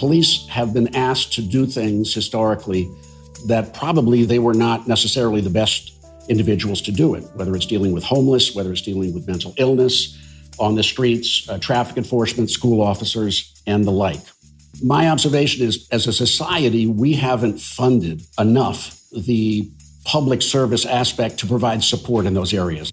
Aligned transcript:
Police 0.00 0.48
have 0.48 0.72
been 0.72 0.96
asked 0.96 1.34
to 1.34 1.42
do 1.42 1.66
things 1.66 2.14
historically 2.14 2.90
that 3.44 3.74
probably 3.74 4.24
they 4.24 4.38
were 4.38 4.54
not 4.54 4.88
necessarily 4.88 5.42
the 5.42 5.50
best 5.50 5.92
individuals 6.30 6.80
to 6.80 6.90
do 6.90 7.14
it, 7.14 7.22
whether 7.34 7.54
it's 7.54 7.66
dealing 7.66 7.92
with 7.92 8.02
homeless, 8.02 8.54
whether 8.54 8.72
it's 8.72 8.80
dealing 8.80 9.12
with 9.12 9.26
mental 9.26 9.52
illness 9.58 10.18
on 10.58 10.74
the 10.74 10.82
streets, 10.82 11.46
uh, 11.50 11.58
traffic 11.58 11.98
enforcement, 11.98 12.48
school 12.48 12.80
officers, 12.80 13.62
and 13.66 13.84
the 13.84 13.90
like. 13.90 14.22
My 14.82 15.10
observation 15.10 15.66
is 15.66 15.86
as 15.92 16.06
a 16.06 16.14
society, 16.14 16.86
we 16.86 17.12
haven't 17.12 17.60
funded 17.60 18.22
enough 18.38 18.98
the 19.12 19.70
public 20.04 20.40
service 20.40 20.86
aspect 20.86 21.36
to 21.40 21.46
provide 21.46 21.84
support 21.84 22.24
in 22.24 22.32
those 22.32 22.54
areas. 22.54 22.90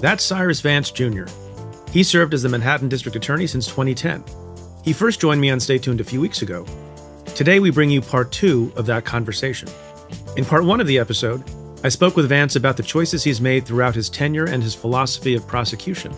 That's 0.00 0.22
Cyrus 0.22 0.60
Vance 0.60 0.92
Jr. 0.92 1.26
He 1.92 2.02
served 2.02 2.34
as 2.34 2.42
the 2.42 2.50
Manhattan 2.50 2.88
District 2.88 3.16
Attorney 3.16 3.46
since 3.46 3.66
2010. 3.66 4.22
He 4.84 4.92
first 4.92 5.20
joined 5.20 5.40
me 5.40 5.50
on 5.50 5.58
Stay 5.58 5.78
Tuned 5.78 6.00
a 6.00 6.04
few 6.04 6.20
weeks 6.20 6.42
ago. 6.42 6.66
Today, 7.34 7.60
we 7.60 7.70
bring 7.70 7.88
you 7.88 8.02
part 8.02 8.30
two 8.30 8.72
of 8.76 8.84
that 8.86 9.04
conversation. 9.04 9.68
In 10.36 10.44
part 10.44 10.64
one 10.64 10.80
of 10.80 10.86
the 10.86 10.98
episode, 10.98 11.42
I 11.82 11.88
spoke 11.88 12.14
with 12.14 12.28
Vance 12.28 12.56
about 12.56 12.76
the 12.76 12.82
choices 12.82 13.24
he's 13.24 13.40
made 13.40 13.64
throughout 13.64 13.94
his 13.94 14.10
tenure 14.10 14.44
and 14.44 14.62
his 14.62 14.74
philosophy 14.74 15.34
of 15.34 15.46
prosecution. 15.46 16.12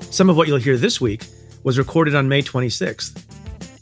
Some 0.00 0.30
of 0.30 0.36
what 0.36 0.46
you'll 0.46 0.58
hear 0.58 0.76
this 0.76 1.00
week 1.00 1.26
was 1.64 1.78
recorded 1.78 2.14
on 2.14 2.28
May 2.28 2.42
26th. 2.42 3.24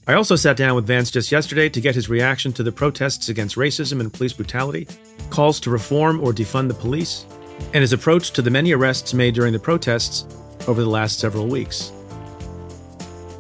I 0.07 0.15
also 0.15 0.37
sat 0.37 0.57
down 0.57 0.75
with 0.75 0.87
Vance 0.87 1.11
just 1.11 1.31
yesterday 1.31 1.69
to 1.69 1.81
get 1.81 1.95
his 1.95 2.09
reaction 2.09 2.53
to 2.55 2.63
the 2.63 2.73
protests 2.73 3.29
against 3.29 3.57
racism 3.57 4.01
and 4.01 4.13
police 4.13 4.33
brutality, 4.33 4.89
calls 5.29 5.61
to 5.61 5.71
reform 5.71 6.21
or 6.21 6.33
defund 6.33 6.69
the 6.69 6.75
police, 6.75 7.27
and 7.75 7.83
his 7.83 7.93
approach 7.93 8.31
to 8.33 8.43
the 8.43 8.51
many 8.51 8.73
arrests 8.73 9.13
made 9.13 9.35
during 9.35 9.53
the 9.53 9.59
protests 9.59 10.25
over 10.71 10.83
the 10.83 10.89
last 10.89 11.19
several 11.19 11.49
weeks. 11.49 11.91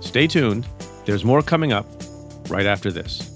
Stay 0.00 0.26
tuned. 0.26 0.66
There's 1.04 1.24
more 1.24 1.42
coming 1.42 1.72
up 1.72 1.86
right 2.48 2.66
after 2.66 2.90
this. 2.90 3.26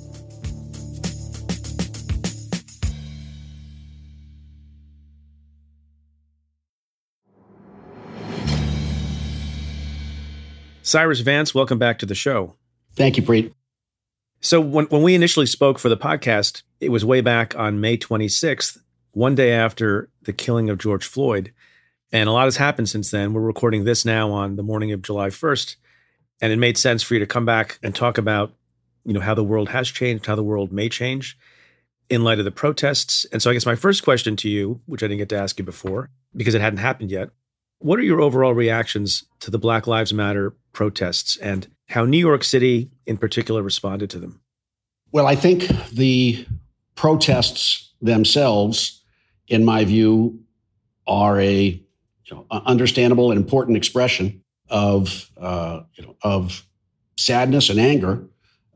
Cyrus 10.83 11.21
Vance, 11.21 11.55
welcome 11.55 11.79
back 11.79 12.01
to 12.01 12.07
the 12.07 12.15
show. 12.17 12.57
Thank 12.97 13.17
you, 13.17 13.23
Preet. 13.23 13.53
So, 14.41 14.61
when, 14.61 14.87
when 14.87 15.03
we 15.03 15.15
initially 15.15 15.47
spoke 15.47 15.79
for 15.79 15.89
the 15.89 15.97
podcast, 15.97 16.63
it 16.81 16.91
was 16.91 17.05
way 17.05 17.21
back 17.21 17.57
on 17.57 17.81
May 17.81 17.97
26th, 17.97 18.79
one 19.13 19.37
day 19.37 19.53
after 19.53 20.11
the 20.23 20.33
killing 20.33 20.69
of 20.69 20.79
George 20.79 21.07
Floyd. 21.07 21.53
And 22.13 22.29
a 22.29 22.33
lot 22.33 22.45
has 22.45 22.57
happened 22.57 22.89
since 22.89 23.11
then. 23.11 23.33
We're 23.33 23.41
recording 23.41 23.85
this 23.85 24.05
now 24.05 24.31
on 24.31 24.57
the 24.57 24.63
morning 24.63 24.93
of 24.93 25.03
July 25.03 25.29
1st. 25.29 25.77
And 26.41 26.53
it 26.53 26.57
made 26.57 26.77
sense 26.77 27.03
for 27.03 27.15
you 27.15 27.21
to 27.21 27.27
come 27.27 27.45
back 27.45 27.79
and 27.83 27.95
talk 27.95 28.19
about, 28.19 28.53
you 29.05 29.13
know, 29.13 29.21
how 29.21 29.35
the 29.35 29.45
world 29.45 29.71
has 29.71 29.89
changed, 29.89 30.27
how 30.27 30.35
the 30.35 30.43
world 30.43 30.73
may 30.73 30.89
change 30.89 31.39
in 32.09 32.23
light 32.23 32.39
of 32.39 32.45
the 32.45 32.51
protests. 32.51 33.25
And 33.33 33.41
so 33.41 33.51
I 33.51 33.55
guess 33.55 33.67
my 33.67 33.75
first 33.75 34.05
question 34.05 34.37
to 34.37 34.49
you, 34.49 34.81
which 34.87 35.03
I 35.03 35.07
didn't 35.07 35.19
get 35.19 35.29
to 35.31 35.39
ask 35.39 35.59
you 35.59 35.65
before 35.65 36.11
because 36.37 36.55
it 36.55 36.61
hadn't 36.61 36.79
happened 36.79 37.11
yet, 37.11 37.31
what 37.79 37.99
are 37.99 38.03
your 38.03 38.21
overall 38.21 38.55
reactions 38.55 39.25
to 39.41 39.51
the 39.51 39.59
Black 39.59 39.87
Lives 39.87 40.13
Matter 40.13 40.55
protests 40.73 41.37
and 41.37 41.69
how 41.89 42.05
New 42.05 42.19
York 42.19 42.45
City 42.45 42.91
in 43.07 43.17
particular 43.17 43.63
responded 43.63 44.11
to 44.11 44.19
them? 44.19 44.41
Well, 45.13 45.27
I 45.27 45.37
think 45.37 45.69
the 45.93 46.47
protests 46.95 47.93
themselves 48.01 49.03
in 49.49 49.65
my 49.65 49.85
view, 49.85 50.41
are 51.07 51.41
a 51.41 51.81
you 52.27 52.37
know, 52.37 52.47
understandable 52.51 53.31
and 53.31 53.39
important 53.39 53.77
expression 53.77 54.43
of 54.69 55.31
uh, 55.39 55.81
you 55.95 56.05
know, 56.05 56.17
of 56.23 56.65
sadness 57.17 57.71
and 57.71 57.79
anger 57.79 58.25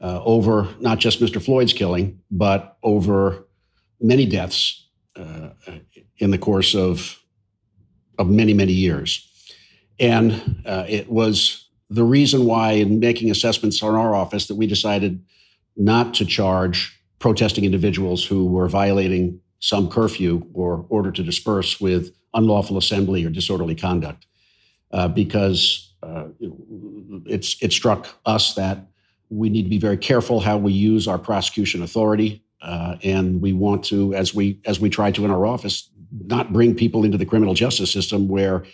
uh, 0.00 0.22
over 0.24 0.68
not 0.80 0.98
just 0.98 1.20
Mr. 1.20 1.42
Floyd's 1.42 1.72
killing, 1.72 2.20
but 2.30 2.76
over 2.82 3.46
many 4.00 4.26
deaths 4.26 4.86
uh, 5.16 5.50
in 6.18 6.30
the 6.30 6.38
course 6.38 6.74
of 6.74 7.18
of 8.18 8.28
many 8.28 8.52
many 8.54 8.72
years. 8.72 9.24
And 10.00 10.62
uh, 10.64 10.84
it 10.88 11.10
was 11.10 11.68
the 11.90 12.04
reason 12.04 12.44
why, 12.44 12.72
in 12.72 13.00
making 13.00 13.30
assessments 13.30 13.82
on 13.82 13.94
our 13.94 14.14
office, 14.14 14.46
that 14.46 14.54
we 14.56 14.66
decided 14.66 15.24
not 15.76 16.14
to 16.14 16.24
charge 16.24 17.00
protesting 17.18 17.64
individuals 17.64 18.24
who 18.24 18.46
were 18.46 18.68
violating 18.68 19.40
some 19.60 19.88
curfew 19.88 20.46
or 20.52 20.86
order 20.88 21.10
to 21.10 21.22
disperse 21.22 21.80
with 21.80 22.12
unlawful 22.34 22.78
assembly 22.78 23.24
or 23.24 23.30
disorderly 23.30 23.74
conduct, 23.74 24.26
uh, 24.92 25.08
because 25.08 25.94
uh, 26.02 26.26
it's 27.26 27.56
it 27.60 27.72
struck 27.72 28.08
us 28.24 28.54
that 28.54 28.86
we 29.30 29.50
need 29.50 29.64
to 29.64 29.68
be 29.68 29.78
very 29.78 29.96
careful 29.96 30.40
how 30.40 30.56
we 30.56 30.72
use 30.72 31.06
our 31.06 31.18
prosecution 31.18 31.82
authority, 31.82 32.42
uh, 32.62 32.96
and 33.02 33.42
we 33.42 33.52
want 33.52 33.84
to, 33.84 34.14
as 34.14 34.34
we 34.34 34.60
as 34.64 34.80
we 34.80 34.88
try 34.88 35.10
to 35.10 35.24
in 35.24 35.30
our 35.30 35.46
office, 35.46 35.90
not 36.26 36.52
bring 36.52 36.74
people 36.74 37.04
into 37.04 37.18
the 37.18 37.26
criminal 37.26 37.54
justice 37.54 37.90
system 37.90 38.28
where 38.28 38.64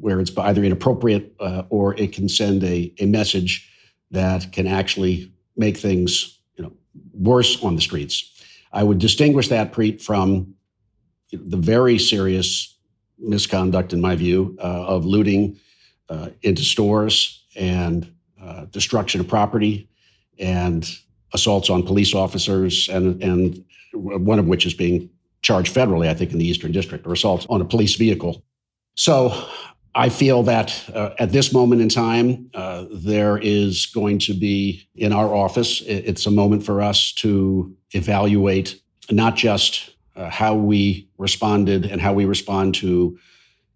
where 0.00 0.20
it's 0.20 0.36
either 0.38 0.64
inappropriate 0.64 1.34
uh, 1.40 1.64
or 1.68 1.94
it 1.96 2.12
can 2.12 2.28
send 2.28 2.64
a, 2.64 2.92
a 2.98 3.06
message 3.06 3.68
that 4.10 4.50
can 4.50 4.66
actually 4.66 5.30
make 5.56 5.76
things 5.76 6.38
you 6.56 6.64
know 6.64 6.72
worse 7.12 7.62
on 7.62 7.74
the 7.74 7.80
streets. 7.80 8.31
I 8.72 8.82
would 8.82 8.98
distinguish 8.98 9.48
that, 9.48 9.72
Preet, 9.72 10.00
from 10.00 10.54
the 11.32 11.56
very 11.56 11.98
serious 11.98 12.76
misconduct, 13.18 13.92
in 13.92 14.00
my 14.00 14.16
view, 14.16 14.56
uh, 14.58 14.86
of 14.86 15.04
looting 15.04 15.58
uh, 16.08 16.30
into 16.42 16.62
stores 16.62 17.44
and 17.56 18.12
uh, 18.42 18.64
destruction 18.66 19.20
of 19.20 19.28
property 19.28 19.88
and 20.38 20.90
assaults 21.32 21.70
on 21.70 21.82
police 21.82 22.14
officers, 22.14 22.88
and, 22.88 23.22
and 23.22 23.64
one 23.92 24.38
of 24.38 24.46
which 24.46 24.66
is 24.66 24.74
being 24.74 25.08
charged 25.42 25.74
federally, 25.74 26.08
I 26.08 26.14
think, 26.14 26.32
in 26.32 26.38
the 26.38 26.46
Eastern 26.46 26.72
District, 26.72 27.06
or 27.06 27.12
assaults 27.12 27.46
on 27.48 27.60
a 27.60 27.64
police 27.64 27.94
vehicle. 27.94 28.42
So 28.94 29.32
I 29.94 30.08
feel 30.08 30.42
that 30.44 30.88
uh, 30.94 31.10
at 31.18 31.32
this 31.32 31.52
moment 31.52 31.82
in 31.82 31.88
time, 31.88 32.50
uh, 32.54 32.86
there 32.90 33.36
is 33.36 33.86
going 33.86 34.18
to 34.20 34.32
be 34.32 34.88
in 34.94 35.12
our 35.12 35.34
office, 35.34 35.82
it's 35.82 36.24
a 36.24 36.30
moment 36.30 36.64
for 36.64 36.80
us 36.80 37.12
to 37.14 37.76
evaluate 37.90 38.80
not 39.10 39.36
just 39.36 39.94
uh, 40.16 40.30
how 40.30 40.54
we 40.54 41.08
responded 41.18 41.84
and 41.84 42.00
how 42.00 42.14
we 42.14 42.24
respond 42.24 42.74
to 42.76 43.18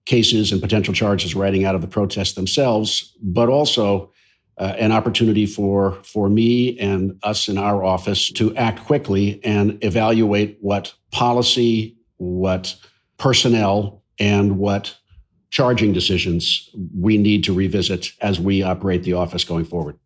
cases 0.07 0.53
and 0.53 0.63
potential 0.63 0.95
charges 0.95 1.35
writing 1.35 1.65
out 1.65 1.75
of 1.75 1.81
the 1.83 1.89
protests 1.89 2.33
themselves, 2.33 3.15
but 3.21 3.49
also 3.49 4.11
uh, 4.59 4.75
an 4.79 4.93
opportunity 4.93 5.45
for 5.45 5.93
for 6.03 6.31
me 6.31 6.79
and 6.79 7.19
us 7.23 7.49
in 7.49 7.59
our 7.59 7.85
office 7.85 8.31
to 8.33 8.55
act 8.57 8.85
quickly 8.85 9.39
and 9.45 9.83
evaluate 9.85 10.57
what 10.61 10.95
policy, 11.11 11.95
what 12.17 12.75
personnel 13.19 14.03
and 14.19 14.57
what 14.57 14.97
charging 15.57 15.91
decisions 15.91 16.69
we 16.95 17.17
need 17.17 17.43
to 17.43 17.51
revisit 17.51 18.13
as 18.21 18.39
we 18.39 18.63
operate 18.63 19.05
the 19.05 19.15
office 19.15 19.43
going 19.43 19.65
forward. 19.65 19.99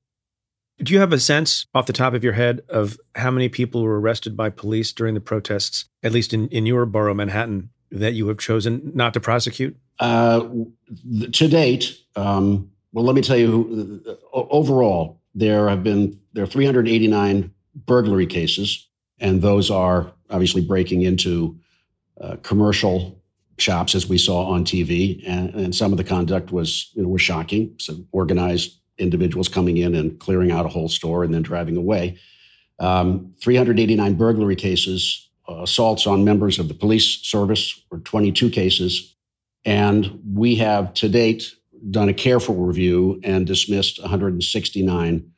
Do 0.78 0.92
you 0.94 1.00
have 1.00 1.12
a 1.12 1.18
sense 1.18 1.66
off 1.74 1.86
the 1.86 1.92
top 1.92 2.14
of 2.14 2.22
your 2.22 2.34
head 2.34 2.62
of 2.68 2.96
how 3.16 3.32
many 3.32 3.48
people 3.48 3.82
were 3.82 4.00
arrested 4.00 4.36
by 4.36 4.50
police 4.50 4.92
during 4.92 5.14
the 5.14 5.20
protests, 5.20 5.86
at 6.04 6.12
least 6.12 6.32
in, 6.32 6.46
in 6.50 6.66
your 6.66 6.86
borough, 6.86 7.14
Manhattan, 7.14 7.70
that 7.90 8.12
you 8.12 8.28
have 8.28 8.38
chosen 8.38 8.92
not 8.94 9.12
to 9.14 9.20
prosecute? 9.20 9.76
Uh, 9.98 10.46
to 11.32 11.48
date, 11.48 11.98
um, 12.14 12.70
well, 12.92 13.04
let 13.04 13.16
me 13.16 13.20
tell 13.20 13.36
you, 13.36 14.00
uh, 14.06 14.12
overall, 14.32 15.20
there 15.34 15.68
have 15.68 15.82
been 15.82 16.16
there 16.32 16.44
are 16.44 16.46
389 16.46 17.52
burglary 17.74 18.26
cases, 18.26 18.86
and 19.18 19.42
those 19.42 19.68
are 19.68 20.12
obviously 20.30 20.62
breaking 20.62 21.02
into 21.02 21.58
uh, 22.20 22.36
commercial 22.44 23.19
shops, 23.60 23.94
as 23.94 24.08
we 24.08 24.18
saw 24.18 24.46
on 24.46 24.64
TV, 24.64 25.22
and, 25.26 25.54
and, 25.54 25.74
some 25.74 25.92
of 25.92 25.98
the 25.98 26.04
conduct 26.04 26.52
was 26.52 26.90
you 26.94 27.02
know 27.02 27.08
was 27.08 27.22
shocking. 27.22 27.74
So 27.78 28.04
organized 28.12 28.78
individuals 28.98 29.48
coming 29.48 29.76
in 29.76 29.94
and 29.94 30.18
clearing 30.18 30.52
out 30.52 30.66
a 30.66 30.68
whole 30.68 30.88
store 30.88 31.24
and 31.24 31.32
then 31.32 31.42
driving 31.42 31.76
away. 31.76 32.18
Um, 32.78 33.34
389 33.40 34.14
burglary 34.14 34.56
cases, 34.56 35.28
uh, 35.48 35.62
assaults 35.62 36.06
on 36.06 36.24
members 36.24 36.58
of 36.58 36.68
the 36.68 36.74
police 36.74 37.18
service 37.22 37.80
were 37.90 37.98
22 37.98 38.50
cases, 38.50 39.16
and 39.64 40.20
we 40.34 40.56
have 40.56 40.92
to 40.94 41.08
date 41.08 41.54
done 41.90 42.08
a 42.08 42.14
careful 42.14 42.56
review 42.56 43.20
and 43.24 43.46
dismissed 43.46 44.00
169 44.00 45.30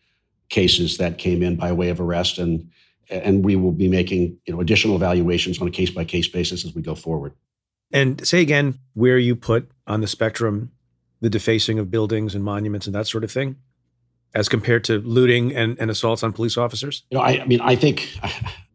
cases 0.48 0.98
that 0.98 1.18
came 1.18 1.42
in 1.42 1.56
by 1.56 1.72
way 1.72 1.88
of 1.88 2.00
arrest 2.00 2.38
and 2.38 2.68
and 3.10 3.44
we 3.44 3.56
will 3.56 3.72
be 3.72 3.88
making 3.88 4.38
you 4.46 4.54
know 4.54 4.60
additional 4.60 4.96
evaluations 4.96 5.60
on 5.60 5.68
a 5.68 5.70
case 5.70 5.90
by 5.90 6.04
case 6.04 6.28
basis 6.28 6.64
as 6.64 6.75
we 6.75 6.82
go 6.82 6.94
forward. 6.94 7.32
And 7.92 8.26
say 8.26 8.40
again 8.40 8.78
where 8.94 9.18
you 9.18 9.36
put 9.36 9.70
on 9.86 10.00
the 10.00 10.06
spectrum 10.06 10.72
the 11.22 11.30
defacing 11.30 11.78
of 11.78 11.90
buildings 11.90 12.34
and 12.34 12.44
monuments 12.44 12.86
and 12.86 12.94
that 12.94 13.06
sort 13.06 13.24
of 13.24 13.30
thing, 13.30 13.56
as 14.34 14.48
compared 14.48 14.84
to 14.84 14.98
looting 14.98 15.54
and, 15.54 15.78
and 15.78 15.90
assaults 15.90 16.22
on 16.22 16.32
police 16.32 16.58
officers. 16.58 17.04
You 17.10 17.18
know, 17.18 17.24
I, 17.24 17.40
I 17.40 17.46
mean, 17.46 17.60
I 17.60 17.76
think 17.76 18.18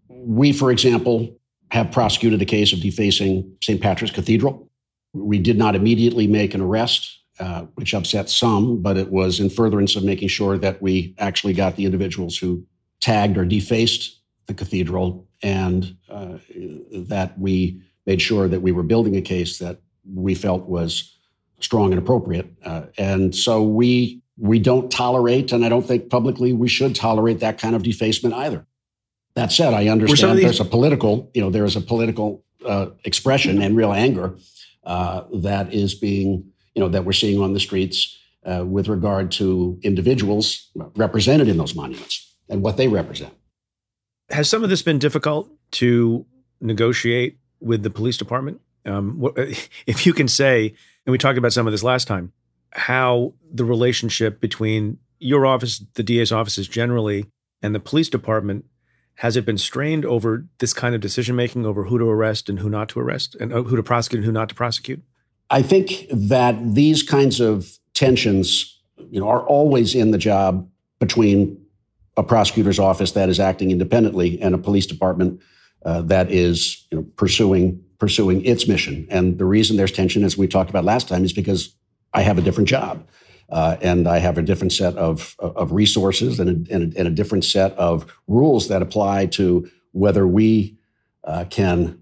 we, 0.10 0.54
for 0.54 0.72
example, 0.72 1.38
have 1.72 1.92
prosecuted 1.92 2.42
a 2.42 2.46
case 2.46 2.72
of 2.72 2.80
defacing 2.80 3.58
St. 3.62 3.82
Patrick's 3.82 4.16
Cathedral. 4.16 4.70
We 5.14 5.40
did 5.40 5.58
not 5.58 5.76
immediately 5.76 6.26
make 6.26 6.54
an 6.54 6.62
arrest, 6.62 7.20
uh, 7.40 7.64
which 7.76 7.94
upset 7.94 8.30
some, 8.30 8.82
but 8.82 8.96
it 8.96 9.12
was 9.12 9.42
in 9.42 9.50
furtherance 9.50 9.98
of 9.98 10.06
making 10.06 10.30
sure 10.30 10.58
that 10.58 10.82
we 10.82 11.16
actually 11.20 11.54
got 11.54 11.76
the 11.76 11.84
individuals 11.84 12.38
who 12.38 12.66
tagged 13.02 13.38
or 13.38 13.44
defaced 13.44 14.22
the 14.46 14.54
cathedral 14.54 15.28
and 15.44 15.98
uh, 16.10 16.38
that 16.94 17.38
we 17.38 17.82
made 18.08 18.22
sure 18.22 18.48
that 18.48 18.62
we 18.62 18.72
were 18.72 18.84
building 18.84 19.16
a 19.16 19.22
case 19.22 19.60
that 19.60 19.80
we 20.12 20.34
felt 20.34 20.68
was 20.68 21.14
strong 21.60 21.92
and 21.92 22.00
appropriate. 22.02 22.48
Uh, 22.64 22.84
and 22.98 23.36
so 23.36 23.62
we 23.62 24.22
we 24.40 24.60
don't 24.60 24.92
tolerate, 24.92 25.52
and 25.52 25.66
I 25.66 25.70
don't 25.70 25.86
think 25.86 26.10
publicly 26.12 26.54
we 26.54 26.68
should 26.68 26.96
tolerate 26.96 27.40
that 27.40 27.58
kind 27.60 27.76
of 27.76 27.82
defacement 27.84 28.36
either. 28.36 28.66
That 29.34 29.52
said, 29.52 29.74
I 29.74 29.88
understand 29.88 30.38
these- 30.38 30.46
there's 30.46 30.60
a 30.60 30.66
political, 30.66 31.32
you 31.34 31.42
know, 31.42 31.50
there 31.50 31.66
is 31.66 31.76
a 31.76 31.82
political 31.82 32.44
uh, 32.66 32.88
expression 33.04 33.62
and 33.62 33.76
real 33.76 33.92
anger 33.94 34.36
uh, 34.84 35.24
that 35.34 35.74
is 35.74 35.96
being, 35.96 36.52
you 36.76 36.82
know, 36.82 36.88
that 36.90 37.04
we're 37.04 37.14
seeing 37.14 37.42
on 37.42 37.54
the 37.54 37.60
streets 37.60 38.16
uh, 38.46 38.64
with 38.66 38.88
regard 38.88 39.32
to 39.32 39.80
individuals 39.82 40.70
represented 40.96 41.48
in 41.48 41.58
those 41.58 41.74
monuments 41.76 42.36
and 42.48 42.62
what 42.62 42.78
they 42.78 42.88
represent. 42.88 43.34
Has 44.30 44.48
some 44.50 44.64
of 44.64 44.70
this 44.70 44.82
been 44.84 45.00
difficult 45.00 45.50
to 45.72 46.26
negotiate 46.62 47.38
with 47.60 47.84
the 47.84 47.90
police 47.90 48.18
department? 48.18 48.62
Um, 48.86 49.32
if 49.88 50.06
you 50.06 50.14
can 50.14 50.28
say, 50.28 50.74
and 51.06 51.12
we 51.12 51.18
talked 51.18 51.38
about 51.38 51.54
some 51.54 51.68
of 51.68 51.72
this 51.72 51.84
last 51.84 52.08
time, 52.08 52.32
how 52.72 53.34
the 53.52 53.66
relationship 53.66 54.40
between 54.40 54.98
your 55.20 55.46
office, 55.46 55.84
the 55.96 56.04
DA's 56.04 56.32
offices 56.32 56.68
generally, 56.68 57.26
and 57.62 57.74
the 57.74 57.80
police 57.80 58.10
department 58.10 58.66
has 59.16 59.36
it 59.36 59.46
been 59.46 59.58
strained 59.58 60.06
over 60.06 60.46
this 60.60 60.74
kind 60.74 60.94
of 60.94 61.02
decision 61.02 61.36
making 61.36 61.66
over 61.66 61.86
who 61.86 61.98
to 61.98 62.06
arrest 62.06 62.50
and 62.50 62.60
who 62.60 62.70
not 62.70 62.88
to 62.90 63.00
arrest, 63.00 63.36
and 63.40 63.52
uh, 63.52 63.64
who 63.64 63.76
to 63.76 63.84
prosecute 63.84 64.20
and 64.20 64.26
who 64.26 64.32
not 64.32 64.48
to 64.50 64.56
prosecute? 64.56 65.02
I 65.50 65.62
think 65.62 66.06
that 66.12 66.76
these 66.76 67.02
kinds 67.02 67.40
of 67.40 67.78
tensions, 67.94 68.80
you 69.10 69.20
know, 69.20 69.28
are 69.28 69.42
always 69.42 69.96
in 69.96 70.12
the 70.12 70.18
job 70.20 70.70
between 71.00 71.60
a 72.16 72.24
prosecutor's 72.24 72.80
office 72.80 73.12
that 73.14 73.30
is 73.30 73.40
acting 73.40 73.72
independently 73.72 74.40
and 74.42 74.54
a 74.54 74.58
police 74.58 74.86
department 74.86 75.42
uh, 75.88 76.02
that 76.02 76.30
is 76.30 76.86
you 76.92 76.98
know, 76.98 77.06
pursuing 77.16 77.82
pursuing 77.98 78.46
its 78.46 78.68
mission. 78.68 79.08
And 79.10 79.40
the 79.40 79.46
reason 79.46 79.78
there's 79.78 79.92
tension, 79.92 80.24
as 80.24 80.38
we 80.38 80.48
talked 80.48 80.70
about 80.70 80.84
last 80.84 81.08
time, 81.08 81.24
is 81.24 81.34
because 81.34 81.74
I 82.14 82.22
have 82.22 82.38
a 82.38 82.42
different 82.42 82.70
job. 82.70 83.08
Uh, 83.50 83.78
and 83.82 84.08
I 84.08 84.20
have 84.20 84.38
a 84.38 84.42
different 84.42 84.74
set 84.74 84.96
of, 84.98 85.36
of 85.40 85.72
resources 85.72 86.40
and 86.40 86.50
a, 86.50 86.74
and, 86.74 86.94
a, 86.94 87.00
and 87.00 87.08
a, 87.08 87.12
different 87.12 87.46
set 87.46 87.72
of 87.78 88.06
rules 88.28 88.68
that 88.68 88.82
apply 88.82 89.28
to 89.28 89.68
whether 89.94 90.28
we 90.28 90.78
uh, 91.24 91.46
can 91.50 91.98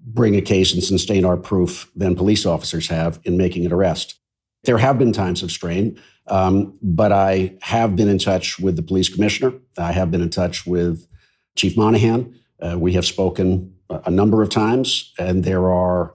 bring 0.00 0.34
a 0.34 0.42
case 0.42 0.74
and 0.74 0.82
sustain 0.82 1.24
our 1.24 1.36
proof 1.36 1.88
than 1.94 2.16
police 2.16 2.44
officers 2.44 2.88
have 2.88 3.20
in 3.22 3.36
making 3.36 3.64
an 3.64 3.72
arrest. 3.72 4.16
There 4.64 4.78
have 4.78 4.98
been 4.98 5.12
times 5.12 5.44
of 5.44 5.52
strain, 5.52 5.98
um, 6.26 6.76
but 6.82 7.12
I 7.12 7.56
have 7.62 7.94
been 7.94 8.08
in 8.08 8.18
touch 8.18 8.58
with 8.58 8.74
the 8.74 8.82
police 8.82 9.08
commissioner. 9.08 9.52
I 9.78 9.92
have 9.92 10.10
been 10.10 10.22
in 10.22 10.30
touch 10.30 10.66
with 10.66 11.06
Chief 11.54 11.76
Monahan. 11.76 12.34
Uh, 12.64 12.78
we 12.78 12.94
have 12.94 13.04
spoken 13.04 13.74
a 13.90 14.10
number 14.10 14.42
of 14.42 14.48
times, 14.48 15.12
and 15.18 15.44
there 15.44 15.70
are 15.70 16.14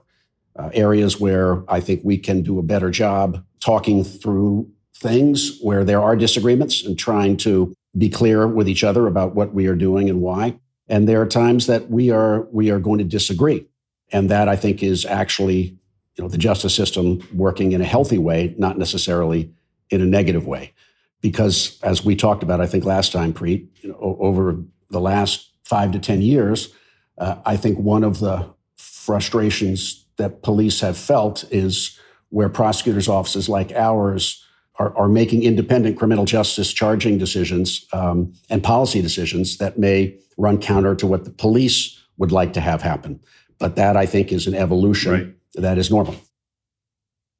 uh, 0.56 0.70
areas 0.72 1.20
where 1.20 1.62
I 1.70 1.80
think 1.80 2.00
we 2.02 2.18
can 2.18 2.42
do 2.42 2.58
a 2.58 2.62
better 2.62 2.90
job 2.90 3.44
talking 3.60 4.02
through 4.02 4.68
things 4.96 5.58
where 5.62 5.84
there 5.84 6.02
are 6.02 6.16
disagreements 6.16 6.84
and 6.84 6.98
trying 6.98 7.36
to 7.38 7.74
be 7.96 8.08
clear 8.08 8.46
with 8.46 8.68
each 8.68 8.84
other 8.84 9.06
about 9.06 9.34
what 9.34 9.54
we 9.54 9.66
are 9.66 9.74
doing 9.74 10.10
and 10.10 10.20
why. 10.20 10.58
And 10.88 11.08
there 11.08 11.20
are 11.22 11.26
times 11.26 11.66
that 11.66 11.88
we 11.88 12.10
are 12.10 12.48
we 12.50 12.70
are 12.70 12.80
going 12.80 12.98
to 12.98 13.04
disagree, 13.04 13.66
and 14.10 14.28
that 14.28 14.48
I 14.48 14.56
think 14.56 14.82
is 14.82 15.04
actually 15.04 15.78
you 16.16 16.24
know 16.24 16.28
the 16.28 16.38
justice 16.38 16.74
system 16.74 17.26
working 17.32 17.72
in 17.72 17.80
a 17.80 17.84
healthy 17.84 18.18
way, 18.18 18.54
not 18.58 18.76
necessarily 18.76 19.52
in 19.90 20.00
a 20.00 20.06
negative 20.06 20.46
way. 20.46 20.72
Because 21.20 21.78
as 21.82 22.04
we 22.04 22.16
talked 22.16 22.42
about, 22.42 22.60
I 22.60 22.66
think 22.66 22.84
last 22.84 23.12
time, 23.12 23.32
Preet, 23.32 23.68
you 23.82 23.90
know, 23.90 24.16
over 24.20 24.56
the 24.88 25.00
last 25.00 25.49
five 25.70 25.92
to 25.92 25.98
ten 25.98 26.20
years, 26.20 26.74
uh, 27.18 27.36
I 27.46 27.56
think 27.56 27.78
one 27.78 28.04
of 28.04 28.18
the 28.18 28.36
frustrations 28.76 30.04
that 30.16 30.42
police 30.42 30.80
have 30.80 30.98
felt 30.98 31.44
is 31.50 31.98
where 32.30 32.48
prosecutors' 32.48 33.08
offices 33.08 33.48
like 33.48 33.72
ours 33.72 34.44
are, 34.80 34.96
are 34.96 35.08
making 35.08 35.42
independent 35.42 35.98
criminal 35.98 36.24
justice 36.24 36.72
charging 36.72 37.18
decisions 37.18 37.86
um, 37.92 38.32
and 38.48 38.62
policy 38.62 39.00
decisions 39.02 39.58
that 39.58 39.78
may 39.78 40.16
run 40.36 40.58
counter 40.58 40.94
to 40.94 41.06
what 41.06 41.24
the 41.24 41.30
police 41.30 41.98
would 42.16 42.32
like 42.32 42.52
to 42.52 42.60
have 42.60 42.82
happen. 42.82 43.20
But 43.58 43.76
that, 43.76 43.96
I 43.96 44.06
think, 44.06 44.32
is 44.32 44.46
an 44.46 44.54
evolution 44.54 45.12
right. 45.12 45.34
that 45.54 45.78
is 45.78 45.90
normal. 45.90 46.16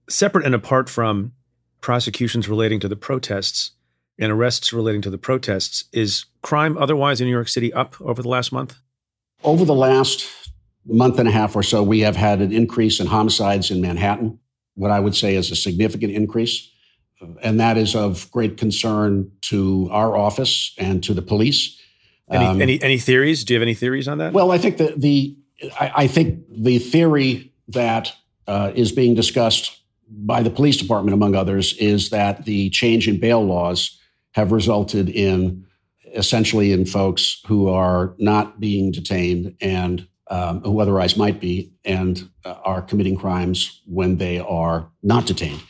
Separate 0.09 0.45
and 0.45 0.55
apart 0.55 0.89
from 0.89 1.33
prosecutions 1.81 2.49
relating 2.49 2.81
to 2.81 2.89
the 2.89 2.97
protests 2.97 3.73
and 4.21 4.31
arrests 4.31 4.73
relating 4.73 5.01
to 5.03 5.11
the 5.11 5.19
protests, 5.19 5.85
is 5.93 6.27
crime 6.43 6.77
otherwise 6.79 7.21
in 7.21 7.27
New 7.27 7.33
York 7.33 7.49
City 7.49 7.73
up 7.73 8.01
over 8.01 8.23
the 8.23 8.29
last 8.29 8.53
month? 8.53 8.77
Over 9.43 9.65
the 9.65 9.75
last 9.75 10.29
month 10.87 11.19
and 11.19 11.27
a 11.27 11.33
half 11.33 11.57
or 11.57 11.63
so, 11.63 11.83
we 11.83 12.01
have 12.01 12.17
had 12.17 12.41
an 12.41 12.53
increase 12.53 13.01
in 13.01 13.07
homicides 13.07 13.71
in 13.71 13.81
Manhattan, 13.81 14.39
what 14.75 14.91
I 14.91 15.01
would 15.01 15.17
say 15.17 15.35
is 15.35 15.51
a 15.51 15.57
significant 15.57 16.13
increase. 16.13 16.71
And 17.43 17.59
that 17.61 17.77
is 17.77 17.95
of 17.95 18.31
great 18.31 18.57
concern 18.57 19.31
to 19.43 19.89
our 19.91 20.17
office 20.17 20.75
and 20.79 21.03
to 21.05 21.13
the 21.13 21.23
police. 21.23 21.79
Any, 22.31 22.47
um, 22.47 22.63
any, 22.63 22.83
any 22.83 22.99
theories? 22.99 23.45
Do 23.45 23.53
you 23.53 23.61
have 23.61 23.63
any 23.63 23.75
theories 23.75 24.09
on 24.09 24.19
that? 24.19 24.33
Well, 24.33 24.53
I 24.53 24.59
think 24.59 24.77
that 24.79 25.01
the 25.01 25.37
I, 25.79 25.93
I 25.97 26.07
think 26.07 26.45
the 26.49 26.79
theory 26.79 27.53
that 27.69 28.13
uh, 28.47 28.73
is 28.75 28.93
being 28.93 29.15
discussed 29.15 29.77
by 30.09 30.43
the 30.43 30.51
police 30.51 30.79
department, 30.79 31.15
among 31.15 31.35
others, 31.35 31.75
is 31.75 32.11
that 32.11 32.47
the 32.47 32.71
change 32.71 33.07
in 33.07 33.21
bail 33.21 33.45
laws 33.45 34.00
have 34.33 34.53
resulted 34.53 35.09
in 35.09 35.67
essentially 36.15 36.73
in 36.73 36.85
folks 36.85 37.41
who 37.47 37.69
are 37.69 38.15
not 38.19 38.61
being 38.61 38.91
detained 38.91 39.57
and 39.61 40.07
um, 40.29 40.61
who 40.61 40.81
otherwise 40.81 41.17
might 41.17 41.41
be 41.41 41.73
and 41.85 42.29
uh, 42.45 42.55
are 42.65 42.83
committing 42.83 43.17
crimes 43.17 43.83
when 43.87 44.17
they 44.17 44.39
are 44.39 44.91
not 45.03 45.27
detained. 45.27 45.61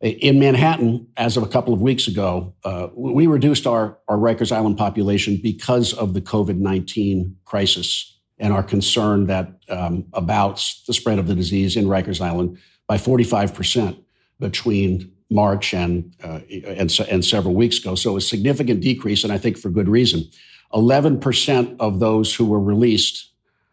In 0.00 0.38
Manhattan, 0.38 1.06
as 1.16 1.38
of 1.38 1.42
a 1.42 1.48
couple 1.48 1.72
of 1.72 1.80
weeks 1.80 2.06
ago, 2.06 2.54
uh, 2.64 2.88
we 2.94 3.26
reduced 3.26 3.66
our, 3.66 3.98
our 4.06 4.18
Rikers 4.18 4.52
Island 4.52 4.76
population 4.76 5.40
because 5.42 5.94
of 5.94 6.12
the 6.12 6.20
COVID 6.20 6.58
19 6.58 7.36
crisis 7.46 8.18
and 8.38 8.52
our 8.52 8.62
concern 8.62 9.26
that 9.28 9.50
um, 9.70 10.04
about 10.12 10.62
the 10.86 10.92
spread 10.92 11.18
of 11.18 11.26
the 11.26 11.34
disease 11.34 11.76
in 11.76 11.86
Rikers 11.86 12.20
Island 12.20 12.58
by 12.86 12.98
45% 12.98 13.98
between 14.40 15.13
March 15.30 15.72
and, 15.72 16.14
uh, 16.22 16.40
and, 16.50 16.96
and 17.10 17.24
several 17.24 17.54
weeks 17.54 17.78
ago. 17.78 17.94
So 17.94 18.16
a 18.16 18.20
significant 18.20 18.80
decrease, 18.80 19.24
and 19.24 19.32
I 19.32 19.38
think 19.38 19.56
for 19.58 19.70
good 19.70 19.88
reason. 19.88 20.24
11% 20.72 21.76
of 21.78 22.00
those 22.00 22.34
who 22.34 22.44
were 22.46 22.60
released 22.60 23.30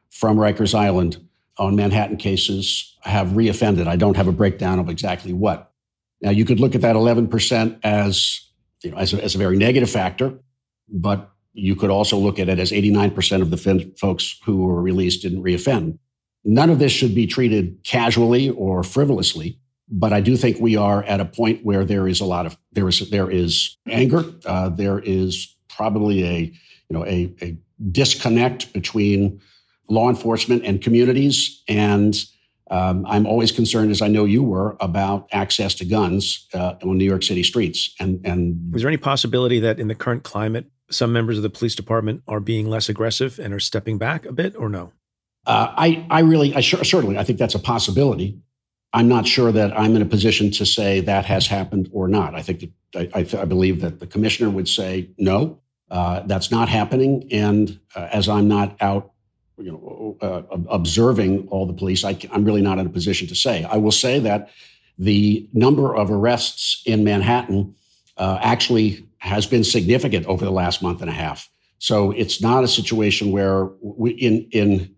from 0.10 0.38
Rikers 0.38 0.76
Island 0.76 1.18
on 1.58 1.76
Manhattan 1.76 2.18
cases 2.18 2.96
have 3.02 3.30
reoffended. 3.30 3.88
I 3.88 3.96
don't 3.96 4.18
have 4.18 4.28
a 4.28 4.32
breakdown 4.32 4.80
of 4.80 4.90
exactly 4.90 5.34
what. 5.34 5.72
Now, 6.22 6.30
you 6.30 6.46
could 6.46 6.60
look 6.60 6.76
at 6.76 6.82
that 6.82 6.96
11% 6.96 7.80
as, 7.84 8.48
you 8.84 8.92
know, 8.92 8.98
as, 8.98 9.14
a, 9.14 9.24
as 9.24 9.36
a 9.36 9.40
very 9.40 9.58
negative 9.58 9.90
factor, 9.90 10.38
but 10.88 11.32
you 11.54 11.76
could 11.76 11.90
also 11.90 12.18
look 12.18 12.40
at 12.40 12.50
it 12.50 12.60
as 12.60 12.72
89% 12.72 13.42
of 13.42 13.50
the 13.50 13.92
folks 14.00 14.40
who 14.46 14.66
were 14.66 14.82
released 14.82 15.24
didn't 15.24 15.44
reoffend. 15.44 15.98
None 16.44 16.70
of 16.70 16.80
this 16.80 16.92
should 16.92 17.14
be 17.14 17.28
treated 17.28 17.84
casually 17.84 18.50
or 18.50 18.84
frivolously, 18.84 19.60
but 19.92 20.14
I 20.14 20.22
do 20.22 20.38
think 20.38 20.58
we 20.60 20.78
are 20.78 21.04
at 21.04 21.20
a 21.20 21.26
point 21.26 21.66
where 21.66 21.84
there 21.84 22.08
is 22.08 22.22
a 22.22 22.26
lot 22.26 22.46
of 22.46 22.58
there 22.72 22.88
is 22.88 23.10
there 23.10 23.30
is 23.30 23.78
anger. 23.88 24.24
Uh, 24.46 24.70
there 24.70 25.00
is 25.00 25.54
probably 25.70 26.24
a 26.24 26.40
you 26.40 26.98
know 26.98 27.06
a, 27.06 27.34
a 27.42 27.58
disconnect 27.92 28.72
between 28.74 29.42
law 29.90 30.10
enforcement 30.10 30.64
and 30.66 30.82
communities, 30.82 31.62
and 31.68 32.26
um, 32.70 33.06
I'm 33.06 33.26
always 33.26 33.52
concerned, 33.52 33.92
as 33.92 34.02
I 34.02 34.08
know 34.08 34.24
you 34.24 34.42
were, 34.42 34.78
about 34.80 35.28
access 35.34 35.76
to 35.76 35.86
guns 35.86 36.48
uh, 36.54 36.76
on 36.84 36.98
New 36.98 37.06
York 37.06 37.24
City 37.24 37.44
streets. 37.44 37.94
And 38.00 38.26
and 38.26 38.74
is 38.74 38.82
there 38.82 38.90
any 38.90 38.98
possibility 38.98 39.60
that 39.60 39.78
in 39.78 39.90
the 39.90 39.96
current 39.96 40.24
climate, 40.24 40.68
some 40.90 41.12
members 41.12 41.36
of 41.36 41.44
the 41.44 41.50
police 41.50 41.76
department 41.76 42.24
are 42.30 42.40
being 42.40 42.70
less 42.70 42.88
aggressive 42.88 43.40
and 43.40 43.54
are 43.54 43.60
stepping 43.60 43.98
back 43.98 44.26
a 44.26 44.32
bit, 44.32 44.56
or 44.56 44.70
no? 44.70 44.94
Uh, 45.46 45.74
I, 45.76 46.06
I 46.12 46.20
really, 46.20 46.54
I 46.54 46.62
certainly, 46.62 47.18
I 47.18 47.24
think 47.24 47.40
that's 47.40 47.56
a 47.56 47.60
possibility. 47.60 48.40
I'm 48.94 49.08
not 49.08 49.26
sure 49.26 49.52
that 49.52 49.78
I'm 49.78 49.96
in 49.96 50.02
a 50.02 50.06
position 50.06 50.52
to 50.52 50.66
say 50.66 51.00
that 51.02 51.26
has 51.26 51.48
happened 51.48 51.90
or 51.94 52.08
not. 52.08 52.36
I 52.36 52.42
think 52.42 52.72
that 52.94 53.16
I, 53.16 53.20
I, 53.20 53.42
I 53.42 53.46
believe 53.46 53.82
that 53.82 54.00
the 54.00 54.08
commissioner 54.08 54.50
would 54.50 54.68
say 54.68 55.10
no, 55.18 55.60
uh, 55.90 56.22
that's 56.26 56.52
not 56.52 56.68
happening. 56.70 57.28
And 57.32 57.80
uh, 57.96 58.10
as 58.12 58.28
I'm 58.28 58.48
not 58.48 58.76
out, 58.82 59.12
you 59.58 59.72
know, 59.72 60.18
uh, 60.22 60.42
observing 60.70 61.48
all 61.50 61.66
the 61.66 61.74
police, 61.74 62.04
I, 62.04 62.18
I'm 62.32 62.44
really 62.44 62.62
not 62.62 62.80
in 62.80 62.88
a 62.88 62.90
position 62.90 63.28
to 63.28 63.36
say. 63.36 63.64
I 63.64 63.78
will 63.78 63.92
say 63.92 64.20
that 64.20 64.50
the 64.98 65.48
number 65.54 65.96
of 65.96 66.12
arrests 66.12 66.82
in 66.86 67.04
Manhattan 67.04 67.76
uh, 68.18 68.40
actually 68.42 69.06
has 69.20 69.46
been 69.46 69.64
significant 69.64 70.26
over 70.26 70.44
the 70.44 70.52
last 70.52 70.82
month 70.82 71.02
and 71.02 71.10
a 71.10 71.14
half. 71.14 71.50
So 71.78 72.12
it's 72.12 72.42
not 72.42 72.64
a 72.64 72.68
situation 72.68 73.32
where 73.32 73.66
we, 73.82 74.12
in 74.12 74.48
in 74.52 74.96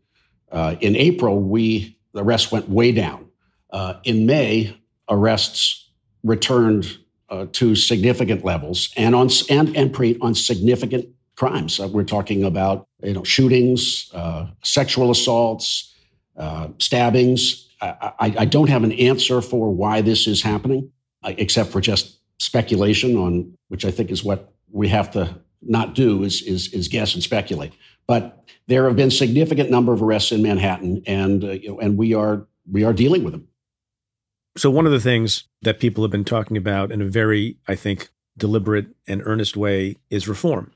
uh, 0.52 0.76
in 0.82 0.96
April, 0.96 1.40
we 1.40 1.98
the 2.14 2.24
arrests 2.24 2.52
went 2.52 2.70
way 2.70 2.92
down. 2.92 3.30
Uh, 3.74 3.96
in 4.04 4.26
May, 4.26 4.78
arrests 5.10 5.90
returned 6.24 7.00
uh, 7.30 7.48
to 7.54 7.76
significant 7.76 8.46
levels, 8.46 8.94
and 8.96 9.16
on 9.16 9.30
and 9.50 9.76
and 9.76 9.92
pre 9.92 10.18
on 10.22 10.36
significant 10.36 11.10
crimes. 11.36 11.80
Uh, 11.80 11.88
we're 11.88 12.04
talking 12.04 12.44
about 12.44 12.88
you 13.02 13.14
know 13.14 13.24
shootings, 13.24 14.12
uh, 14.14 14.48
sexual 14.64 15.10
assaults, 15.10 15.94
uh, 16.38 16.68
stabbings. 16.78 17.68
I, 17.82 18.14
I, 18.20 18.36
I, 18.40 18.46
don't 18.46 18.70
have 18.70 18.84
an 18.84 18.94
answer 18.94 19.42
for 19.42 19.74
why 19.74 20.02
this 20.02 20.28
is 20.28 20.42
happening, 20.42 20.92
except 21.26 21.72
for 21.72 21.82
just 21.82 22.20
speculation 22.40 23.18
on 23.18 23.58
which 23.68 23.84
I 23.84 23.92
think 23.92 24.12
is 24.12 24.24
what 24.24 24.54
we 24.72 24.88
have 24.90 25.12
to 25.12 25.36
not 25.62 25.96
do 25.96 26.24
is 26.24 26.42
is, 26.44 26.72
is 26.74 26.88
guess 26.88 27.16
and 27.16 27.24
speculate. 27.24 27.74
But 28.06 28.48
there 28.68 28.86
have 28.86 28.96
been 28.96 29.12
significant 29.12 29.70
number 29.70 29.94
of 29.94 30.02
arrests 30.02 30.32
in 30.32 30.44
Manhattan, 30.44 31.02
and 31.08 31.44
uh, 31.44 31.52
you 31.52 31.70
know, 31.70 31.80
and 31.80 31.98
we 31.98 32.14
are 32.14 32.48
we 32.70 32.84
are 32.84 32.94
dealing 32.94 33.24
with 33.24 33.34
them. 33.34 33.48
So 34.56 34.70
one 34.70 34.86
of 34.86 34.92
the 34.92 35.00
things 35.00 35.46
that 35.64 35.80
people 35.80 36.04
have 36.04 36.12
been 36.12 36.24
talking 36.24 36.58
about 36.58 36.92
in 36.92 37.02
a 37.02 37.06
very, 37.06 37.58
I 37.68 37.76
think, 37.76 38.10
deliberate 38.38 38.88
and 39.08 39.22
earnest 39.26 39.58
way 39.58 39.98
is 40.10 40.28
reform. 40.28 40.72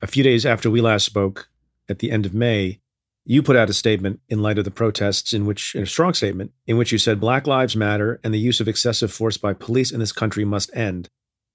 A 0.00 0.06
few 0.06 0.24
days 0.24 0.46
after 0.46 0.70
we 0.70 0.80
last 0.80 1.04
spoke, 1.04 1.48
at 1.88 1.98
the 1.98 2.10
end 2.10 2.24
of 2.24 2.32
May, 2.32 2.80
you 3.24 3.42
put 3.42 3.56
out 3.56 3.70
a 3.70 3.74
statement 3.74 4.20
in 4.28 4.42
light 4.42 4.58
of 4.58 4.64
the 4.64 4.70
protests, 4.70 5.32
in 5.32 5.46
which, 5.46 5.74
in 5.74 5.82
a 5.82 5.86
strong 5.86 6.14
statement, 6.14 6.52
in 6.66 6.76
which 6.76 6.90
you 6.90 6.98
said 6.98 7.20
Black 7.20 7.46
Lives 7.46 7.76
Matter 7.76 8.18
and 8.24 8.32
the 8.32 8.38
use 8.38 8.60
of 8.60 8.66
excessive 8.66 9.12
force 9.12 9.36
by 9.36 9.52
police 9.52 9.92
in 9.92 10.00
this 10.00 10.10
country 10.10 10.44
must 10.44 10.74
end. 10.74 11.08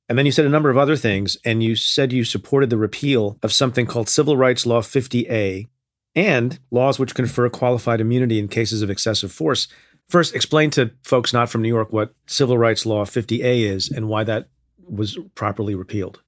And 0.08 0.18
then 0.18 0.26
you 0.26 0.32
said 0.32 0.46
a 0.46 0.50
number 0.50 0.70
of 0.70 0.78
other 0.78 0.96
things, 0.96 1.38
and 1.44 1.62
you 1.62 1.76
said 1.76 2.14
you 2.14 2.24
supported 2.24 2.70
the 2.70 2.78
repeal 2.78 3.38
of 3.44 3.52
something 3.52 3.86
called 3.86 4.08
Civil 4.08 4.38
Rights 4.38 4.66
Law 4.66 4.82
50A 4.82 5.68
and 6.16 6.58
laws 6.72 6.98
which 6.98 7.14
confer 7.14 7.50
qualified 7.50 8.02
immunity 8.02 8.40
in 8.40 8.48
cases 8.48 8.82
of 8.82 8.90
excessive 8.90 9.32
force. 9.32 9.68
First, 10.10 10.34
explain 10.36 10.70
to 10.72 10.92
folks 11.04 11.34
not 11.34 11.50
from 11.50 11.62
New 11.62 11.68
York 11.68 11.92
what 11.92 12.14
Civil 12.28 12.58
Rights 12.58 12.86
Law 12.86 13.04
50A 13.04 13.64
is 13.70 13.90
and 13.90 14.08
why 14.08 14.24
that 14.24 14.48
was 14.88 15.18
properly 15.36 15.76
repealed. 15.76 16.22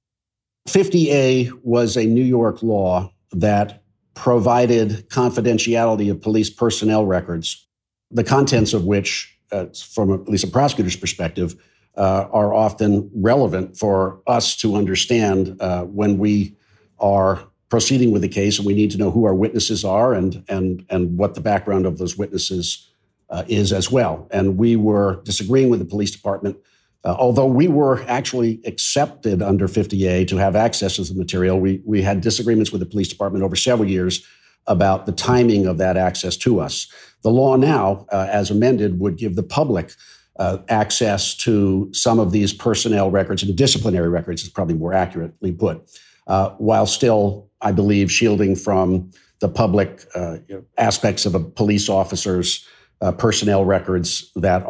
50A 0.68 1.60
was 1.62 1.96
a 1.96 2.04
New 2.04 2.22
York 2.22 2.62
law 2.62 3.12
that 3.32 3.82
provided 4.14 5.08
confidentiality 5.08 6.10
of 6.10 6.20
police 6.20 6.50
personnel 6.50 7.06
records, 7.06 7.66
the 8.10 8.24
contents 8.24 8.74
of 8.74 8.84
which, 8.84 9.38
uh, 9.50 9.66
from 9.74 10.12
at 10.12 10.28
least 10.28 10.44
a 10.44 10.48
prosecutor's 10.48 10.96
perspective, 10.96 11.54
uh, 11.96 12.28
are 12.30 12.52
often 12.52 13.10
relevant 13.14 13.78
for 13.78 14.20
us 14.26 14.56
to 14.56 14.76
understand 14.76 15.56
uh, 15.60 15.84
when 15.84 16.18
we 16.18 16.54
are 16.98 17.42
proceeding 17.70 18.10
with 18.10 18.20
the 18.20 18.28
case, 18.28 18.58
and 18.58 18.66
we 18.66 18.74
need 18.74 18.90
to 18.90 18.98
know 18.98 19.10
who 19.10 19.24
our 19.24 19.34
witnesses 19.34 19.84
are 19.84 20.12
and 20.12 20.44
and 20.48 20.84
and 20.90 21.16
what 21.16 21.34
the 21.34 21.40
background 21.40 21.86
of 21.86 21.98
those 21.98 22.18
witnesses 22.18 22.89
uh, 23.30 23.44
is 23.48 23.72
as 23.72 23.90
well. 23.90 24.26
And 24.30 24.56
we 24.56 24.76
were 24.76 25.22
disagreeing 25.24 25.70
with 25.70 25.78
the 25.78 25.84
police 25.84 26.10
department, 26.10 26.56
uh, 27.04 27.14
although 27.18 27.46
we 27.46 27.68
were 27.68 28.02
actually 28.08 28.60
accepted 28.66 29.42
under 29.42 29.68
50A 29.68 30.26
to 30.28 30.36
have 30.36 30.56
access 30.56 30.96
to 30.96 31.04
the 31.04 31.14
material. 31.14 31.60
We 31.60 31.80
we 31.84 32.02
had 32.02 32.20
disagreements 32.20 32.72
with 32.72 32.80
the 32.80 32.86
police 32.86 33.08
department 33.08 33.44
over 33.44 33.56
several 33.56 33.88
years 33.88 34.26
about 34.66 35.06
the 35.06 35.12
timing 35.12 35.66
of 35.66 35.78
that 35.78 35.96
access 35.96 36.36
to 36.36 36.60
us. 36.60 36.86
The 37.22 37.30
law 37.30 37.56
now, 37.56 38.06
uh, 38.12 38.28
as 38.30 38.50
amended, 38.50 39.00
would 39.00 39.16
give 39.16 39.36
the 39.36 39.42
public 39.42 39.92
uh, 40.38 40.58
access 40.68 41.34
to 41.34 41.90
some 41.92 42.18
of 42.18 42.32
these 42.32 42.52
personnel 42.52 43.10
records 43.10 43.42
and 43.42 43.54
disciplinary 43.56 44.08
records 44.08 44.42
is 44.42 44.48
probably 44.48 44.74
more 44.74 44.94
accurately 44.94 45.52
put, 45.52 45.82
uh, 46.26 46.50
while 46.58 46.86
still, 46.86 47.50
I 47.60 47.72
believe, 47.72 48.10
shielding 48.10 48.56
from 48.56 49.10
the 49.40 49.48
public 49.48 50.04
uh, 50.14 50.38
aspects 50.78 51.26
of 51.26 51.34
a 51.34 51.40
police 51.40 51.88
officer's 51.88 52.66
uh, 53.00 53.12
personnel 53.12 53.64
records 53.64 54.30
that 54.36 54.64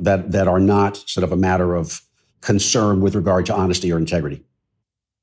that 0.00 0.32
that 0.32 0.48
are 0.48 0.60
not 0.60 0.96
sort 0.96 1.24
of 1.24 1.32
a 1.32 1.36
matter 1.36 1.74
of 1.74 2.02
concern 2.40 3.00
with 3.00 3.14
regard 3.14 3.46
to 3.46 3.54
honesty 3.54 3.92
or 3.92 3.98
integrity. 3.98 4.44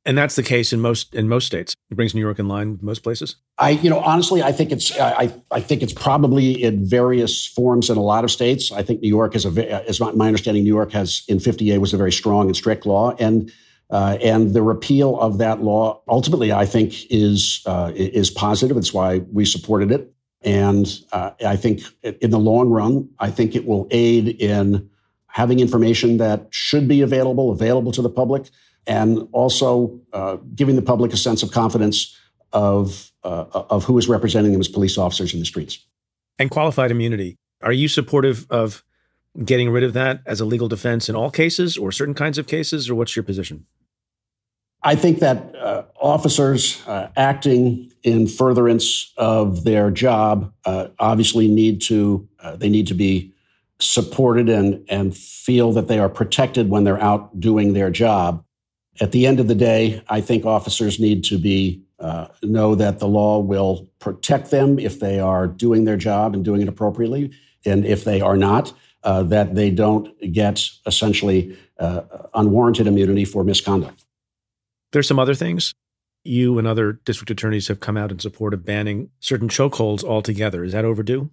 And 0.05 0.17
that's 0.17 0.35
the 0.35 0.43
case 0.43 0.73
in 0.73 0.81
most 0.81 1.15
in 1.15 1.29
most 1.29 1.45
states. 1.45 1.75
It 1.89 1.95
brings 1.95 2.13
New 2.13 2.21
York 2.21 2.37
in 2.37 2.47
line 2.47 2.73
with 2.73 2.83
most 2.83 3.03
places. 3.03 3.37
I, 3.57 3.71
you 3.71 3.89
know, 3.89 3.99
honestly, 3.99 4.43
I 4.43 4.51
think 4.51 4.71
it's 4.71 4.97
I, 4.99 5.33
I 5.49 5.61
think 5.61 5.81
it's 5.81 5.93
probably 5.93 6.61
in 6.61 6.85
various 6.85 7.45
forms 7.45 7.89
in 7.89 7.97
a 7.97 8.01
lot 8.01 8.25
of 8.25 8.31
states. 8.31 8.71
I 8.71 8.83
think 8.83 9.01
New 9.01 9.07
York 9.07 9.33
is 9.33 9.45
a, 9.45 9.87
as 9.87 10.01
my 10.01 10.27
understanding, 10.27 10.63
New 10.63 10.73
York 10.73 10.91
has 10.91 11.23
in 11.29 11.37
50A 11.37 11.77
was 11.77 11.93
a 11.93 11.97
very 11.97 12.11
strong 12.11 12.47
and 12.47 12.55
strict 12.55 12.85
law, 12.85 13.15
and 13.17 13.49
uh, 13.89 14.17
and 14.21 14.53
the 14.53 14.61
repeal 14.61 15.17
of 15.19 15.37
that 15.37 15.61
law 15.61 16.01
ultimately, 16.09 16.51
I 16.51 16.65
think, 16.65 17.09
is 17.09 17.61
uh, 17.65 17.93
is 17.95 18.29
positive. 18.29 18.75
It's 18.75 18.93
why 18.93 19.19
we 19.31 19.45
supported 19.45 19.89
it, 19.89 20.13
and 20.43 20.87
uh, 21.11 21.31
I 21.45 21.55
think 21.55 21.81
in 22.03 22.31
the 22.31 22.39
long 22.39 22.69
run, 22.69 23.09
I 23.19 23.29
think 23.29 23.55
it 23.55 23.65
will 23.65 23.87
aid 23.91 24.27
in 24.27 24.89
having 25.27 25.59
information 25.59 26.17
that 26.17 26.47
should 26.51 26.87
be 26.87 27.01
available 27.01 27.51
available 27.51 27.91
to 27.91 28.01
the 28.01 28.09
public 28.09 28.49
and 28.85 29.27
also 29.31 29.99
uh, 30.11 30.37
giving 30.55 30.75
the 30.75 30.81
public 30.81 31.13
a 31.13 31.17
sense 31.17 31.43
of 31.43 31.51
confidence 31.51 32.17
of, 32.51 33.11
uh, 33.23 33.45
of 33.51 33.85
who 33.85 33.97
is 33.97 34.07
representing 34.07 34.51
them 34.51 34.61
as 34.61 34.67
police 34.67 34.97
officers 34.97 35.33
in 35.33 35.39
the 35.39 35.45
streets. 35.45 35.79
And 36.37 36.51
qualified 36.51 36.91
immunity. 36.91 37.37
Are 37.61 37.71
you 37.71 37.87
supportive 37.87 38.45
of 38.49 38.83
getting 39.43 39.69
rid 39.69 39.83
of 39.83 39.93
that 39.93 40.21
as 40.25 40.41
a 40.41 40.45
legal 40.45 40.67
defense 40.67 41.09
in 41.09 41.15
all 41.15 41.31
cases 41.31 41.77
or 41.77 41.91
certain 41.91 42.13
kinds 42.13 42.37
of 42.37 42.45
cases, 42.45 42.89
or 42.89 42.95
what's 42.95 43.15
your 43.15 43.23
position? 43.23 43.65
I 44.83 44.95
think 44.95 45.19
that 45.19 45.55
uh, 45.55 45.83
officers 45.99 46.85
uh, 46.85 47.07
acting 47.15 47.92
in 48.03 48.27
furtherance 48.27 49.13
of 49.17 49.63
their 49.63 49.89
job 49.89 50.53
uh, 50.65 50.87
obviously 50.99 51.47
need 51.47 51.81
to 51.81 52.27
uh, 52.39 52.55
they 52.55 52.69
need 52.69 52.87
to 52.87 52.93
be 52.93 53.33
supported 53.79 54.49
and 54.49 54.85
and 54.89 55.15
feel 55.15 55.71
that 55.73 55.87
they 55.87 55.99
are 55.99 56.09
protected 56.09 56.69
when 56.69 56.83
they're 56.83 57.01
out 57.01 57.39
doing 57.39 57.73
their 57.73 57.89
job. 57.89 58.43
At 59.01 59.11
the 59.11 59.25
end 59.25 59.39
of 59.39 59.47
the 59.47 59.55
day, 59.55 60.03
I 60.07 60.21
think 60.21 60.45
officers 60.45 60.99
need 60.99 61.23
to 61.25 61.37
be 61.37 61.81
uh, 61.99 62.27
know 62.43 62.75
that 62.75 62.99
the 62.99 63.07
law 63.07 63.39
will 63.39 63.89
protect 63.99 64.51
them 64.51 64.77
if 64.77 64.99
they 64.99 65.19
are 65.19 65.47
doing 65.47 65.85
their 65.85 65.97
job 65.97 66.33
and 66.33 66.43
doing 66.43 66.61
it 66.61 66.67
appropriately, 66.67 67.31
and 67.65 67.85
if 67.85 68.03
they 68.03 68.19
are 68.19 68.37
not, 68.37 68.73
uh, 69.03 69.23
that 69.23 69.55
they 69.55 69.69
don't 69.69 70.09
get 70.31 70.67
essentially 70.85 71.57
uh, 71.79 72.01
unwarranted 72.33 72.87
immunity 72.87 73.25
for 73.25 73.43
misconduct. 73.43 74.05
There's 74.91 75.07
some 75.07 75.19
other 75.19 75.33
things. 75.33 75.73
You 76.23 76.57
and 76.57 76.67
other 76.67 76.93
district 76.93 77.31
attorneys 77.31 77.67
have 77.67 77.79
come 77.79 77.97
out 77.97 78.11
in 78.11 78.19
support 78.19 78.53
of 78.53 78.65
banning 78.65 79.09
certain 79.19 79.49
chokeholds 79.49 80.03
altogether. 80.03 80.63
Is 80.63 80.71
that 80.71 80.85
overdue? 80.85 81.29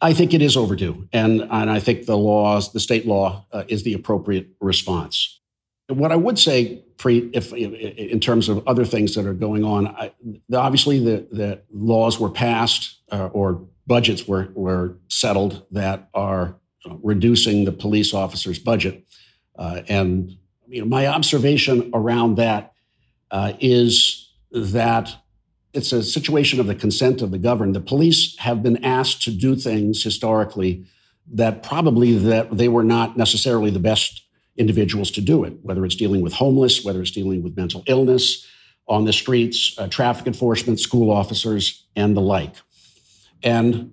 I 0.00 0.12
think 0.12 0.32
it 0.32 0.42
is 0.42 0.56
overdue, 0.56 1.08
and 1.12 1.42
and 1.42 1.70
I 1.70 1.80
think 1.80 2.06
the 2.06 2.16
laws, 2.16 2.72
the 2.72 2.80
state 2.80 3.06
law, 3.06 3.46
uh, 3.52 3.64
is 3.68 3.82
the 3.82 3.94
appropriate 3.94 4.48
response. 4.60 5.40
What 5.88 6.12
I 6.12 6.16
would 6.16 6.38
say, 6.38 6.84
Preet, 6.98 7.30
if 7.32 7.52
in 7.52 8.20
terms 8.20 8.48
of 8.48 8.66
other 8.68 8.84
things 8.84 9.14
that 9.14 9.24
are 9.26 9.34
going 9.34 9.64
on, 9.64 9.88
I, 9.88 10.12
obviously 10.52 10.98
the, 11.02 11.26
the 11.32 11.62
laws 11.72 12.20
were 12.20 12.28
passed 12.28 13.00
uh, 13.10 13.28
or 13.32 13.66
budgets 13.86 14.28
were, 14.28 14.50
were 14.54 14.98
settled 15.08 15.64
that 15.70 16.10
are 16.12 16.56
reducing 17.02 17.64
the 17.64 17.72
police 17.72 18.12
officers' 18.12 18.58
budget. 18.58 19.04
Uh, 19.58 19.82
and 19.88 20.36
you 20.68 20.80
know, 20.80 20.86
my 20.86 21.06
observation 21.06 21.90
around 21.94 22.36
that 22.36 22.74
uh, 23.30 23.52
is 23.60 24.30
that 24.50 25.14
it's 25.72 25.92
a 25.92 26.02
situation 26.02 26.60
of 26.60 26.66
the 26.66 26.74
consent 26.74 27.22
of 27.22 27.30
the 27.30 27.38
governed. 27.38 27.74
The 27.74 27.80
police 27.80 28.36
have 28.38 28.62
been 28.62 28.84
asked 28.84 29.22
to 29.22 29.30
do 29.30 29.54
things 29.54 30.02
historically 30.02 30.86
that 31.30 31.62
probably 31.62 32.14
that 32.14 32.56
they 32.56 32.68
were 32.68 32.84
not 32.84 33.16
necessarily 33.16 33.70
the 33.70 33.78
best 33.78 34.22
individuals 34.56 35.10
to 35.12 35.20
do 35.20 35.44
it, 35.44 35.54
whether 35.62 35.84
it's 35.84 35.94
dealing 35.94 36.22
with 36.22 36.32
homeless, 36.32 36.84
whether 36.84 37.00
it's 37.00 37.10
dealing 37.10 37.42
with 37.42 37.56
mental 37.56 37.84
illness 37.86 38.46
on 38.88 39.04
the 39.04 39.12
streets, 39.12 39.74
uh, 39.78 39.86
traffic 39.86 40.26
enforcement, 40.26 40.80
school 40.80 41.10
officers, 41.10 41.86
and 41.94 42.16
the 42.16 42.20
like. 42.20 42.54
And 43.42 43.92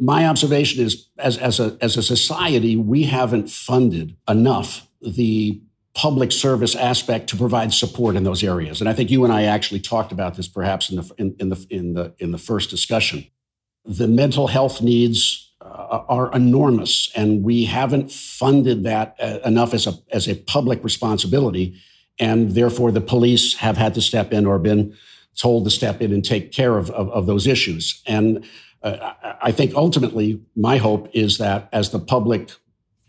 my 0.00 0.26
observation 0.26 0.84
is 0.84 1.08
as, 1.18 1.36
as, 1.38 1.60
a, 1.60 1.76
as 1.80 1.96
a 1.96 2.02
society, 2.02 2.76
we 2.76 3.04
haven't 3.04 3.50
funded 3.50 4.16
enough 4.28 4.88
the 5.00 5.60
public 5.94 6.32
service 6.32 6.74
aspect 6.74 7.28
to 7.30 7.36
provide 7.36 7.72
support 7.72 8.16
in 8.16 8.24
those 8.24 8.42
areas. 8.42 8.80
And 8.80 8.90
I 8.90 8.92
think 8.92 9.10
you 9.10 9.24
and 9.24 9.32
I 9.32 9.44
actually 9.44 9.80
talked 9.80 10.10
about 10.10 10.34
this 10.34 10.48
perhaps 10.48 10.90
in 10.90 10.96
the, 10.96 11.14
in, 11.18 11.36
in 11.38 11.48
the, 11.50 11.66
in 11.70 11.94
the, 11.94 12.14
in 12.18 12.32
the 12.32 12.38
first 12.38 12.68
discussion. 12.68 13.26
The 13.84 14.08
mental 14.08 14.48
health 14.48 14.82
needs 14.82 15.52
uh, 15.60 16.02
are 16.08 16.34
enormous, 16.34 17.12
and 17.14 17.44
we 17.44 17.64
haven't 17.64 18.10
funded 18.10 18.84
that 18.84 19.14
uh, 19.20 19.38
enough 19.44 19.72
as 19.72 19.86
a, 19.86 19.94
as 20.10 20.26
a 20.26 20.34
public 20.34 20.82
responsibility. 20.82 21.80
And 22.18 22.52
therefore, 22.52 22.90
the 22.90 23.00
police 23.00 23.56
have 23.56 23.76
had 23.76 23.94
to 23.94 24.00
step 24.00 24.32
in 24.32 24.46
or 24.46 24.58
been 24.58 24.96
told 25.36 25.64
to 25.64 25.70
step 25.70 26.00
in 26.00 26.12
and 26.12 26.24
take 26.24 26.52
care 26.52 26.76
of, 26.76 26.90
of, 26.90 27.08
of 27.10 27.26
those 27.26 27.46
issues. 27.46 28.02
And 28.06 28.44
uh, 28.82 29.12
I 29.42 29.52
think 29.52 29.74
ultimately, 29.74 30.40
my 30.56 30.76
hope 30.76 31.08
is 31.12 31.38
that 31.38 31.68
as 31.72 31.90
the 31.90 31.98
public 31.98 32.50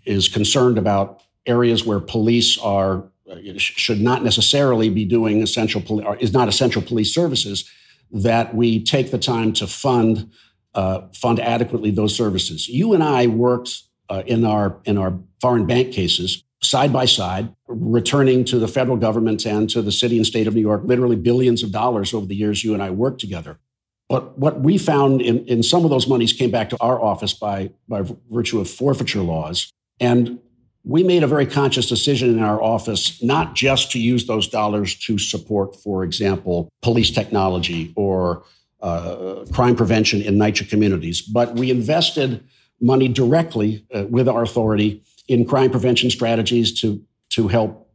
is 0.06 0.28
concerned 0.28 0.78
about 0.78 1.22
areas 1.46 1.86
where 1.86 2.00
police 2.00 2.58
are 2.58 3.04
uh, 3.30 3.38
should 3.58 4.02
not 4.02 4.24
necessarily 4.24 4.90
be 4.90 5.06
doing 5.06 5.42
essential 5.42 5.82
or 6.06 6.16
is 6.18 6.34
not 6.34 6.48
essential 6.48 6.82
police 6.82 7.14
services, 7.14 7.70
that 8.12 8.54
we 8.54 8.84
take 8.84 9.12
the 9.12 9.18
time 9.18 9.52
to 9.54 9.68
fund 9.68 10.30
uh, 10.76 11.02
fund 11.14 11.40
adequately 11.40 11.90
those 11.90 12.16
services. 12.16 12.68
You 12.68 12.94
and 12.94 13.04
I 13.04 13.28
worked 13.28 13.84
uh, 14.10 14.24
in 14.26 14.46
our 14.46 14.80
in 14.86 14.98
our 14.98 15.18
foreign 15.42 15.66
bank 15.66 15.94
cases 15.94 16.44
side 16.62 16.92
by 16.92 17.06
side, 17.06 17.54
returning 17.68 18.44
to 18.46 18.60
the 18.60 18.68
federal 18.68 18.98
government 18.98 19.46
and 19.46 19.70
to 19.70 19.82
the 19.82 19.92
city 19.92 20.18
and 20.18 20.26
state 20.26 20.48
of 20.48 20.56
New 20.56 20.62
York, 20.62 20.82
literally 20.84 21.16
billions 21.16 21.64
of 21.64 21.72
dollars 21.72 22.14
over 22.14 22.26
the 22.26 22.36
years 22.36 22.64
you 22.64 22.74
and 22.74 22.82
I 22.82 22.90
worked 22.90 23.20
together. 23.20 23.60
But 24.08 24.38
what 24.38 24.62
we 24.62 24.78
found 24.78 25.22
in, 25.22 25.46
in 25.46 25.64
some 25.64 25.84
of 25.84 25.90
those 25.90 26.08
monies 26.08 26.34
came 26.34 26.52
back 26.52 26.70
to 26.70 26.78
our 26.80 27.02
office 27.02 27.34
by, 27.34 27.72
by 27.88 28.04
virtue 28.30 28.60
of 28.60 28.70
forfeiture 28.70 29.22
laws. 29.22 29.72
And 30.00 30.40
we 30.86 31.04
made 31.04 31.24
a 31.24 31.28
very 31.28 31.48
conscious 31.48 31.88
decision 31.88 32.30
in 32.30 32.44
our 32.44 32.62
office 32.62 33.22
not 33.24 33.56
just 33.56 33.92
to 33.92 34.00
use 34.00 34.28
those 34.28 34.48
dollars 34.48 34.96
to 34.96 35.18
support, 35.18 35.76
for 35.76 36.04
example, 36.04 36.70
police 36.82 37.10
technology 37.10 37.92
or 37.96 38.44
uh, 38.82 39.46
crime 39.52 39.76
prevention 39.76 40.22
in 40.22 40.36
NYCHA 40.36 40.70
communities, 40.70 41.22
but 41.22 41.56
we 41.56 41.72
invested 41.72 42.44
money 42.80 43.08
directly 43.08 43.86
uh, 43.94 44.06
with 44.10 44.28
our 44.28 44.44
authority 44.44 45.02
in 45.28 45.46
crime 45.46 45.72
prevention 45.72 46.12
strategies 46.12 46.80
to, 46.82 47.02
to 47.30 47.48
help 47.48 47.90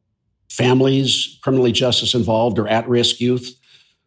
families, 0.49 1.39
criminally 1.43 1.71
justice 1.71 2.13
involved, 2.15 2.59
or 2.59 2.67
at 2.67 2.89
risk 2.89 3.21
youth 3.21 3.55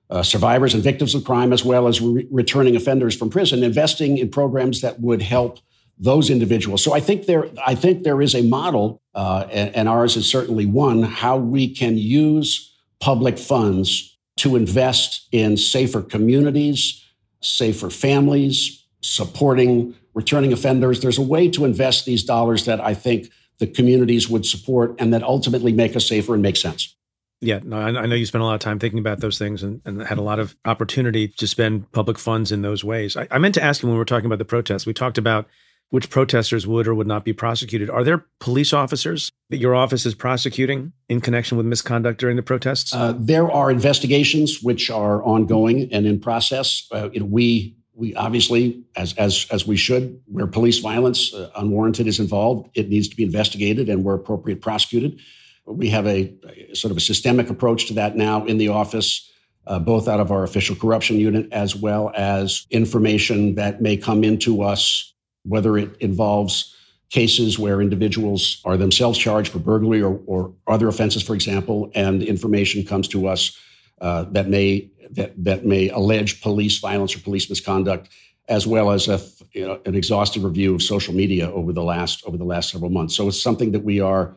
uh, 0.10 0.22
survivors 0.22 0.74
and 0.74 0.84
victims 0.84 1.16
of 1.16 1.24
crime, 1.24 1.54
as 1.54 1.64
well 1.64 1.88
as 1.88 2.02
re- 2.02 2.28
returning 2.30 2.76
offenders 2.76 3.16
from 3.16 3.30
prison, 3.30 3.64
investing 3.64 4.18
in 4.18 4.30
programs 4.30 4.82
that 4.82 5.00
would 5.00 5.22
help 5.22 5.60
those 5.98 6.30
individuals. 6.30 6.84
So 6.84 6.94
I 6.94 7.00
think 7.00 7.26
there, 7.26 7.48
I 7.66 7.76
think 7.76 8.04
there 8.04 8.22
is 8.22 8.36
a 8.36 8.42
model, 8.42 9.02
uh, 9.14 9.48
and, 9.52 9.76
and 9.76 9.90
ours 9.90 10.16
is 10.18 10.30
certainly 10.30 10.66
one, 10.66 11.04
how 11.04 11.38
we 11.38 11.74
can 11.74 11.98
use 11.98 12.74
public 13.00 13.38
funds 13.38 14.18
to 14.38 14.56
invest 14.56 15.28
in 15.32 15.58
safer 15.58 16.02
communities, 16.02 17.04
safer 17.42 17.90
families, 17.90 18.86
supporting 19.02 19.94
returning 20.14 20.54
offenders. 20.54 21.02
There's 21.02 21.18
a 21.18 21.24
way 21.24 21.50
to 21.50 21.66
invest 21.66 22.06
these 22.06 22.24
dollars 22.24 22.66
that 22.66 22.80
I 22.80 22.94
think 22.94 23.30
the 23.60 23.68
communities 23.68 24.30
would 24.30 24.46
support 24.46 24.96
and 25.00 25.14
that 25.14 25.24
ultimately 25.24 25.74
make 25.74 25.96
us 25.96 26.08
safer 26.08 26.34
and 26.34 26.42
make 26.42 26.58
sense. 26.58 26.96
Yeah, 27.42 27.60
no, 27.62 27.78
I, 27.78 28.06
know 28.06 28.16
you 28.16 28.26
spent 28.26 28.42
a 28.42 28.46
lot 28.46 28.54
of 28.54 28.62
time 28.62 28.80
thinking 28.80 29.00
about 29.00 29.20
those 29.20 29.38
things 29.38 29.64
and, 29.64 29.82
and, 29.84 30.02
had 30.02 30.18
a 30.18 30.22
lot 30.22 30.40
of 30.40 30.56
opportunity 30.64 31.28
to 31.28 31.46
spend 31.46 31.92
public 31.92 32.18
funds 32.18 32.54
in 32.54 32.62
those 32.62 32.86
ways. 32.86 33.18
I, 33.18 33.28
I 33.30 33.38
meant 33.38 33.54
to 33.56 33.64
ask 33.64 33.84
you 33.84 33.90
when 33.90 33.96
we 33.96 34.00
were 34.00 34.06
talking 34.06 34.28
about 34.28 34.40
the 34.40 34.46
protests, 34.46 34.86
we 34.86 34.94
talked 34.94 35.18
about 35.18 35.46
which 35.90 36.10
protesters 36.10 36.66
would 36.66 36.88
or 36.88 36.96
would 36.96 37.08
not 37.08 37.24
be 37.24 37.34
prosecuted. 37.34 37.90
Are 37.90 38.04
there 38.04 38.26
police 38.40 38.74
officers 38.74 39.32
that 39.50 39.58
your 39.58 39.76
office 39.76 40.06
is 40.06 40.16
prosecuting 40.16 40.92
in 41.08 41.22
connection 41.22 41.56
with 41.56 41.68
misconduct 41.68 42.20
during 42.20 42.36
the 42.36 42.42
protests? 42.42 42.94
Uh, 42.94 43.14
there 43.16 43.52
are 43.52 43.70
investigations 43.70 44.64
which 44.64 44.90
are 44.90 45.24
ongoing 45.24 45.92
and 45.94 46.08
in 46.08 46.20
process. 46.20 46.88
Uh, 46.92 47.10
know, 47.20 47.26
we 47.26 47.78
we 47.96 48.16
obviously, 48.16 48.84
as 48.96 49.14
as 49.14 49.46
as 49.52 49.68
we 49.68 49.78
should, 49.78 50.20
where 50.26 50.48
police 50.48 50.80
violence 50.80 51.34
uh, 51.34 51.52
unwarranted 51.56 52.08
is 52.08 52.20
involved, 52.20 52.70
it 52.74 52.90
needs 52.90 53.08
to 53.08 53.16
be 53.16 53.24
investigated 53.24 53.88
and 53.90 54.04
where 54.04 54.16
appropriate 54.16 54.62
prosecuted. 54.62 55.20
We 55.66 55.90
have 55.90 56.08
a, 56.08 56.34
a 56.72 56.76
sort 56.76 56.92
of 56.92 56.98
a 56.98 57.02
systemic 57.02 57.50
approach 57.50 57.86
to 57.88 57.94
that 57.94 58.18
now 58.18 58.46
in 58.46 58.58
the 58.58 58.70
office, 58.70 59.32
uh, 59.68 59.80
both 59.80 60.08
out 60.08 60.20
of 60.20 60.32
our 60.32 60.44
official 60.44 60.76
corruption 60.76 61.18
unit 61.18 61.48
as 61.52 61.76
well 61.76 62.12
as 62.16 62.66
information 62.70 63.56
that 63.56 63.82
may 63.82 63.96
come 63.96 64.24
into 64.24 64.62
us, 64.62 65.13
whether 65.44 65.78
it 65.78 65.96
involves 66.00 66.76
cases 67.10 67.60
where 67.60 67.82
individuals 67.82 68.62
are 68.66 68.76
themselves 68.76 69.20
charged 69.20 69.52
for 69.52 69.60
burglary 69.60 70.02
or, 70.02 70.20
or 70.26 70.54
other 70.68 70.88
offenses, 70.88 71.22
for 71.22 71.36
example, 71.36 71.92
and 71.94 72.24
information 72.24 72.84
comes 72.84 73.08
to 73.08 73.28
us 73.28 73.58
uh, 74.02 74.24
that 74.32 74.50
may 74.50 74.90
that, 75.12 75.32
that 75.44 75.64
may 75.64 75.90
allege 75.90 76.42
police 76.42 76.80
violence 76.80 77.16
or 77.16 77.20
police 77.20 77.48
misconduct, 77.50 78.10
as 78.50 78.66
well 78.66 78.90
as 78.90 79.08
a, 79.08 79.22
you 79.52 79.68
know, 79.68 79.80
an 79.86 79.94
exhaustive 79.94 80.44
review 80.44 80.74
of 80.74 80.82
social 80.82 81.14
media 81.14 81.52
over 81.52 81.72
the 81.72 81.84
last 81.84 82.24
over 82.26 82.38
the 82.38 82.46
last 82.46 82.72
several 82.72 82.90
months. 82.90 83.16
So 83.16 83.28
it's 83.28 83.42
something 83.42 83.72
that 83.74 83.84
we 83.84 84.00
are 84.00 84.36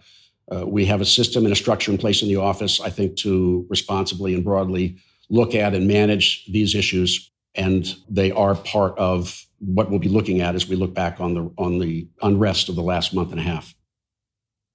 uh, 0.54 0.66
we 0.66 0.84
have 0.84 1.00
a 1.00 1.04
system 1.06 1.44
and 1.44 1.52
a 1.52 1.56
structure 1.56 1.90
in 1.90 1.98
place 1.98 2.22
in 2.22 2.28
the 2.28 2.36
office, 2.36 2.80
I 2.80 2.90
think, 2.90 3.16
to 3.18 3.66
responsibly 3.68 4.34
and 4.34 4.44
broadly 4.44 4.96
look 5.28 5.54
at 5.54 5.74
and 5.74 5.88
manage 5.88 6.44
these 6.46 6.74
issues. 6.74 7.30
And 7.54 7.86
they 8.08 8.30
are 8.32 8.54
part 8.54 8.96
of 8.98 9.45
what 9.58 9.90
we'll 9.90 9.98
be 9.98 10.08
looking 10.08 10.40
at 10.40 10.54
as 10.54 10.68
we 10.68 10.76
look 10.76 10.94
back 10.94 11.20
on 11.20 11.34
the 11.34 11.50
on 11.58 11.78
the 11.78 12.08
unrest 12.22 12.68
of 12.68 12.76
the 12.76 12.82
last 12.82 13.14
month 13.14 13.30
and 13.30 13.40
a 13.40 13.44
half. 13.44 13.74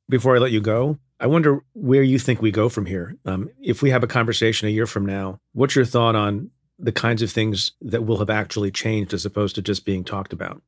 Before 0.09 0.35
I 0.35 0.39
let 0.39 0.51
you 0.51 0.61
go, 0.61 0.97
I 1.19 1.27
wonder 1.27 1.63
where 1.73 2.03
you 2.03 2.19
think 2.19 2.41
we 2.41 2.51
go 2.51 2.67
from 2.67 2.85
here. 2.85 3.15
Um, 3.25 3.49
if 3.61 3.81
we 3.81 3.91
have 3.91 4.03
a 4.03 4.07
conversation 4.07 4.67
a 4.67 4.71
year 4.71 4.87
from 4.87 5.05
now, 5.05 5.39
what's 5.53 5.75
your 5.75 5.85
thought 5.85 6.15
on 6.15 6.49
the 6.77 6.91
kinds 6.91 7.21
of 7.21 7.31
things 7.31 7.71
that 7.81 8.05
will 8.05 8.17
have 8.17 8.29
actually 8.29 8.71
changed 8.71 9.13
as 9.13 9.25
opposed 9.25 9.55
to 9.55 9.61
just 9.61 9.85
being 9.85 10.03
talked 10.03 10.33
about? 10.33 10.61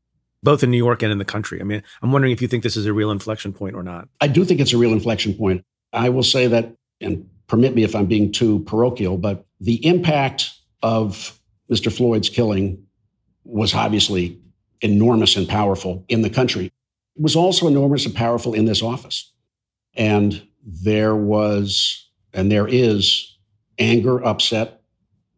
both 0.43 0.61
in 0.61 0.69
New 0.69 0.77
York 0.77 1.01
and 1.01 1.11
in 1.11 1.17
the 1.17 1.25
country. 1.25 1.61
I 1.61 1.63
mean, 1.63 1.81
I'm 2.01 2.11
wondering 2.11 2.33
if 2.33 2.41
you 2.41 2.47
think 2.47 2.63
this 2.63 2.75
is 2.75 2.85
a 2.85 2.93
real 2.93 3.11
inflection 3.11 3.53
point 3.53 3.75
or 3.75 3.81
not. 3.81 4.09
I 4.21 4.27
do 4.27 4.43
think 4.43 4.59
it's 4.59 4.73
a 4.73 4.77
real 4.77 4.91
inflection 4.91 5.33
point. 5.33 5.63
I 5.93 6.09
will 6.09 6.23
say 6.23 6.47
that, 6.47 6.75
and 7.01 7.27
permit 7.47 7.73
me 7.73 7.83
if 7.83 7.95
I'm 7.95 8.05
being 8.05 8.31
too 8.31 8.59
parochial, 8.65 9.17
but 9.17 9.45
the 9.59 9.85
impact 9.85 10.51
of 10.81 11.39
Mr. 11.71 11.95
Floyd's 11.95 12.29
killing 12.29 12.82
was 13.43 13.73
obviously 13.73 14.39
enormous 14.81 15.35
and 15.35 15.47
powerful 15.47 16.05
in 16.07 16.21
the 16.21 16.29
country. 16.29 16.71
Was 17.15 17.35
also 17.35 17.67
enormous 17.67 18.05
and 18.05 18.15
powerful 18.15 18.53
in 18.53 18.65
this 18.65 18.81
office. 18.81 19.31
And 19.95 20.45
there 20.63 21.15
was, 21.15 22.09
and 22.33 22.51
there 22.51 22.67
is 22.67 23.37
anger, 23.77 24.23
upset, 24.25 24.81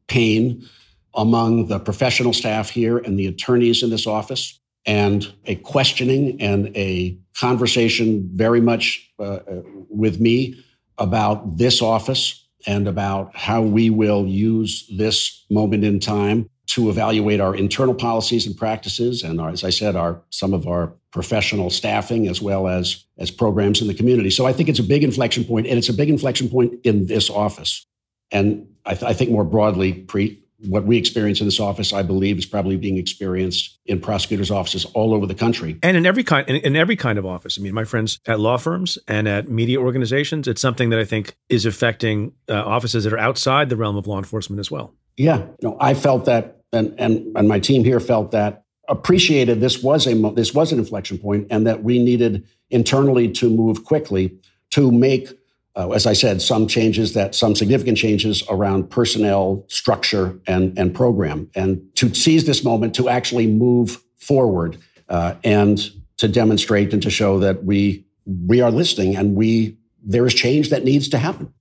pain 0.08 0.68
among 1.16 1.68
the 1.68 1.80
professional 1.80 2.34
staff 2.34 2.70
here 2.70 2.98
and 2.98 3.18
the 3.18 3.28
attorneys 3.28 3.82
in 3.82 3.90
this 3.90 4.06
office 4.06 4.60
and 4.86 5.34
a 5.46 5.56
questioning 5.56 6.40
and 6.42 6.76
a 6.76 7.18
conversation 7.38 8.30
very 8.34 8.62
much 8.62 9.10
uh, 9.20 9.24
uh, 9.24 9.62
with 9.90 10.20
me 10.20 10.64
about 10.98 11.58
this 11.58 11.82
office 11.82 12.48
and 12.68 12.88
about 12.88 13.36
how 13.36 13.62
we 13.62 13.90
will 13.90 14.26
use 14.26 14.90
this 14.98 15.46
moment 15.50 15.84
in 15.84 16.00
time 16.00 16.50
to 16.68 16.90
evaluate 16.90 17.40
our 17.40 17.56
internal 17.56 17.94
policies 17.94 18.48
and 18.48 18.58
practices 18.58 19.24
and 19.24 19.40
our, 19.40 19.50
as 19.50 19.64
i 19.64 19.70
said 19.70 19.96
our 19.96 20.22
some 20.30 20.54
of 20.54 20.68
our 20.68 20.94
professional 21.12 21.70
staffing 21.70 22.28
as 22.28 22.42
well 22.42 22.68
as 22.68 23.06
as 23.18 23.32
programs 23.32 23.82
in 23.82 23.88
the 23.88 23.94
community 23.94 24.30
so 24.30 24.46
i 24.46 24.54
think 24.54 24.70
it's 24.70 24.80
a 24.80 24.84
big 24.84 25.04
inflection 25.04 25.44
point 25.44 25.68
and 25.68 25.78
it's 25.78 25.90
a 25.90 25.94
big 25.94 26.10
inflection 26.10 26.50
point 26.50 26.74
in 26.84 27.06
this 27.08 27.30
office 27.30 27.86
and 28.32 28.68
i, 28.86 28.94
th- 28.94 29.10
I 29.10 29.14
think 29.14 29.32
more 29.32 29.46
broadly 29.46 29.94
Preet, 29.94 30.40
what 30.68 30.86
we 30.86 30.98
experience 30.98 31.40
in 31.40 31.48
this 31.48 31.60
office, 31.60 31.94
I 31.94 32.02
believe, 32.02 32.38
is 32.38 32.46
probably 32.46 32.78
being 32.78 32.98
experienced 32.98 33.78
in 33.86 34.00
prosecutors' 34.00 34.52
offices 34.52 34.86
all 34.94 35.14
over 35.14 35.26
the 35.26 35.36
country, 35.36 35.78
and 35.84 35.98
in 35.98 36.06
every 36.06 36.24
kind 36.24 36.48
in, 36.50 36.56
in, 36.58 36.76
every 36.76 36.96
kind 36.96 37.20
of 37.20 37.26
office. 37.26 37.58
I 37.60 37.62
mean, 37.62 37.74
my 37.74 37.84
friends 37.84 38.20
at 38.26 38.40
law 38.40 38.58
firms 38.58 38.98
and 39.08 39.28
at 39.28 39.50
media 39.50 39.80
organizations, 39.80 40.48
it's 40.48 40.62
something 40.62 40.90
that 40.90 41.00
I 41.00 41.06
think 41.06 41.36
is 41.50 41.66
affecting 41.66 42.34
uh, 42.50 42.54
offices 42.54 43.04
that 43.04 43.14
are 43.14 43.20
outside 43.20 43.70
the 43.70 43.76
realm 43.76 43.98
of 43.98 44.08
law 44.08 44.18
enforcement 44.18 44.60
as 44.60 44.72
well. 44.72 44.94
Yeah, 45.18 45.46
no, 45.62 45.78
I 45.80 45.94
felt 45.94 46.26
that, 46.26 46.55
and 46.76 46.94
and 47.00 47.36
and 47.38 47.48
my 47.48 47.60
team 47.60 47.84
here 47.84 48.00
felt 48.00 48.32
that 48.32 48.64
appreciated 48.88 49.62
this 49.62 49.82
was 49.82 50.08
a 50.08 50.14
this 50.32 50.54
was 50.54 50.72
an 50.72 50.80
inflection 50.80 51.18
point, 51.18 51.48
and 51.50 51.66
that 51.66 51.84
we 51.84 52.00
needed 52.00 52.46
internally 52.70 53.30
to 53.32 53.50
move 53.50 53.84
quickly 53.84 54.38
to 54.72 54.92
make, 54.92 55.30
uh, 55.76 55.92
as 55.92 56.06
I 56.06 56.14
said, 56.14 56.42
some 56.42 56.68
changes 56.68 57.14
that 57.14 57.36
some 57.36 57.56
significant 57.56 57.98
changes 57.98 58.44
around 58.50 58.90
personnel 58.90 59.66
structure 59.68 60.40
and 60.48 60.78
and 60.78 60.94
program, 60.94 61.50
and 61.56 61.82
to 61.96 62.14
seize 62.14 62.46
this 62.46 62.64
moment 62.64 62.96
to 62.96 63.10
actually 63.10 63.48
move 63.48 64.02
forward 64.18 64.78
uh, 65.10 65.36
and 65.44 65.92
to 66.18 66.28
demonstrate 66.28 66.94
and 66.94 67.02
to 67.04 67.10
show 67.10 67.40
that 67.40 67.64
we 67.64 68.06
we 68.26 68.62
are 68.62 68.72
listening 68.72 69.16
and 69.16 69.36
we 69.36 69.78
there 70.04 70.26
is 70.26 70.34
change 70.34 70.70
that 70.70 70.84
needs 70.84 71.10
to 71.10 71.18
happen. 71.18 71.54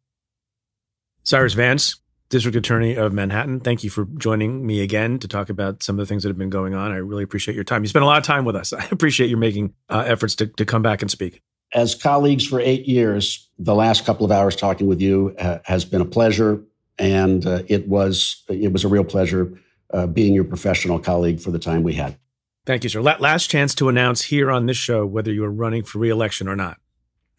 Cyrus 1.24 1.54
Vance, 1.54 1.96
District 2.34 2.56
Attorney 2.56 2.96
of 2.96 3.12
Manhattan, 3.12 3.60
thank 3.60 3.84
you 3.84 3.90
for 3.90 4.06
joining 4.18 4.66
me 4.66 4.80
again 4.80 5.20
to 5.20 5.28
talk 5.28 5.50
about 5.50 5.84
some 5.84 5.94
of 5.94 6.04
the 6.04 6.06
things 6.06 6.24
that 6.24 6.30
have 6.30 6.36
been 6.36 6.50
going 6.50 6.74
on. 6.74 6.90
I 6.90 6.96
really 6.96 7.22
appreciate 7.22 7.54
your 7.54 7.62
time. 7.62 7.84
You 7.84 7.88
spent 7.88 8.02
a 8.02 8.06
lot 8.06 8.18
of 8.18 8.24
time 8.24 8.44
with 8.44 8.56
us. 8.56 8.72
I 8.72 8.88
appreciate 8.90 9.30
you 9.30 9.36
making 9.36 9.72
uh, 9.88 10.02
efforts 10.04 10.34
to, 10.36 10.48
to 10.48 10.64
come 10.64 10.82
back 10.82 11.00
and 11.00 11.08
speak. 11.08 11.42
As 11.74 11.94
colleagues 11.94 12.44
for 12.44 12.58
eight 12.58 12.88
years, 12.88 13.48
the 13.56 13.76
last 13.76 14.04
couple 14.04 14.26
of 14.26 14.32
hours 14.32 14.56
talking 14.56 14.88
with 14.88 15.00
you 15.00 15.36
uh, 15.38 15.58
has 15.64 15.84
been 15.84 16.00
a 16.00 16.04
pleasure, 16.04 16.60
and 16.98 17.46
uh, 17.46 17.62
it 17.68 17.86
was 17.86 18.42
it 18.48 18.72
was 18.72 18.82
a 18.82 18.88
real 18.88 19.04
pleasure 19.04 19.56
uh, 19.92 20.08
being 20.08 20.34
your 20.34 20.42
professional 20.42 20.98
colleague 20.98 21.38
for 21.38 21.52
the 21.52 21.60
time 21.60 21.84
we 21.84 21.94
had. 21.94 22.18
Thank 22.66 22.82
you, 22.82 22.90
sir. 22.90 23.00
last 23.00 23.48
chance 23.48 23.76
to 23.76 23.88
announce 23.88 24.22
here 24.22 24.50
on 24.50 24.66
this 24.66 24.76
show 24.76 25.06
whether 25.06 25.32
you 25.32 25.44
are 25.44 25.52
running 25.52 25.84
for 25.84 26.00
reelection 26.00 26.48
or 26.48 26.56
not. 26.56 26.78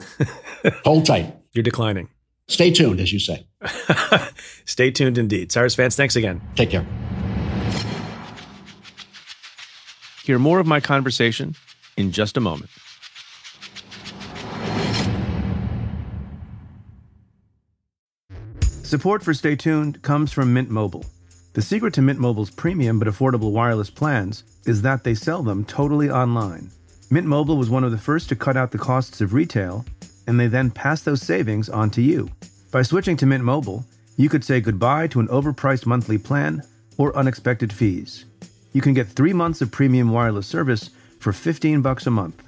Hold 0.85 1.05
tight. 1.05 1.35
You're 1.51 1.63
declining. 1.63 2.07
Stay 2.47 2.71
tuned, 2.71 2.99
as 2.99 3.11
you 3.11 3.19
say. 3.19 3.47
Stay 4.65 4.91
tuned 4.91 5.17
indeed. 5.17 5.51
Cyrus 5.51 5.75
Vance, 5.75 5.95
thanks 5.95 6.15
again. 6.15 6.41
Take 6.55 6.69
care. 6.69 6.85
Hear 10.23 10.39
more 10.39 10.59
of 10.59 10.67
my 10.67 10.79
conversation 10.79 11.55
in 11.97 12.11
just 12.11 12.37
a 12.37 12.41
moment. 12.41 12.71
Support 18.83 19.23
for 19.23 19.33
Stay 19.33 19.55
Tuned 19.55 20.01
comes 20.03 20.31
from 20.31 20.53
Mint 20.53 20.69
Mobile. 20.69 21.03
The 21.53 21.61
secret 21.61 21.93
to 21.95 22.01
Mint 22.01 22.19
Mobile's 22.19 22.51
premium 22.51 22.99
but 22.99 23.07
affordable 23.07 23.51
wireless 23.51 23.89
plans 23.89 24.43
is 24.65 24.83
that 24.83 25.03
they 25.03 25.15
sell 25.15 25.41
them 25.41 25.65
totally 25.65 26.09
online. 26.09 26.69
Mint 27.09 27.27
Mobile 27.27 27.57
was 27.57 27.69
one 27.69 27.83
of 27.83 27.91
the 27.91 27.97
first 27.97 28.29
to 28.29 28.35
cut 28.35 28.55
out 28.57 28.71
the 28.71 28.77
costs 28.77 29.21
of 29.21 29.33
retail, 29.33 29.85
and 30.27 30.39
they 30.39 30.47
then 30.47 30.71
pass 30.71 31.01
those 31.01 31.21
savings 31.21 31.69
on 31.69 31.89
to 31.91 32.01
you. 32.01 32.29
By 32.71 32.81
switching 32.81 33.17
to 33.17 33.25
Mint 33.25 33.43
Mobile, 33.43 33.85
you 34.17 34.29
could 34.29 34.43
say 34.43 34.61
goodbye 34.61 35.07
to 35.07 35.19
an 35.19 35.27
overpriced 35.27 35.85
monthly 35.85 36.17
plan 36.17 36.63
or 36.97 37.15
unexpected 37.15 37.71
fees. 37.71 38.25
You 38.73 38.81
can 38.81 38.93
get 38.93 39.07
three 39.07 39.33
months 39.33 39.61
of 39.61 39.71
premium 39.71 40.11
wireless 40.11 40.47
service 40.47 40.89
for 41.19 41.31
15 41.31 41.81
bucks 41.81 42.07
a 42.07 42.11
month. 42.11 42.41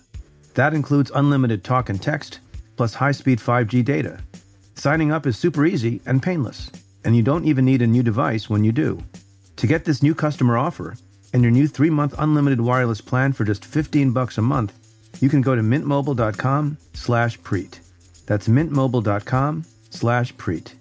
That 0.55 0.73
includes 0.73 1.11
unlimited 1.13 1.63
talk 1.63 1.89
and 1.89 2.01
text, 2.01 2.39
plus 2.75 2.93
high-speed 2.93 3.39
5G 3.39 3.83
data. 3.83 4.19
Signing 4.75 5.11
up 5.11 5.25
is 5.25 5.37
super 5.37 5.65
easy 5.65 6.01
and 6.05 6.21
painless, 6.21 6.71
and 7.03 7.15
you 7.15 7.23
don't 7.23 7.45
even 7.45 7.65
need 7.65 7.81
a 7.81 7.87
new 7.87 8.03
device 8.03 8.49
when 8.49 8.63
you 8.63 8.71
do. 8.71 9.01
To 9.57 9.67
get 9.67 9.85
this 9.85 10.03
new 10.03 10.13
customer 10.13 10.57
offer, 10.57 10.95
and 11.33 11.43
your 11.43 11.51
new 11.51 11.67
three-month 11.67 12.15
unlimited 12.17 12.61
wireless 12.61 13.01
plan 13.01 13.33
for 13.33 13.43
just 13.43 13.65
15 13.65 14.11
bucks 14.11 14.37
a 14.37 14.41
month, 14.41 14.73
you 15.19 15.29
can 15.29 15.41
go 15.41 15.55
to 15.55 15.61
mintmobile.com 15.61 16.77
slash 16.93 17.39
preet. 17.39 17.79
That's 18.25 18.47
mintmobile.com 18.47 19.65
slash 19.89 20.33
preet. 20.35 20.73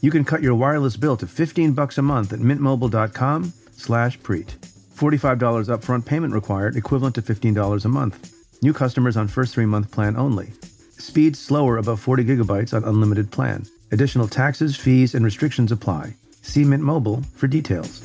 You 0.00 0.10
can 0.10 0.24
cut 0.24 0.42
your 0.42 0.54
wireless 0.54 0.96
bill 0.96 1.16
to 1.18 1.26
15 1.26 1.72
bucks 1.72 1.98
a 1.98 2.02
month 2.02 2.32
at 2.32 2.40
mintmobile.com 2.40 3.52
slash 3.72 4.18
preet. 4.20 4.56
$45 4.96 5.68
upfront 5.68 6.06
payment 6.06 6.32
required, 6.32 6.76
equivalent 6.76 7.14
to 7.16 7.22
$15 7.22 7.84
a 7.84 7.88
month. 7.88 8.32
New 8.62 8.72
customers 8.72 9.16
on 9.16 9.28
first 9.28 9.54
three-month 9.54 9.90
plan 9.92 10.16
only. 10.16 10.52
Speed 10.98 11.36
slower 11.36 11.76
above 11.76 12.00
40 12.00 12.24
gigabytes 12.24 12.72
on 12.72 12.84
unlimited 12.84 13.30
plan. 13.30 13.66
Additional 13.92 14.26
taxes, 14.26 14.76
fees, 14.76 15.14
and 15.14 15.24
restrictions 15.24 15.70
apply. 15.70 16.14
See 16.42 16.64
Mint 16.64 16.82
Mobile 16.82 17.22
for 17.34 17.46
details. 17.46 18.02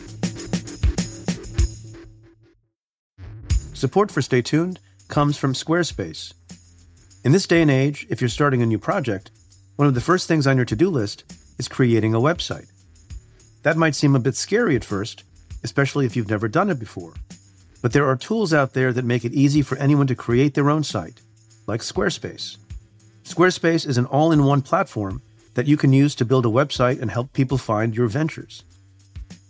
Support 3.73 4.11
for 4.11 4.21
Stay 4.21 4.41
Tuned 4.41 4.79
comes 5.11 5.37
from 5.37 5.53
Squarespace. 5.53 6.33
In 7.25 7.33
this 7.33 7.45
day 7.45 7.61
and 7.61 7.69
age, 7.69 8.07
if 8.09 8.21
you're 8.21 8.29
starting 8.29 8.61
a 8.61 8.65
new 8.65 8.79
project, 8.79 9.29
one 9.75 9.87
of 9.87 9.93
the 9.93 10.01
first 10.01 10.27
things 10.27 10.47
on 10.47 10.55
your 10.55 10.65
to 10.65 10.75
do 10.75 10.89
list 10.89 11.25
is 11.59 11.67
creating 11.67 12.15
a 12.15 12.19
website. 12.19 12.71
That 13.63 13.75
might 13.77 13.93
seem 13.93 14.15
a 14.15 14.19
bit 14.19 14.35
scary 14.35 14.75
at 14.75 14.85
first, 14.85 15.23
especially 15.63 16.05
if 16.05 16.15
you've 16.15 16.29
never 16.29 16.47
done 16.47 16.69
it 16.69 16.79
before. 16.79 17.13
But 17.81 17.91
there 17.91 18.07
are 18.07 18.15
tools 18.15 18.53
out 18.53 18.73
there 18.73 18.93
that 18.93 19.03
make 19.03 19.25
it 19.25 19.33
easy 19.33 19.61
for 19.61 19.77
anyone 19.77 20.07
to 20.07 20.15
create 20.15 20.53
their 20.53 20.69
own 20.69 20.83
site, 20.83 21.19
like 21.67 21.81
Squarespace. 21.81 22.57
Squarespace 23.25 23.85
is 23.85 23.97
an 23.97 24.05
all 24.05 24.31
in 24.31 24.45
one 24.45 24.61
platform 24.61 25.21
that 25.55 25.67
you 25.67 25.75
can 25.75 25.91
use 25.91 26.15
to 26.15 26.25
build 26.25 26.45
a 26.45 26.49
website 26.49 27.01
and 27.01 27.11
help 27.11 27.33
people 27.33 27.57
find 27.57 27.95
your 27.97 28.07
ventures. 28.07 28.63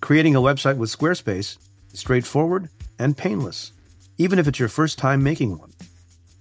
Creating 0.02 0.36
a 0.36 0.42
website 0.42 0.78
with 0.78 0.90
Squarespace 0.90 1.58
is 1.94 2.00
straightforward 2.00 2.68
and 2.98 3.16
painless 3.16 3.74
even 4.22 4.38
if 4.38 4.48
it's 4.48 4.60
your 4.60 4.70
first 4.70 5.00
time 5.00 5.24
making 5.24 5.58
one. 5.58 5.74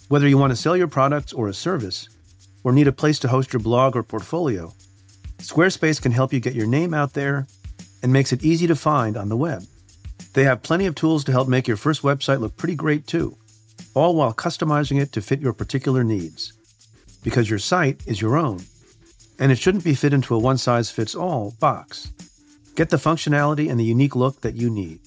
Whether 0.09 0.29
you 0.29 0.37
want 0.37 0.51
to 0.51 0.57
sell 0.57 0.77
your 0.77 0.87
products 0.87 1.33
or 1.33 1.49
a 1.49 1.55
service, 1.55 2.11
or 2.63 2.73
need 2.73 2.87
a 2.87 2.93
place 2.93 3.19
to 3.21 3.29
host 3.29 3.55
your 3.55 3.61
blog 3.61 3.97
or 3.97 4.03
portfolio, 4.03 4.75
Squarespace 5.39 6.03
can 6.03 6.13
help 6.13 6.31
you 6.31 6.41
get 6.41 6.55
your 6.55 6.67
name 6.67 6.93
out 6.93 7.15
there 7.15 7.47
and 8.03 8.13
makes 8.13 8.33
it 8.33 8.45
easy 8.45 8.67
to 8.67 8.77
find 8.77 9.17
on 9.17 9.31
the 9.31 9.37
web. 9.37 9.63
They 10.35 10.45
have 10.45 10.63
plenty 10.63 10.85
of 10.85 10.95
tools 10.95 11.25
to 11.25 11.33
help 11.33 11.49
make 11.49 11.67
your 11.67 11.79
first 11.79 12.03
website 12.03 12.41
look 12.41 12.55
pretty 12.59 12.75
great 12.75 13.07
too, 13.07 13.39
all 13.95 14.15
while 14.15 14.35
customizing 14.35 15.01
it 15.01 15.13
to 15.13 15.23
fit 15.23 15.41
your 15.41 15.55
particular 15.55 16.05
needs. 16.05 16.53
Because 17.23 17.49
your 17.49 17.59
site 17.59 18.03
is 18.07 18.21
your 18.21 18.37
own, 18.37 18.61
and 19.39 19.51
it 19.51 19.59
shouldn't 19.59 19.85
be 19.85 19.95
fit 19.95 20.13
into 20.13 20.35
a 20.35 20.39
one 20.39 20.59
size 20.59 20.91
fits 20.91 21.15
all 21.15 21.55
box. 21.61 22.13
Get 22.77 22.91
the 22.91 22.99
functionality 22.99 23.71
and 23.71 23.81
the 23.81 23.85
unique 23.85 24.17
look 24.17 24.43
that 24.43 24.55
you 24.55 24.69
need. 24.69 25.01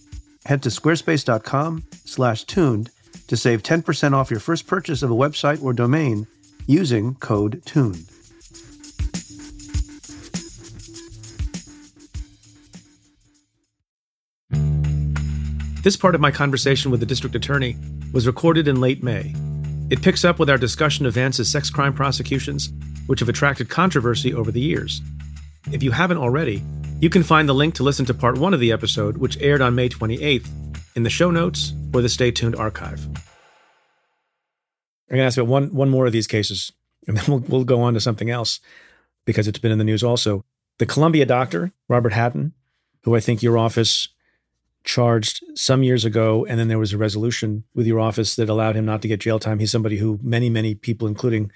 Head 0.46 0.62
to 0.64 0.70
squarespace.com 0.70 1.84
slash 2.06 2.44
tuned 2.44 2.90
to 3.28 3.38
save 3.38 3.64
10% 3.64 4.14
off 4.14 4.30
your 4.30 4.40
first 4.40 4.68
purchase 4.68 5.02
of 5.02 5.10
a 5.10 5.16
website 5.16 5.64
or 5.64 5.74
domain 5.74 6.28
using 6.68 7.16
code 7.16 7.62
TUNED. 7.66 8.06
This 15.84 15.98
part 15.98 16.16
of 16.16 16.22
my 16.22 16.32
conversation 16.32 16.92
with 16.92 17.02
the 17.02 17.06
district 17.06 17.36
attorney 17.36 17.76
was 18.14 18.26
recorded 18.26 18.70
in 18.70 18.80
late 18.80 19.04
May. 19.04 19.36
It 19.90 20.02
picks 20.02 20.24
up 20.24 20.40
with 20.40 20.50
our 20.50 20.58
discussion 20.58 21.06
of 21.06 21.14
Vance's 21.14 21.52
sex 21.52 21.70
crime 21.70 21.94
prosecutions, 21.94 22.72
which 23.08 23.20
have 23.20 23.28
attracted 23.28 23.68
controversy 23.70 24.34
over 24.34 24.50
the 24.50 24.62
years. 24.62 25.02
If 25.72 25.84
you 25.84 25.92
haven't 25.92 26.18
already, 26.18 26.64
you 27.00 27.10
can 27.10 27.24
find 27.24 27.50
the 27.50 27.54
link 27.54 27.76
to 27.76 27.84
listen 27.84 28.06
to 28.06 28.14
part 28.14 28.38
one 28.38 28.54
of 28.54 28.60
the 28.60 28.72
episode, 28.72 29.18
which 29.18 29.40
aired 29.42 29.62
on 29.62 29.76
May 29.76 29.90
28th, 29.90 30.48
in 30.96 31.04
the 31.04 31.10
show 31.10 31.32
notes 31.32 31.74
or 31.94 32.02
the 32.02 32.10
Stay 32.10 32.32
Tuned 32.32 32.56
archive. 32.56 33.06
I'm 33.06 35.18
going 35.18 35.20
to 35.20 35.24
ask 35.24 35.38
about 35.38 35.50
one, 35.50 35.74
one 35.74 35.90
more 35.90 36.06
of 36.06 36.12
these 36.12 36.28
cases, 36.28 36.72
and 37.08 37.18
then 37.18 37.26
we'll, 37.28 37.40
we'll 37.40 37.64
go 37.64 37.82
on 37.82 37.94
to 37.94 38.00
something 38.00 38.30
else 38.30 38.60
because 39.26 39.48
it's 39.48 39.60
been 39.60 39.72
in 39.72 39.78
the 39.78 39.84
news 39.84 40.04
also. 40.04 40.44
The 40.80 40.86
Columbia 40.86 41.26
doctor, 41.26 41.72
Robert 41.88 42.14
Hadden, 42.14 42.54
who 43.04 43.16
I 43.16 43.20
think 43.20 43.44
your 43.44 43.58
office 43.58 44.10
charged 44.84 45.44
some 45.56 45.84
years 45.84 46.04
ago, 46.04 46.46
and 46.46 46.60
then 46.60 46.68
there 46.68 46.80
was 46.80 46.94
a 46.94 46.98
resolution 46.98 47.64
with 47.74 47.88
your 47.88 48.00
office 48.00 48.36
that 48.36 48.50
allowed 48.50 48.76
him 48.76 48.86
not 48.86 49.02
to 49.02 49.08
get 49.08 49.20
jail 49.20 49.40
time. 49.40 49.60
He's 49.60 49.72
somebody 49.72 49.98
who 49.98 50.20
many, 50.22 50.50
many 50.50 50.76
people, 50.76 51.08
including 51.08 51.52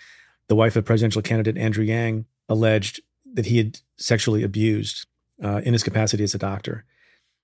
the 0.48 0.56
wife 0.56 0.76
of 0.76 0.86
presidential 0.86 1.22
candidate 1.22 1.58
Andrew 1.58 1.84
Yang, 1.84 2.26
alleged 2.48 3.02
that 3.34 3.48
he 3.48 3.58
had 3.58 3.80
sexually 3.98 4.44
abused 4.44 5.06
uh, 5.44 5.62
in 5.64 5.74
his 5.74 5.84
capacity 5.84 6.24
as 6.24 6.36
a 6.36 6.40
doctor. 6.40 6.86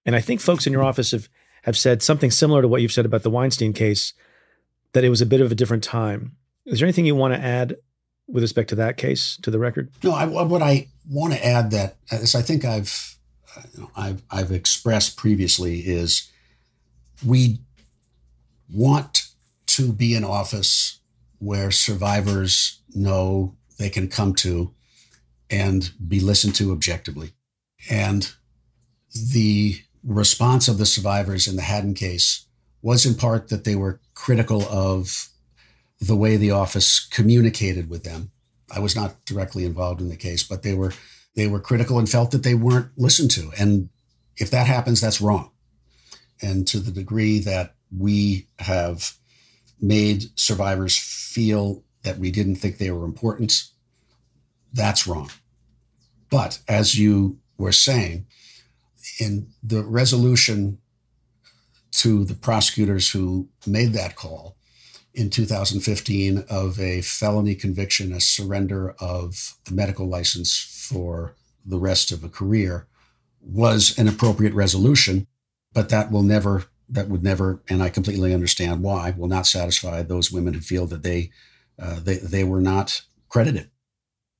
And 0.05 0.15
I 0.15 0.21
think 0.21 0.41
folks 0.41 0.67
in 0.67 0.73
your 0.73 0.83
office 0.83 1.11
have 1.11 1.29
have 1.63 1.77
said 1.77 2.03
something 2.03 2.29
similar 2.29 2.61
to 2.61 2.67
what 2.67 2.81
you've 2.81 2.91
said 2.91 3.05
about 3.05 3.23
the 3.23 3.29
Weinstein 3.29 3.71
case, 3.71 4.13
that 4.91 5.03
it 5.03 5.09
was 5.09 5.21
a 5.21 5.25
bit 5.25 5.39
of 5.39 5.51
a 5.51 5.55
different 5.55 5.83
time. 5.83 6.35
Is 6.65 6.79
there 6.79 6.85
anything 6.85 7.05
you 7.05 7.15
want 7.15 7.33
to 7.33 7.39
add 7.39 7.77
with 8.27 8.43
respect 8.43 8.69
to 8.69 8.75
that 8.75 8.97
case 8.97 9.37
to 9.43 9.51
the 9.51 9.59
record? 9.59 9.89
No, 10.03 10.11
I, 10.11 10.25
what 10.25 10.61
I 10.61 10.87
want 11.09 11.33
to 11.33 11.45
add 11.45 11.71
that, 11.71 11.95
as 12.11 12.35
I 12.35 12.41
think 12.41 12.65
I've, 12.65 13.17
I've, 13.95 14.23
I've 14.29 14.51
expressed 14.51 15.15
previously, 15.15 15.79
is 15.79 16.29
we 17.25 17.59
want 18.69 19.27
to 19.67 19.93
be 19.93 20.15
an 20.15 20.25
office 20.25 20.99
where 21.39 21.71
survivors 21.71 22.81
know 22.93 23.55
they 23.77 23.89
can 23.89 24.09
come 24.09 24.33
to 24.35 24.73
and 25.49 25.91
be 26.05 26.19
listened 26.19 26.55
to 26.55 26.71
objectively. 26.73 27.31
And 27.89 28.31
the 29.31 29.79
response 30.03 30.67
of 30.67 30.77
the 30.77 30.85
survivors 30.85 31.47
in 31.47 31.55
the 31.55 31.61
Hadden 31.61 31.93
case 31.93 32.45
was 32.81 33.05
in 33.05 33.15
part 33.15 33.49
that 33.49 33.63
they 33.63 33.75
were 33.75 34.01
critical 34.13 34.63
of 34.63 35.29
the 35.99 36.15
way 36.15 36.35
the 36.35 36.51
office 36.51 37.07
communicated 37.07 37.89
with 37.89 38.03
them. 38.03 38.31
I 38.71 38.79
was 38.79 38.95
not 38.95 39.23
directly 39.25 39.65
involved 39.65 40.01
in 40.01 40.09
the 40.09 40.17
case, 40.17 40.43
but 40.43 40.63
they 40.63 40.73
were 40.73 40.93
they 41.35 41.47
were 41.47 41.59
critical 41.59 41.97
and 41.97 42.09
felt 42.09 42.31
that 42.31 42.43
they 42.43 42.53
weren't 42.53 42.91
listened 42.97 43.31
to. 43.31 43.51
And 43.57 43.89
if 44.37 44.51
that 44.51 44.67
happens, 44.67 45.01
that's 45.01 45.21
wrong. 45.21 45.51
And 46.41 46.67
to 46.67 46.79
the 46.79 46.91
degree 46.91 47.39
that 47.39 47.75
we 47.95 48.47
have 48.59 49.13
made 49.81 50.25
survivors 50.35 50.97
feel 50.97 51.83
that 52.03 52.17
we 52.17 52.31
didn't 52.31 52.55
think 52.55 52.77
they 52.77 52.91
were 52.91 53.05
important. 53.05 53.63
That's 54.73 55.07
wrong. 55.07 55.29
But 56.29 56.59
as 56.67 56.97
you 56.97 57.39
were 57.57 57.71
saying, 57.71 58.25
in 59.19 59.47
the 59.61 59.83
resolution 59.83 60.79
to 61.91 62.25
the 62.25 62.33
prosecutors 62.33 63.11
who 63.11 63.47
made 63.67 63.93
that 63.93 64.15
call 64.15 64.55
in 65.13 65.29
2015 65.29 66.43
of 66.49 66.79
a 66.79 67.01
felony 67.01 67.53
conviction, 67.53 68.11
a 68.11 68.19
surrender 68.19 68.95
of 68.99 69.55
the 69.65 69.73
medical 69.73 70.07
license 70.07 70.57
for 70.89 71.35
the 71.65 71.77
rest 71.77 72.11
of 72.11 72.23
a 72.23 72.29
career, 72.29 72.87
was 73.39 73.97
an 73.99 74.07
appropriate 74.07 74.53
resolution, 74.53 75.27
but 75.73 75.89
that 75.89 76.11
will 76.11 76.23
never, 76.23 76.63
that 76.89 77.09
would 77.09 77.23
never, 77.23 77.61
and 77.69 77.83
I 77.83 77.89
completely 77.89 78.33
understand 78.33 78.81
why, 78.81 79.13
will 79.15 79.27
not 79.27 79.45
satisfy 79.45 80.01
those 80.01 80.31
women 80.31 80.55
who 80.55 80.61
feel 80.61 80.87
that 80.87 81.03
they, 81.03 81.29
uh, 81.77 81.99
they, 81.99 82.17
they 82.17 82.43
were 82.43 82.61
not 82.61 83.03
credited. 83.29 83.69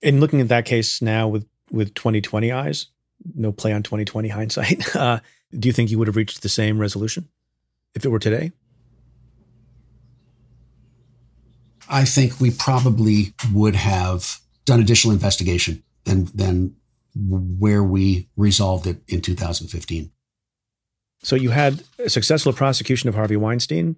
In 0.02 0.19
looking 0.19 0.41
at 0.41 0.47
that 0.49 0.65
case 0.65 1.02
now 1.02 1.28
with 1.28 1.45
with 1.71 1.93
2020 1.95 2.52
eyes, 2.52 2.88
no 3.36 3.51
play 3.51 3.73
on 3.73 3.83
2020 3.83 4.29
hindsight, 4.29 4.95
uh, 4.95 5.19
do 5.57 5.67
you 5.67 5.73
think 5.73 5.91
you 5.91 5.97
would 5.97 6.07
have 6.07 6.15
reached 6.15 6.41
the 6.41 6.49
same 6.49 6.79
resolution 6.79 7.27
if 7.95 8.05
it 8.05 8.09
were 8.09 8.19
today? 8.19 8.51
I 11.89 12.05
think 12.05 12.39
we 12.39 12.51
probably 12.51 13.33
would 13.51 13.75
have 13.75 14.39
done 14.65 14.79
additional 14.79 15.13
investigation 15.13 15.83
than 16.05 16.25
than 16.33 16.75
where 17.15 17.83
we 17.83 18.27
resolved 18.36 18.88
it 18.88 19.01
in 19.07 19.21
2015. 19.21 20.12
So 21.21 21.36
you 21.36 21.51
had 21.51 21.83
a 21.99 22.09
successful 22.09 22.51
prosecution 22.53 23.09
of 23.09 23.15
Harvey 23.15 23.38
Weinstein, 23.38 23.97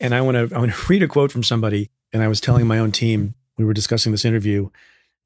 and 0.00 0.14
I 0.14 0.20
want 0.20 0.50
to 0.50 0.54
I 0.54 0.58
want 0.58 0.72
to 0.72 0.86
read 0.88 1.02
a 1.02 1.08
quote 1.08 1.32
from 1.32 1.42
somebody. 1.42 1.90
And 2.12 2.22
I 2.22 2.28
was 2.28 2.40
telling 2.40 2.66
my 2.66 2.78
own 2.78 2.92
team 2.92 3.34
we 3.58 3.64
were 3.64 3.74
discussing 3.74 4.12
this 4.12 4.24
interview 4.24 4.70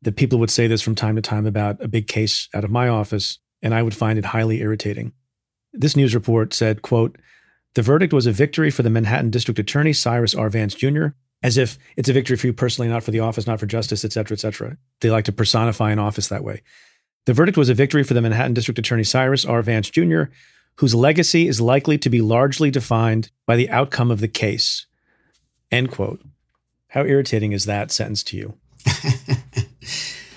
that 0.03 0.17
people 0.17 0.39
would 0.39 0.51
say 0.51 0.67
this 0.67 0.83
from 0.83 0.95
time 0.95 1.17
to 1.17 1.23
time 1.23 1.47
about 1.47 1.83
a 1.83 1.89
big 1.89 2.07
case 2.07 2.49
out 2.55 2.65
of 2.65 2.71
my 2.71 2.89
office, 2.89 3.39
and 3.63 3.75
I 3.75 3.83
would 3.83 3.95
find 3.95 4.19
it 4.19 4.27
highly 4.27 4.61
irritating. 4.61 5.13
This 5.73 5.97
news 5.97 6.15
report 6.15 6.55
said, 6.55 6.83
quote, 6.83 7.17
the 7.75 7.83
verdict 7.83 8.13
was 8.13 8.27
a 8.27 8.33
victory 8.33 8.71
for 8.71 8.83
the 8.83 8.91
Manhattan 8.91 9.31
District 9.31 9.59
Attorney, 9.59 9.93
Cyrus 9.93 10.35
R. 10.35 10.51
Vance 10.51 10.75
Jr., 10.75 11.09
as 11.43 11.57
if 11.57 11.79
it's 11.97 12.09
a 12.09 12.13
victory 12.13 12.37
for 12.37 12.49
you 12.49 12.53
personally, 12.53 12.89
not 12.89 13.03
for 13.03 13.13
the 13.13 13.21
office, 13.21 13.47
not 13.47 13.61
for 13.61 13.67
justice, 13.67 14.05
et 14.05 14.13
cetera, 14.13 14.35
et 14.35 14.41
cetera. 14.41 14.77
They 15.01 15.11
like 15.11 15.25
to 15.27 15.33
personify 15.33 15.93
an 15.93 15.99
office 15.99 16.29
that 16.29 16.45
way. 16.45 16.63
The 17.27 17.33
verdict 17.33 17.57
was 17.57 17.69
a 17.69 17.75
victory 17.75 18.03
for 18.03 18.15
the 18.15 18.21
Manhattan 18.21 18.55
District 18.55 18.79
Attorney, 18.79 19.05
Cyrus 19.05 19.45
R. 19.45 19.63
Vance 19.63 19.89
Jr., 19.89 20.25
whose 20.77 20.95
legacy 20.95 21.47
is 21.47 21.61
likely 21.61 21.99
to 21.99 22.11
be 22.11 22.21
largely 22.21 22.71
defined 22.71 23.31
by 23.47 23.57
the 23.57 23.71
outcome 23.71 24.11
of 24.11 24.21
the 24.21 24.29
case. 24.29 24.87
End 25.71 25.91
quote. 25.91 26.21
How 26.89 27.05
irritating 27.05 27.53
is 27.53 27.67
that 27.67 27.93
sentence 27.93 28.23
to 28.25 28.37
you? 28.37 28.55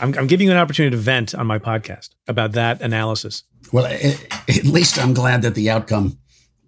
I'm, 0.03 0.13
I'm, 0.17 0.27
giving 0.27 0.47
you 0.47 0.51
an 0.51 0.59
opportunity 0.59 0.93
to 0.95 1.01
vent 1.01 1.33
on 1.33 1.47
my 1.47 1.59
podcast 1.59 2.09
about 2.27 2.51
that 2.51 2.81
analysis. 2.81 3.43
Well, 3.71 3.85
at 3.85 4.65
least 4.65 4.99
I'm 4.99 5.13
glad 5.13 5.43
that 5.43 5.55
the 5.55 5.69
outcome 5.69 6.17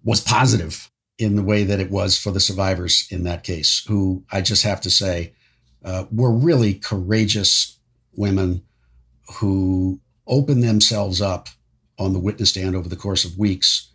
was 0.06 0.22
positive 0.22 0.90
in 1.18 1.36
the 1.36 1.44
way 1.44 1.66
that 1.66 1.82
it 1.82 1.92
was 1.92 2.18
for 2.18 2.32
the 2.32 2.40
survivors 2.40 3.08
in 3.12 3.24
that 3.24 3.44
case, 3.44 3.84
who 3.88 4.24
I 4.32 4.40
just 4.40 4.64
have 4.64 4.80
to 4.82 4.90
say 4.90 5.34
uh, 5.84 6.06
were 6.12 6.32
really 6.32 6.76
courageous 6.76 7.78
women 8.14 8.64
who 9.40 10.00
opened 10.28 10.64
themselves 10.64 11.22
up 11.22 11.50
on 12.00 12.14
the 12.14 12.20
witness 12.20 12.52
stand 12.52 12.74
over 12.74 12.88
the 12.88 12.96
course 12.96 13.26
of 13.26 13.38
weeks 13.38 13.92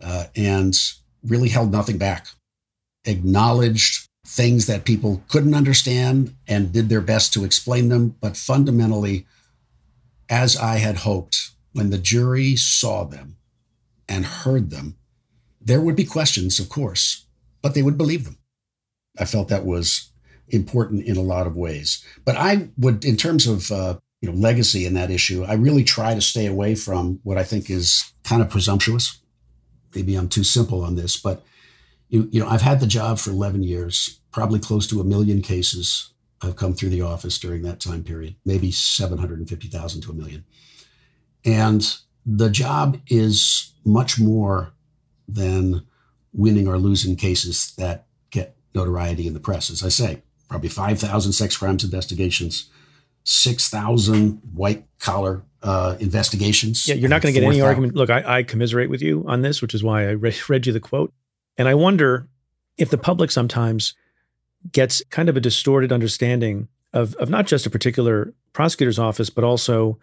uh, 0.00 0.26
and 0.36 0.76
really 1.24 1.48
held 1.48 1.72
nothing 1.72 1.98
back, 1.98 2.28
acknowledged 3.04 4.08
things 4.26 4.66
that 4.66 4.84
people 4.84 5.22
couldn't 5.28 5.54
understand 5.54 6.34
and 6.48 6.72
did 6.72 6.88
their 6.88 7.00
best 7.00 7.32
to 7.32 7.44
explain 7.44 7.88
them. 7.88 8.16
But 8.20 8.36
fundamentally, 8.36 9.24
as 10.28 10.56
I 10.56 10.78
had 10.78 10.98
hoped, 10.98 11.50
when 11.72 11.90
the 11.90 11.98
jury 11.98 12.56
saw 12.56 13.04
them 13.04 13.36
and 14.08 14.26
heard 14.26 14.70
them, 14.70 14.96
there 15.60 15.80
would 15.80 15.96
be 15.96 16.04
questions, 16.04 16.58
of 16.58 16.68
course, 16.68 17.26
but 17.62 17.74
they 17.74 17.82
would 17.82 17.96
believe 17.96 18.24
them. 18.24 18.38
I 19.18 19.24
felt 19.24 19.48
that 19.48 19.64
was 19.64 20.10
important 20.48 21.04
in 21.04 21.16
a 21.16 21.22
lot 21.22 21.46
of 21.46 21.56
ways. 21.56 22.04
But 22.24 22.36
I 22.36 22.68
would, 22.78 23.04
in 23.04 23.16
terms 23.16 23.46
of 23.46 23.70
uh, 23.70 23.98
you 24.20 24.30
know 24.30 24.36
legacy 24.36 24.86
in 24.86 24.94
that 24.94 25.10
issue, 25.10 25.44
I 25.44 25.54
really 25.54 25.84
try 25.84 26.14
to 26.14 26.20
stay 26.20 26.46
away 26.46 26.74
from 26.74 27.20
what 27.22 27.38
I 27.38 27.44
think 27.44 27.70
is 27.70 28.12
kind 28.24 28.42
of 28.42 28.50
presumptuous. 28.50 29.20
Maybe 29.94 30.16
I'm 30.16 30.28
too 30.28 30.44
simple 30.44 30.82
on 30.84 30.96
this, 30.96 31.16
but 31.16 31.44
you, 32.08 32.28
you 32.30 32.40
know, 32.40 32.48
I've 32.48 32.62
had 32.62 32.80
the 32.80 32.86
job 32.86 33.18
for 33.18 33.30
11 33.30 33.62
years, 33.62 34.20
probably 34.32 34.58
close 34.58 34.86
to 34.88 35.00
a 35.00 35.04
million 35.04 35.42
cases 35.42 36.12
have 36.42 36.56
come 36.56 36.74
through 36.74 36.90
the 36.90 37.02
office 37.02 37.38
during 37.38 37.62
that 37.62 37.80
time 37.80 38.04
period, 38.04 38.36
maybe 38.44 38.70
750,000 38.70 40.00
to 40.02 40.10
a 40.10 40.14
million. 40.14 40.44
And 41.44 41.96
the 42.24 42.50
job 42.50 43.00
is 43.08 43.72
much 43.84 44.18
more 44.18 44.72
than 45.28 45.86
winning 46.32 46.68
or 46.68 46.78
losing 46.78 47.16
cases 47.16 47.72
that 47.78 48.06
get 48.30 48.56
notoriety 48.74 49.26
in 49.26 49.34
the 49.34 49.40
press. 49.40 49.70
As 49.70 49.82
I 49.82 49.88
say, 49.88 50.22
probably 50.48 50.68
5,000 50.68 51.32
sex 51.32 51.56
crimes 51.56 51.84
investigations, 51.84 52.68
6,000 53.24 54.40
white 54.54 54.84
collar 54.98 55.42
uh, 55.62 55.96
investigations. 55.98 56.86
Yeah, 56.86 56.94
you're 56.94 57.08
not 57.08 57.22
going 57.22 57.34
to 57.34 57.40
get 57.40 57.46
any 57.46 57.60
argument. 57.60 57.94
Look, 57.94 58.10
I, 58.10 58.38
I, 58.38 58.42
commiserate 58.44 58.88
with 58.88 59.02
you 59.02 59.24
on 59.26 59.42
this, 59.42 59.60
which 59.60 59.74
is 59.74 59.82
why 59.82 60.02
I 60.02 60.10
re- 60.10 60.36
read 60.48 60.66
you 60.66 60.72
the 60.72 60.80
quote. 60.80 61.12
And 61.58 61.68
I 61.68 61.74
wonder 61.74 62.28
if 62.76 62.90
the 62.90 62.98
public 62.98 63.30
sometimes 63.30 63.94
gets 64.72 65.02
kind 65.10 65.28
of 65.28 65.36
a 65.36 65.40
distorted 65.40 65.92
understanding 65.92 66.68
of, 66.92 67.14
of 67.16 67.30
not 67.30 67.46
just 67.46 67.66
a 67.66 67.70
particular 67.70 68.34
prosecutor's 68.52 68.98
office, 68.98 69.30
but 69.30 69.44
also 69.44 69.98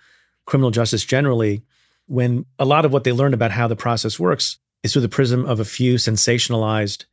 criminal 0.45 0.71
justice 0.71 1.03
generally, 1.03 1.63
when 2.07 2.45
a 2.59 2.65
lot 2.65 2.85
of 2.85 2.93
what 2.93 3.03
they 3.03 3.11
learn 3.11 3.33
about 3.33 3.51
how 3.51 3.67
the 3.67 3.75
process 3.75 4.19
works 4.19 4.57
is 4.83 4.93
through 4.93 5.01
the 5.01 5.09
prism 5.09 5.45
of 5.45 5.59
a 5.59 5.65
few 5.65 5.95
sensationalized 5.95 7.05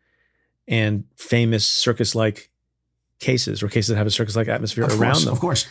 and 0.67 1.05
famous 1.17 1.67
circus 1.67 2.15
like 2.15 2.51
cases 3.19 3.63
or 3.63 3.69
cases 3.69 3.89
that 3.89 3.97
have 3.97 4.07
a 4.07 4.11
circus 4.11 4.37
like 4.37 4.49
atmosphere 4.49 4.85
of 4.85 5.01
around 5.01 5.13
course, 5.13 5.25
them. 5.25 5.33
Of 5.33 5.41
course. 5.41 5.67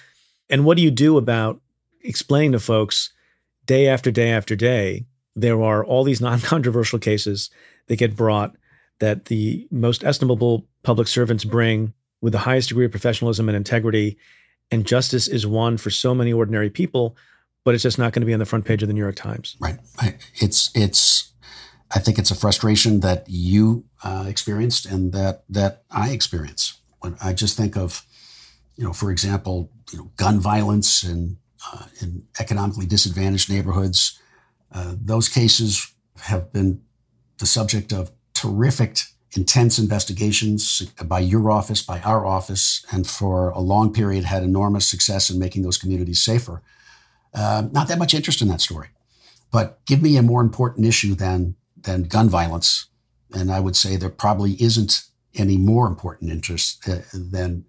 And 0.49 0.65
what 0.65 0.77
do 0.77 0.83
you 0.83 0.91
do 0.91 1.17
about 1.17 1.59
explaining 2.01 2.53
to 2.53 2.59
folks 2.59 3.11
day 3.65 3.87
after 3.87 4.11
day 4.11 4.31
after 4.31 4.55
day 4.55 5.05
there 5.35 5.61
are 5.61 5.85
all 5.85 6.03
these 6.03 6.21
non-controversial 6.21 6.99
cases 6.99 7.49
that 7.89 7.97
get 7.97 8.15
brought 8.15 8.55
that 8.99 9.25
the 9.25 9.67
most 9.69 10.03
estimable 10.03 10.65
public 10.83 11.07
servants 11.07 11.43
bring 11.43 11.93
with 12.21 12.31
the 12.31 12.39
highest 12.39 12.69
degree 12.69 12.85
of 12.85 12.91
professionalism 12.91 13.49
and 13.49 13.55
integrity 13.55 14.17
and 14.71 14.85
justice 14.85 15.27
is 15.27 15.45
won 15.45 15.77
for 15.77 15.89
so 15.89 16.15
many 16.15 16.31
ordinary 16.31 16.69
people 16.69 17.17
but 17.69 17.75
it's 17.75 17.83
just 17.83 17.99
not 17.99 18.13
going 18.13 18.21
to 18.21 18.25
be 18.25 18.33
on 18.33 18.39
the 18.39 18.45
front 18.45 18.65
page 18.65 18.81
of 18.81 18.87
the 18.87 18.93
New 18.93 19.01
York 19.01 19.15
Times. 19.15 19.55
Right. 19.59 19.77
It's 20.35 20.71
it's 20.73 21.33
I 21.91 21.99
think 21.99 22.19
it's 22.19 22.31
a 22.31 22.35
frustration 22.35 23.01
that 23.01 23.25
you 23.27 23.85
uh, 24.03 24.25
experienced 24.27 24.85
and 24.85 25.11
that 25.13 25.43
that 25.49 25.83
I 25.91 26.09
experience. 26.09 26.81
When 26.99 27.15
I 27.23 27.33
just 27.33 27.55
think 27.55 27.77
of, 27.77 28.05
you 28.75 28.83
know, 28.83 28.93
for 28.93 29.11
example, 29.11 29.71
you 29.91 29.99
know, 29.99 30.11
gun 30.17 30.39
violence 30.39 31.03
and 31.03 31.37
uh, 31.71 31.85
in 32.01 32.23
economically 32.39 32.85
disadvantaged 32.85 33.49
neighborhoods, 33.49 34.19
uh, 34.71 34.95
those 34.99 35.29
cases 35.29 35.93
have 36.21 36.51
been 36.51 36.81
the 37.39 37.45
subject 37.45 37.91
of 37.91 38.11
terrific, 38.33 38.97
intense 39.35 39.79
investigations 39.79 40.81
by 41.05 41.19
your 41.19 41.51
office, 41.51 41.81
by 41.81 41.99
our 42.01 42.25
office, 42.25 42.85
and 42.91 43.07
for 43.07 43.49
a 43.49 43.59
long 43.59 43.91
period 43.91 44.23
had 44.23 44.43
enormous 44.43 44.87
success 44.87 45.29
in 45.29 45.39
making 45.39 45.63
those 45.63 45.77
communities 45.77 46.23
safer. 46.23 46.61
Uh, 47.33 47.67
not 47.71 47.87
that 47.87 47.99
much 47.99 48.13
interest 48.13 48.41
in 48.41 48.47
that 48.47 48.61
story, 48.61 48.87
but 49.51 49.79
give 49.85 50.01
me 50.01 50.17
a 50.17 50.21
more 50.23 50.41
important 50.41 50.85
issue 50.85 51.15
than 51.15 51.55
than 51.81 52.03
gun 52.03 52.27
violence, 52.27 52.87
and 53.33 53.49
I 53.49 53.61
would 53.61 53.75
say 53.75 53.95
there 53.95 54.09
probably 54.09 54.61
isn't 54.61 55.03
any 55.35 55.57
more 55.57 55.87
important 55.87 56.29
interest 56.29 56.87
uh, 56.89 56.97
than 57.13 57.65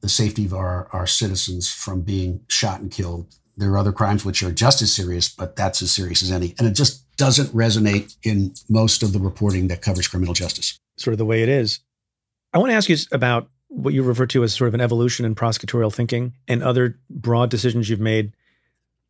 the 0.00 0.08
safety 0.08 0.44
of 0.44 0.52
our, 0.52 0.88
our 0.92 1.06
citizens 1.06 1.72
from 1.72 2.00
being 2.00 2.40
shot 2.48 2.80
and 2.80 2.90
killed 2.90 3.32
there 3.56 3.70
are 3.70 3.78
other 3.78 3.92
crimes 3.92 4.24
which 4.24 4.42
are 4.42 4.52
just 4.52 4.82
as 4.82 4.92
serious, 4.92 5.28
but 5.28 5.56
that's 5.56 5.82
as 5.82 5.92
serious 5.92 6.22
as 6.22 6.30
any. 6.30 6.54
And 6.58 6.66
it 6.66 6.72
just 6.72 7.03
doesn't 7.16 7.48
resonate 7.48 8.16
in 8.22 8.54
most 8.68 9.02
of 9.02 9.12
the 9.12 9.18
reporting 9.18 9.68
that 9.68 9.82
covers 9.82 10.08
criminal 10.08 10.34
justice. 10.34 10.78
Sort 10.96 11.12
of 11.12 11.18
the 11.18 11.24
way 11.24 11.42
it 11.42 11.48
is. 11.48 11.80
I 12.52 12.58
want 12.58 12.70
to 12.70 12.74
ask 12.74 12.88
you 12.88 12.96
about 13.12 13.48
what 13.68 13.94
you 13.94 14.02
refer 14.02 14.26
to 14.26 14.44
as 14.44 14.54
sort 14.54 14.68
of 14.68 14.74
an 14.74 14.80
evolution 14.80 15.24
in 15.24 15.34
prosecutorial 15.34 15.92
thinking 15.92 16.34
and 16.46 16.62
other 16.62 16.98
broad 17.10 17.50
decisions 17.50 17.88
you've 17.88 18.00
made 18.00 18.32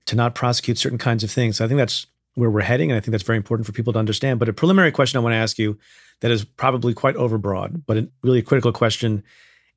to 0.06 0.16
not 0.16 0.34
prosecute 0.34 0.78
certain 0.78 0.98
kinds 0.98 1.22
of 1.24 1.30
things. 1.30 1.60
I 1.60 1.68
think 1.68 1.78
that's 1.78 2.06
where 2.34 2.50
we're 2.50 2.62
heading, 2.62 2.90
and 2.90 2.96
I 2.96 3.00
think 3.00 3.12
that's 3.12 3.24
very 3.24 3.36
important 3.36 3.66
for 3.66 3.72
people 3.72 3.92
to 3.92 3.98
understand. 3.98 4.38
But 4.38 4.48
a 4.48 4.52
preliminary 4.52 4.92
question 4.92 5.18
I 5.18 5.22
want 5.22 5.34
to 5.34 5.38
ask 5.38 5.58
you 5.58 5.78
that 6.20 6.30
is 6.30 6.44
probably 6.44 6.94
quite 6.94 7.16
overbroad, 7.16 7.82
but 7.86 7.96
a 7.96 8.08
really 8.22 8.38
a 8.38 8.42
critical 8.42 8.72
question 8.72 9.22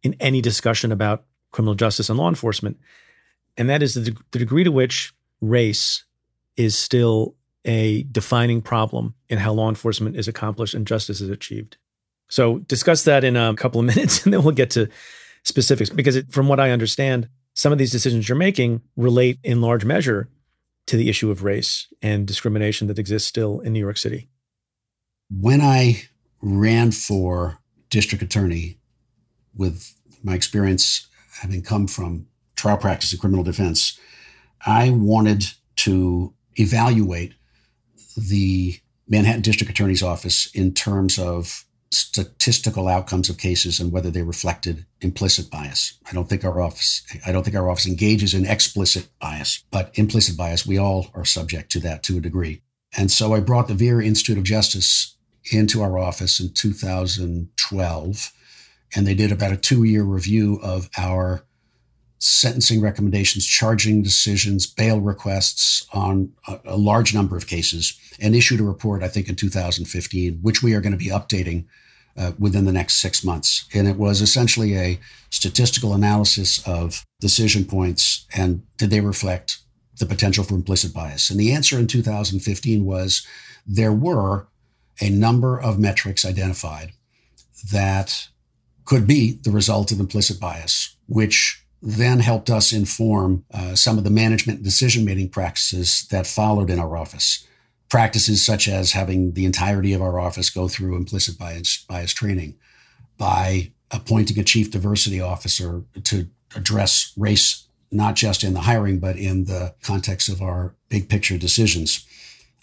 in 0.01 0.15
any 0.19 0.41
discussion 0.41 0.91
about 0.91 1.25
criminal 1.51 1.75
justice 1.75 2.09
and 2.09 2.17
law 2.17 2.29
enforcement 2.29 2.77
and 3.57 3.69
that 3.69 3.81
is 3.81 3.95
the, 3.95 4.15
the 4.31 4.39
degree 4.39 4.63
to 4.63 4.71
which 4.71 5.13
race 5.41 6.05
is 6.55 6.77
still 6.77 7.35
a 7.67 8.03
defining 8.03 8.62
problem 8.62 9.13
in 9.30 9.38
how 9.38 9.51
law 9.51 9.69
enforcement 9.69 10.15
is 10.15 10.27
accomplished 10.27 10.73
and 10.73 10.88
justice 10.88 11.21
is 11.21 11.30
achieved. 11.30 11.77
So 12.30 12.60
discuss 12.60 13.03
that 13.03 13.23
in 13.23 13.36
a 13.36 13.53
couple 13.56 13.80
of 13.80 13.86
minutes 13.95 14.23
and 14.23 14.34
then 14.34 14.43
we'll 14.43 14.56
get 14.56 14.71
to 14.71 14.89
specifics 15.43 15.89
because 15.89 16.15
it, 16.15 16.32
from 16.32 16.47
what 16.47 16.60
I 16.60 16.71
understand, 16.71 17.30
some 17.53 17.71
of 17.71 17.77
these 17.77 17.91
decisions 17.91 18.27
you're 18.27 18.38
making 18.38 18.82
relate 18.95 19.39
in 19.43 19.62
large 19.62 19.84
measure 19.84 20.30
to 20.88 20.95
the 20.95 21.10
issue 21.10 21.30
of 21.30 21.43
race 21.43 21.88
and 22.01 22.25
discrimination 22.25 22.88
that 22.88 22.99
exists 22.99 23.27
still 23.27 23.60
in 23.60 23.73
New 23.73 23.80
York 23.80 23.97
City. 23.97 24.30
When 25.30 25.60
I 25.60 26.03
ran 26.41 26.91
for 26.91 27.60
district 27.89 28.23
attorney 28.23 28.80
with 29.56 29.93
my 30.23 30.34
experience 30.34 31.08
having 31.41 31.62
come 31.62 31.88
from 31.88 32.27
trial 32.56 32.77
practice 32.77 33.12
and 33.12 33.19
criminal 33.19 33.43
defense, 33.43 33.99
I 34.65 34.91
wanted 34.91 35.45
to 35.77 36.34
evaluate 36.56 37.34
the 38.17 38.80
Manhattan 39.08 39.41
District 39.41 39.71
Attorney's 39.71 40.03
Office 40.03 40.49
in 40.53 40.73
terms 40.73 41.17
of 41.17 41.63
statistical 41.91 42.88
outcomes 42.88 43.30
of 43.30 43.38
cases 43.38 43.80
and 43.80 43.91
whether 43.91 44.12
they 44.12 44.21
reflected 44.21 44.86
implicit 44.99 45.49
bias. 45.49 45.97
I 46.10 46.13
don't 46.13 46.27
think 46.27 46.43
our 46.43 46.60
office 46.60 47.06
I 47.25 47.32
don't 47.32 47.43
think 47.43 47.56
our 47.56 47.69
office 47.69 47.88
engages 47.88 48.34
in 48.34 48.45
explicit 48.45 49.08
bias, 49.21 49.63
but 49.71 49.91
implicit 49.93 50.36
bias 50.36 50.65
we 50.65 50.77
all 50.77 51.08
are 51.13 51.23
subject 51.23 51.71
to 51.71 51.80
that 51.82 52.03
to 52.03 52.17
a 52.17 52.21
degree. 52.21 52.62
And 52.97 53.10
so 53.10 53.34
I 53.34 53.39
brought 53.39 53.69
the 53.69 53.73
Vera 53.73 54.03
Institute 54.03 54.38
of 54.38 54.43
Justice 54.43 55.15
into 55.49 55.82
our 55.82 55.97
office 55.97 56.41
in 56.41 56.53
2012 56.53 58.34
and 58.95 59.08
they 59.08 59.15
did 59.15 59.32
about 59.32 59.53
a 59.53 59.58
2-year 59.58 60.03
review 60.03 60.60
of 60.62 60.89
our 60.97 61.43
sentencing 62.19 62.82
recommendations, 62.82 63.45
charging 63.45 64.01
decisions, 64.01 64.65
bail 64.65 64.99
requests 64.99 65.88
on 65.93 66.34
a, 66.47 66.60
a, 66.65 66.77
large 66.77 67.13
number 67.13 67.38
of 67.38 67.47
cases, 67.47 67.99
and 68.19 68.36
issued 68.36 68.60
a 68.60 68.63
report, 68.63 69.03
I 69.03 69.08
think, 69.08 69.30
in 69.30 69.36
2015, 69.36 70.39
which 70.41 70.63
we 70.63 70.73
are 70.73 70.82
going 70.82 70.93
to 70.93 70.97
be 70.97 71.12
updating 71.12 71.65
uh, 72.17 72.32
within 72.39 72.65
the 72.65 72.71
next 72.71 72.95
six 72.95 73.23
months. 73.23 73.67
And 73.73 73.88
it 73.88 73.97
was 73.97 74.21
essentially 74.21 74.75
a 74.75 74.99
statistical 75.30 75.93
analysis 75.93 76.65
of 76.67 77.06
decision 77.19 77.65
points 77.65 78.25
and 78.36 78.63
did 78.77 78.89
they 78.89 79.01
reflect 79.01 79.60
the 79.99 80.06
potential 80.06 80.43
for 80.43 80.56
implicit 80.56 80.93
bias? 80.93 81.30
And 81.30 81.39
the 81.39 81.51
answer 81.51 81.77
in 81.77 81.88
2015 81.88 82.86
was 82.86 83.25
there 83.65 83.93
were 83.93 84.47
a 84.99 85.10
number 85.10 85.60
of 85.60 85.77
metrics 85.77 86.25
identified 86.25 86.93
that 87.71 88.27
could 88.86 89.06
be 89.06 89.34
the 89.43 89.51
result 89.51 89.91
of 89.91 89.99
implicit 89.99 90.39
bias, 90.39 90.95
which 91.08 91.66
then 91.81 92.19
helped 92.19 92.49
us 92.49 92.71
inform 92.71 93.45
uh, 93.53 93.75
some 93.75 93.97
of 93.97 94.03
the 94.03 94.09
management 94.09 94.63
decision 94.63 95.05
making 95.05 95.29
practices 95.29 96.07
that 96.09 96.25
followed 96.25 96.69
in 96.69 96.79
our 96.79 96.97
office. 96.97 97.47
Practices 97.89 98.43
such 98.43 98.67
as 98.67 98.91
having 98.91 99.33
the 99.33 99.45
entirety 99.45 99.93
of 99.93 100.01
our 100.01 100.19
office 100.19 100.49
go 100.49 100.67
through 100.67 100.95
implicit 100.97 101.37
bias, 101.37 101.85
bias 101.87 102.13
training, 102.13 102.55
by 103.17 103.71
appointing 103.91 104.37
a 104.39 104.43
chief 104.43 104.71
diversity 104.71 105.21
officer 105.21 105.83
to 106.03 106.27
address 106.55 107.13
race, 107.15 107.67
not 107.91 108.15
just 108.15 108.43
in 108.43 108.53
the 108.53 108.61
hiring, 108.61 108.99
but 108.99 109.15
in 109.15 109.45
the 109.45 109.73
context 109.81 110.27
of 110.27 110.41
our 110.41 110.75
big 110.89 111.07
picture 111.07 111.37
decisions. 111.37 112.05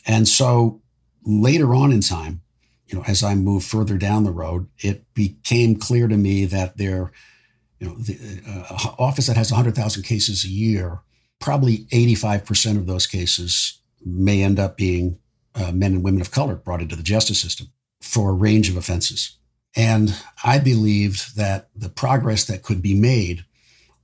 And 0.06 0.28
so 0.28 0.82
later 1.24 1.74
on 1.74 1.92
in 1.92 2.00
time, 2.00 2.42
you 2.88 2.98
know, 2.98 3.04
as 3.06 3.22
I 3.22 3.34
moved 3.34 3.66
further 3.66 3.96
down 3.96 4.24
the 4.24 4.30
road, 4.30 4.68
it 4.78 5.02
became 5.14 5.76
clear 5.76 6.08
to 6.08 6.16
me 6.16 6.44
that 6.44 6.76
there 6.76 7.12
you 7.78 7.88
know, 7.88 7.94
the 7.96 8.40
uh, 8.46 8.94
office 8.98 9.26
that 9.26 9.36
has 9.36 9.50
100,000 9.50 10.02
cases 10.02 10.44
a 10.44 10.48
year, 10.48 11.00
probably 11.40 11.86
85% 11.92 12.76
of 12.76 12.86
those 12.86 13.06
cases 13.06 13.80
may 14.04 14.42
end 14.42 14.58
up 14.58 14.76
being 14.76 15.18
uh, 15.54 15.72
men 15.72 15.92
and 15.94 16.04
women 16.04 16.20
of 16.20 16.30
color 16.30 16.56
brought 16.56 16.82
into 16.82 16.96
the 16.96 17.02
justice 17.02 17.40
system 17.40 17.68
for 18.00 18.30
a 18.30 18.34
range 18.34 18.68
of 18.68 18.76
offenses. 18.76 19.36
And 19.76 20.16
I 20.44 20.58
believed 20.58 21.36
that 21.36 21.68
the 21.74 21.88
progress 21.88 22.44
that 22.44 22.62
could 22.62 22.80
be 22.80 22.94
made 22.94 23.44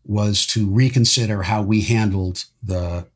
was 0.04 0.46
to 0.48 0.68
reconsider 0.68 1.42
how 1.42 1.62
we 1.62 1.82
handled 1.82 2.44
the 2.62 3.06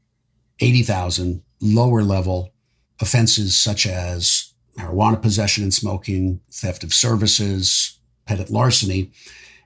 80,000 0.60 1.42
lower 1.60 2.02
level 2.02 2.52
offenses 3.00 3.56
such 3.56 3.86
as 3.86 4.52
marijuana 4.78 5.20
possession 5.20 5.64
and 5.64 5.74
smoking, 5.74 6.40
theft 6.52 6.84
of 6.84 6.94
services, 6.94 7.98
petty 8.26 8.44
larceny, 8.48 9.10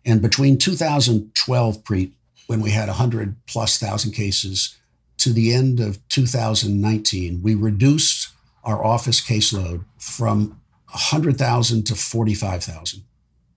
and 0.08 0.22
between 0.22 0.56
2012, 0.56 1.84
Preet, 1.84 2.12
when 2.46 2.62
we 2.62 2.70
had 2.70 2.88
100 2.88 3.36
plus 3.46 3.76
thousand 3.76 4.12
cases, 4.12 4.74
to 5.18 5.34
the 5.34 5.52
end 5.52 5.80
of 5.80 5.98
2019, 6.08 7.42
we 7.42 7.54
reduced 7.54 8.30
our 8.64 8.82
office 8.82 9.20
caseload 9.20 9.84
from 9.98 10.60
100,000 10.92 11.84
to 11.84 11.94
45,000. 11.94 13.04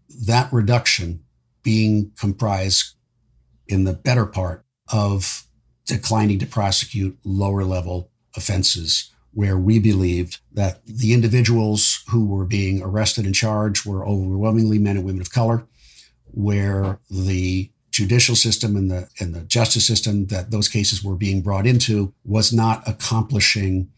That 0.09 0.51
reduction 0.51 1.23
being 1.63 2.11
comprised 2.19 2.95
in 3.67 3.85
the 3.85 3.93
better 3.93 4.25
part 4.25 4.65
of 4.91 5.45
declining 5.85 6.39
to 6.39 6.45
prosecute 6.45 7.17
lower 7.23 7.63
level 7.63 8.11
offenses 8.35 9.09
where 9.33 9.57
we 9.57 9.79
believed 9.79 10.39
that 10.51 10.85
the 10.85 11.13
individuals 11.13 12.03
who 12.09 12.25
were 12.25 12.43
being 12.43 12.81
arrested 12.81 13.25
and 13.25 13.33
charged 13.33 13.85
were 13.85 14.05
overwhelmingly 14.05 14.77
men 14.77 14.97
and 14.97 15.05
women 15.05 15.21
of 15.21 15.31
color 15.31 15.65
where 16.33 16.99
the 17.09 17.69
judicial 17.91 18.35
system 18.35 18.75
and 18.75 18.89
the 18.89 19.09
and 19.19 19.35
the 19.35 19.41
justice 19.41 19.85
system 19.85 20.27
that 20.27 20.49
those 20.49 20.67
cases 20.67 21.03
were 21.03 21.15
being 21.15 21.41
brought 21.41 21.67
into 21.67 22.13
was 22.23 22.53
not 22.53 22.87
accomplishing 22.87 23.89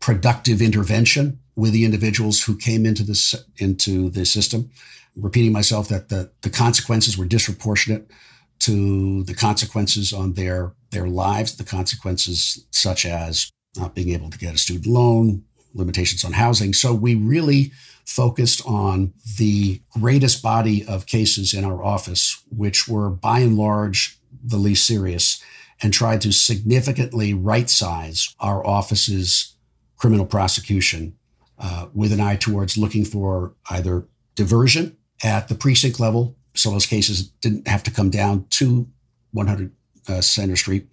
productive 0.00 0.60
intervention 0.60 1.38
with 1.54 1.72
the 1.72 1.84
individuals 1.84 2.42
who 2.42 2.56
came 2.56 2.84
into 2.84 3.02
this 3.02 3.34
into 3.58 4.10
the 4.10 4.26
system. 4.26 4.70
Repeating 5.16 5.52
myself 5.52 5.88
that 5.88 6.10
the, 6.10 6.30
the 6.42 6.50
consequences 6.50 7.16
were 7.16 7.24
disproportionate 7.24 8.10
to 8.58 9.22
the 9.24 9.34
consequences 9.34 10.12
on 10.12 10.34
their 10.34 10.74
their 10.90 11.08
lives, 11.08 11.56
the 11.56 11.64
consequences 11.64 12.66
such 12.70 13.06
as 13.06 13.50
not 13.76 13.94
being 13.94 14.10
able 14.10 14.30
to 14.30 14.38
get 14.38 14.54
a 14.54 14.58
student 14.58 14.86
loan, 14.86 15.44
limitations 15.74 16.24
on 16.24 16.32
housing. 16.32 16.72
So 16.72 16.94
we 16.94 17.14
really 17.14 17.72
focused 18.06 18.62
on 18.66 19.12
the 19.36 19.80
greatest 19.90 20.42
body 20.42 20.84
of 20.86 21.06
cases 21.06 21.52
in 21.52 21.64
our 21.64 21.82
office, 21.82 22.42
which 22.48 22.88
were 22.88 23.10
by 23.10 23.40
and 23.40 23.56
large 23.56 24.18
the 24.42 24.56
least 24.56 24.86
serious, 24.86 25.42
and 25.82 25.92
tried 25.92 26.20
to 26.20 26.32
significantly 26.32 27.34
right 27.34 27.68
size 27.68 28.34
our 28.40 28.64
office's 28.66 29.56
criminal 29.96 30.24
prosecution 30.24 31.16
uh, 31.58 31.86
with 31.94 32.12
an 32.12 32.20
eye 32.20 32.36
towards 32.36 32.78
looking 32.78 33.04
for 33.04 33.54
either 33.70 34.06
diversion 34.34 34.96
at 35.24 35.48
the 35.48 35.54
precinct 35.54 35.98
level, 35.98 36.36
so 36.54 36.70
those 36.70 36.86
cases 36.86 37.28
didn't 37.40 37.66
have 37.66 37.82
to 37.82 37.90
come 37.90 38.10
down 38.10 38.46
to 38.50 38.86
100 39.32 39.72
uh, 40.08 40.20
Center 40.20 40.56
Street, 40.56 40.86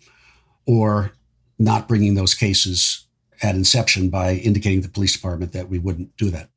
or 0.66 1.12
not 1.60 1.88
bringing 1.88 2.16
those 2.16 2.34
cases 2.34 3.06
at 3.42 3.56
inception 3.56 4.10
by 4.10 4.34
indicating 4.34 4.82
the 4.82 4.90
police 4.90 5.14
department 5.14 5.52
that 5.52 5.70
we 5.70 5.78
wouldn't 5.78 6.16
do 6.18 6.30
that. 6.30 6.50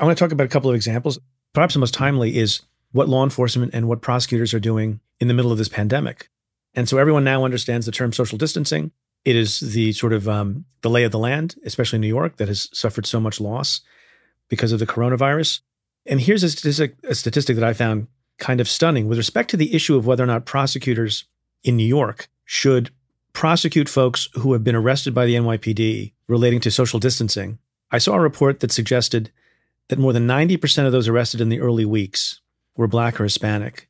I 0.00 0.04
want 0.06 0.16
to 0.16 0.24
talk 0.24 0.32
about 0.32 0.46
a 0.46 0.50
couple 0.50 0.70
of 0.70 0.76
examples. 0.76 1.18
Perhaps 1.52 1.74
the 1.74 1.80
most 1.80 1.92
timely 1.92 2.38
is 2.38 2.62
what 2.92 3.08
law 3.08 3.22
enforcement 3.22 3.74
and 3.74 3.86
what 3.86 4.00
prosecutors 4.00 4.54
are 4.54 4.60
doing 4.60 5.00
in 5.20 5.28
the 5.28 5.34
middle 5.34 5.52
of 5.52 5.58
this 5.58 5.68
pandemic. 5.68 6.30
And 6.74 6.88
so 6.88 6.96
everyone 6.96 7.22
now 7.22 7.44
understands 7.44 7.84
the 7.84 7.92
term 7.92 8.12
social 8.14 8.38
distancing. 8.38 8.92
It 9.26 9.36
is 9.36 9.60
the 9.60 9.92
sort 9.92 10.14
of 10.14 10.26
um, 10.26 10.64
the 10.80 10.88
lay 10.88 11.04
of 11.04 11.12
the 11.12 11.18
land, 11.18 11.56
especially 11.66 11.98
in 11.98 12.00
New 12.00 12.08
York, 12.08 12.38
that 12.38 12.48
has 12.48 12.70
suffered 12.72 13.04
so 13.04 13.20
much 13.20 13.40
loss 13.40 13.82
because 14.48 14.72
of 14.72 14.78
the 14.78 14.86
coronavirus. 14.86 15.60
And 16.06 16.18
here's 16.18 16.42
a 16.42 16.48
statistic, 16.48 16.96
a 17.04 17.14
statistic 17.14 17.56
that 17.56 17.64
I 17.64 17.74
found 17.74 18.06
kind 18.38 18.60
of 18.60 18.68
stunning 18.70 19.06
with 19.06 19.18
respect 19.18 19.50
to 19.50 19.58
the 19.58 19.74
issue 19.74 19.96
of 19.96 20.06
whether 20.06 20.24
or 20.24 20.28
not 20.28 20.46
prosecutors 20.46 21.24
in 21.62 21.76
New 21.76 21.84
York 21.84 22.28
should 22.46 22.90
prosecute 23.34 23.88
folks 23.88 24.30
who 24.32 24.54
have 24.54 24.64
been 24.64 24.74
arrested 24.74 25.12
by 25.12 25.26
the 25.26 25.34
NYPD 25.34 26.14
relating 26.26 26.60
to 26.60 26.70
social 26.70 26.98
distancing. 26.98 27.58
I 27.90 27.98
saw 27.98 28.14
a 28.14 28.20
report 28.20 28.60
that 28.60 28.72
suggested 28.72 29.30
that 29.90 29.98
more 29.98 30.12
than 30.12 30.26
90% 30.26 30.86
of 30.86 30.92
those 30.92 31.08
arrested 31.08 31.40
in 31.40 31.48
the 31.48 31.60
early 31.60 31.84
weeks 31.84 32.40
were 32.76 32.86
black 32.86 33.20
or 33.20 33.24
Hispanic. 33.24 33.88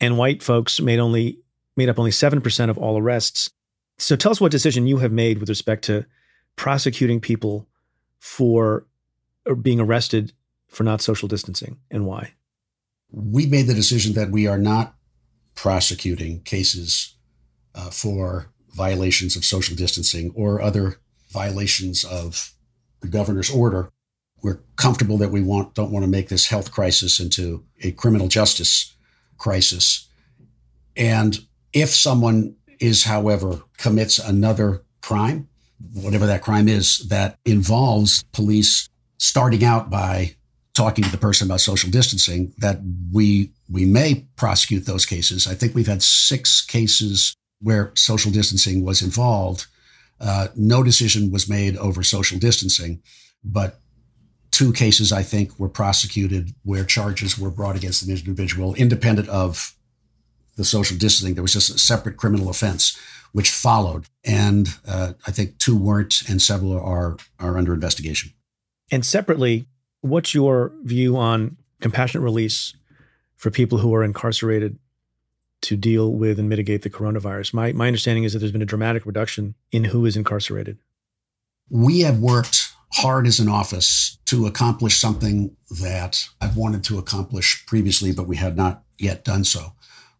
And 0.00 0.16
white 0.16 0.42
folks 0.42 0.80
made 0.80 1.00
only 1.00 1.38
made 1.76 1.88
up 1.88 1.98
only 1.98 2.10
7% 2.12 2.70
of 2.70 2.78
all 2.78 2.98
arrests. 2.98 3.50
So 3.98 4.14
tell 4.14 4.30
us 4.30 4.40
what 4.40 4.52
decision 4.52 4.86
you 4.86 4.98
have 4.98 5.10
made 5.10 5.38
with 5.38 5.48
respect 5.48 5.84
to 5.84 6.06
prosecuting 6.54 7.20
people 7.20 7.66
for 8.18 8.86
being 9.60 9.80
arrested 9.80 10.32
for 10.68 10.84
not 10.84 11.00
social 11.00 11.28
distancing 11.28 11.78
and 11.90 12.06
why. 12.06 12.34
We've 13.10 13.50
made 13.50 13.66
the 13.66 13.74
decision 13.74 14.12
that 14.14 14.30
we 14.30 14.46
are 14.46 14.58
not 14.58 14.94
prosecuting 15.54 16.42
cases 16.42 17.16
uh, 17.74 17.90
for 17.90 18.52
violations 18.70 19.34
of 19.34 19.44
social 19.44 19.74
distancing 19.74 20.32
or 20.36 20.62
other 20.62 20.98
violations 21.30 22.04
of 22.04 22.52
the 23.00 23.08
governor's 23.08 23.50
order 23.50 23.90
we're 24.42 24.60
comfortable 24.76 25.16
that 25.18 25.30
we 25.30 25.40
want 25.40 25.74
don't 25.74 25.92
want 25.92 26.04
to 26.04 26.10
make 26.10 26.28
this 26.28 26.46
health 26.46 26.72
crisis 26.72 27.20
into 27.20 27.64
a 27.82 27.92
criminal 27.92 28.28
justice 28.28 28.94
crisis. 29.38 30.08
And 30.96 31.38
if 31.72 31.90
someone 31.90 32.56
is, 32.78 33.04
however, 33.04 33.62
commits 33.78 34.18
another 34.18 34.82
crime, 35.00 35.48
whatever 35.94 36.26
that 36.26 36.42
crime 36.42 36.68
is, 36.68 36.98
that 37.08 37.38
involves 37.44 38.24
police 38.32 38.88
starting 39.18 39.64
out 39.64 39.90
by 39.90 40.34
talking 40.74 41.04
to 41.04 41.10
the 41.10 41.18
person 41.18 41.46
about 41.46 41.60
social 41.60 41.90
distancing, 41.90 42.52
that 42.58 42.80
we 43.12 43.52
we 43.70 43.84
may 43.84 44.26
prosecute 44.36 44.86
those 44.86 45.06
cases. 45.06 45.46
I 45.46 45.54
think 45.54 45.74
we've 45.74 45.86
had 45.86 46.02
six 46.02 46.64
cases 46.64 47.36
where 47.60 47.92
social 47.94 48.32
distancing 48.32 48.84
was 48.84 49.02
involved. 49.02 49.66
Uh, 50.20 50.48
no 50.56 50.82
decision 50.82 51.30
was 51.30 51.48
made 51.48 51.76
over 51.76 52.02
social 52.02 52.38
distancing, 52.38 53.02
but 53.44 53.80
two 54.52 54.72
cases 54.72 55.12
I 55.12 55.22
think 55.22 55.58
were 55.58 55.68
prosecuted 55.68 56.54
where 56.62 56.84
charges 56.84 57.38
were 57.38 57.50
brought 57.50 57.74
against 57.74 58.02
an 58.02 58.10
individual 58.10 58.74
independent 58.74 59.28
of 59.28 59.74
the 60.56 60.64
social 60.64 60.96
distancing. 60.96 61.34
There 61.34 61.42
was 61.42 61.54
just 61.54 61.74
a 61.74 61.78
separate 61.78 62.16
criminal 62.16 62.48
offense 62.48 62.96
which 63.32 63.50
followed, 63.50 64.04
and 64.24 64.68
uh, 64.86 65.14
I 65.26 65.30
think 65.30 65.58
two 65.58 65.76
weren't, 65.76 66.22
and 66.28 66.40
several 66.40 66.78
are 66.78 67.16
are 67.40 67.58
under 67.58 67.74
investigation. 67.74 68.32
And 68.90 69.04
separately, 69.04 69.66
what's 70.02 70.34
your 70.34 70.72
view 70.84 71.16
on 71.16 71.56
compassionate 71.80 72.22
release 72.22 72.74
for 73.36 73.50
people 73.50 73.78
who 73.78 73.94
are 73.94 74.04
incarcerated 74.04 74.78
to 75.62 75.76
deal 75.76 76.12
with 76.12 76.38
and 76.38 76.48
mitigate 76.48 76.82
the 76.82 76.90
coronavirus? 76.90 77.54
My 77.54 77.72
my 77.72 77.86
understanding 77.86 78.24
is 78.24 78.34
that 78.34 78.40
there's 78.40 78.52
been 78.52 78.62
a 78.62 78.66
dramatic 78.66 79.06
reduction 79.06 79.54
in 79.70 79.84
who 79.84 80.04
is 80.04 80.16
incarcerated. 80.16 80.76
We 81.70 82.00
have 82.00 82.18
worked 82.18 82.72
hard 82.94 83.26
as 83.26 83.40
an 83.40 83.48
office 83.48 84.18
to 84.26 84.46
accomplish 84.46 85.00
something 85.00 85.56
that 85.80 86.26
I've 86.40 86.56
wanted 86.56 86.84
to 86.84 86.98
accomplish 86.98 87.64
previously, 87.66 88.12
but 88.12 88.28
we 88.28 88.36
had 88.36 88.56
not 88.56 88.82
yet 88.98 89.24
done 89.24 89.44
so 89.44 89.72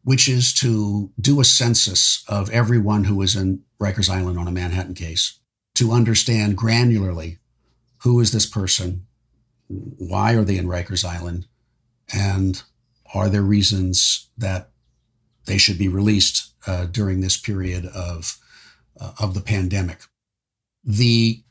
which 0.05 0.29
is 0.29 0.53
to 0.53 1.11
do 1.20 1.41
a 1.41 1.45
census 1.45 2.25
of 2.29 2.51
everyone 2.51 3.05
who 3.05 3.16
was 3.16 3.37
in 3.37 3.62
Rikers 3.81 4.11
Island 4.11 4.39
on 4.39 4.49
a 4.49 4.53
Manhattan 4.53 4.95
case 4.95 5.39
to 5.75 5.93
understand 5.93 6.59
granularly 6.59 7.39
who 7.99 8.20
is 8.20 8.33
this 8.33 8.47
person, 8.47 9.07
why 9.68 10.35
are 10.35 10.45
they 10.45 10.59
in 10.59 10.66
Rikers 10.66 11.05
Island, 11.05 11.47
and 12.12 12.62
are 13.14 13.29
there 13.29 13.43
reasons 13.43 14.29
that 14.37 14.70
they 15.47 15.57
should 15.57 15.79
be 15.79 15.89
released 15.89 16.53
uh, 16.66 16.87
during 16.87 17.20
this 17.20 17.37
period 17.37 17.87
of 17.87 18.39
uh, 19.01 19.12
of 19.18 19.35
the 19.35 19.41
pandemic. 19.41 20.03
The 20.85 21.43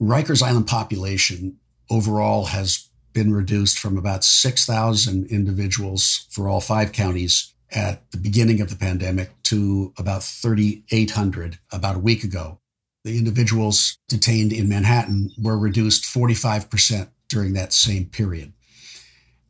Rikers 0.00 0.42
Island 0.42 0.66
population 0.66 1.58
overall 1.90 2.46
has 2.46 2.88
been 3.12 3.34
reduced 3.34 3.78
from 3.78 3.98
about 3.98 4.24
6,000 4.24 5.26
individuals 5.26 6.26
for 6.30 6.48
all 6.48 6.60
five 6.60 6.92
counties 6.92 7.52
at 7.70 8.10
the 8.10 8.18
beginning 8.18 8.60
of 8.60 8.70
the 8.70 8.76
pandemic 8.76 9.30
to 9.44 9.92
about 9.98 10.22
3,800 10.22 11.58
about 11.70 11.96
a 11.96 12.00
week 12.00 12.24
ago. 12.24 12.58
The 13.04 13.18
individuals 13.18 13.98
detained 14.08 14.52
in 14.52 14.68
Manhattan 14.68 15.32
were 15.38 15.58
reduced 15.58 16.04
45% 16.04 17.08
during 17.28 17.52
that 17.54 17.72
same 17.72 18.06
period. 18.06 18.52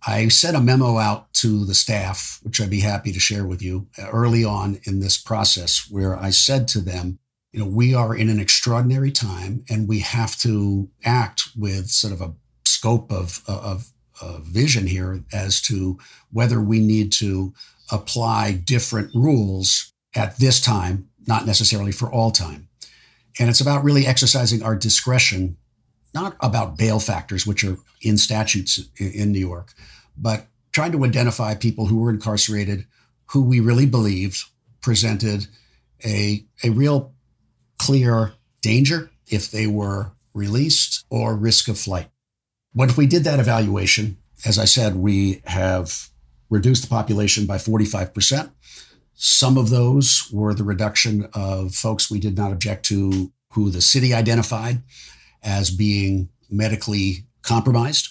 I 0.07 0.29
sent 0.29 0.57
a 0.57 0.61
memo 0.61 0.99
out 0.99 1.33
to 1.35 1.65
the 1.65 1.75
staff, 1.75 2.41
which 2.43 2.61
I'd 2.61 2.71
be 2.71 2.81
happy 2.81 3.13
to 3.13 3.21
share 3.21 3.45
with 3.45 3.63
you 3.63 3.87
early 3.99 4.45
on 4.45 4.81
in 4.85 5.01
this 5.01 5.19
process, 5.19 5.87
where 5.91 6.17
I 6.17 6.31
said 6.31 6.69
to 6.69 6.81
them, 6.81 7.19
you 7.53 7.61
know, 7.61 7.67
we 7.67 7.95
are 7.95 8.15
in 8.15 8.29
an 8.29 8.39
extraordinary 8.39 9.11
time 9.11 9.65
and 9.69 9.89
we 9.89 10.01
have 10.01 10.37
to 10.39 10.89
act 11.05 11.49
with 11.57 11.89
sort 11.89 12.13
of 12.13 12.21
a 12.21 12.33
scope 12.65 13.11
of, 13.13 13.43
of, 13.47 13.93
vision 14.43 14.87
here 14.87 15.25
as 15.33 15.63
to 15.63 15.99
whether 16.31 16.61
we 16.61 16.79
need 16.79 17.11
to 17.11 17.55
apply 17.91 18.53
different 18.53 19.11
rules 19.15 19.95
at 20.15 20.37
this 20.37 20.61
time, 20.61 21.09
not 21.27 21.47
necessarily 21.47 21.91
for 21.91 22.13
all 22.13 22.31
time. 22.31 22.69
And 23.39 23.49
it's 23.49 23.63
about 23.63 23.83
really 23.83 24.07
exercising 24.07 24.63
our 24.63 24.77
discretion, 24.77 25.57
not 26.13 26.37
about 26.41 26.77
bail 26.77 27.01
factors, 27.01 27.47
which 27.47 27.65
are 27.65 27.79
in 28.03 28.19
statutes 28.19 28.79
in 28.99 29.33
New 29.33 29.39
York, 29.39 29.73
but 30.19 30.47
trying 30.73 30.93
to 30.93 31.05
identify 31.07 31.55
people 31.55 31.87
who 31.87 31.99
were 31.99 32.11
incarcerated 32.11 32.85
who 33.31 33.43
we 33.43 33.61
really 33.61 33.87
believed 33.87 34.45
presented 34.83 35.47
a, 36.05 36.45
a 36.65 36.71
real 36.71 37.15
clear 37.81 38.33
danger 38.61 39.11
if 39.27 39.51
they 39.51 39.67
were 39.67 40.13
released 40.35 41.07
or 41.09 41.35
risk 41.35 41.67
of 41.67 41.79
flight. 41.79 42.09
Once 42.75 42.95
we 42.97 43.07
did 43.07 43.25
that 43.25 43.41
evaluation, 43.41 44.19
as 44.45 44.59
I 44.59 44.67
said, 44.67 44.97
we 44.97 45.41
have 45.47 46.11
reduced 46.51 46.83
the 46.83 46.89
population 46.89 47.47
by 47.47 47.57
45%. 47.57 48.51
Some 49.15 49.57
of 49.57 49.71
those 49.71 50.29
were 50.31 50.53
the 50.53 50.65
reduction 50.65 51.27
of 51.33 51.75
folks 51.75 52.11
we 52.11 52.21
did 52.21 52.37
not 52.37 52.53
object 52.53 52.85
to 52.87 53.33
who 53.53 53.71
the 53.71 53.81
city 53.81 54.13
identified 54.13 54.83
as 55.43 55.71
being 55.71 56.29
medically 56.51 57.25
compromised. 57.43 58.09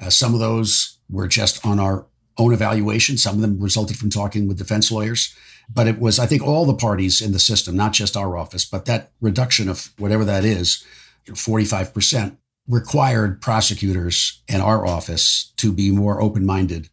Uh, 0.00 0.08
some 0.08 0.32
of 0.32 0.40
those 0.40 0.98
were 1.10 1.28
just 1.28 1.64
on 1.66 1.78
our 1.78 2.06
own 2.38 2.54
evaluation. 2.54 3.18
Some 3.18 3.36
of 3.36 3.42
them 3.42 3.60
resulted 3.60 3.98
from 3.98 4.10
talking 4.10 4.48
with 4.48 4.58
defense 4.58 4.90
lawyers. 4.90 5.34
But 5.72 5.88
it 5.88 5.98
was, 5.98 6.18
I 6.18 6.26
think, 6.26 6.42
all 6.42 6.66
the 6.66 6.74
parties 6.74 7.20
in 7.20 7.32
the 7.32 7.38
system, 7.38 7.76
not 7.76 7.92
just 7.92 8.16
our 8.16 8.36
office, 8.36 8.64
but 8.64 8.84
that 8.86 9.12
reduction 9.20 9.68
of 9.68 9.90
whatever 9.98 10.24
that 10.24 10.44
is, 10.44 10.84
45%, 11.26 12.36
required 12.68 13.40
prosecutors 13.40 14.42
and 14.48 14.62
our 14.62 14.86
office 14.86 15.52
to 15.56 15.72
be 15.72 15.90
more 15.90 16.20
open 16.20 16.44
minded 16.44 16.88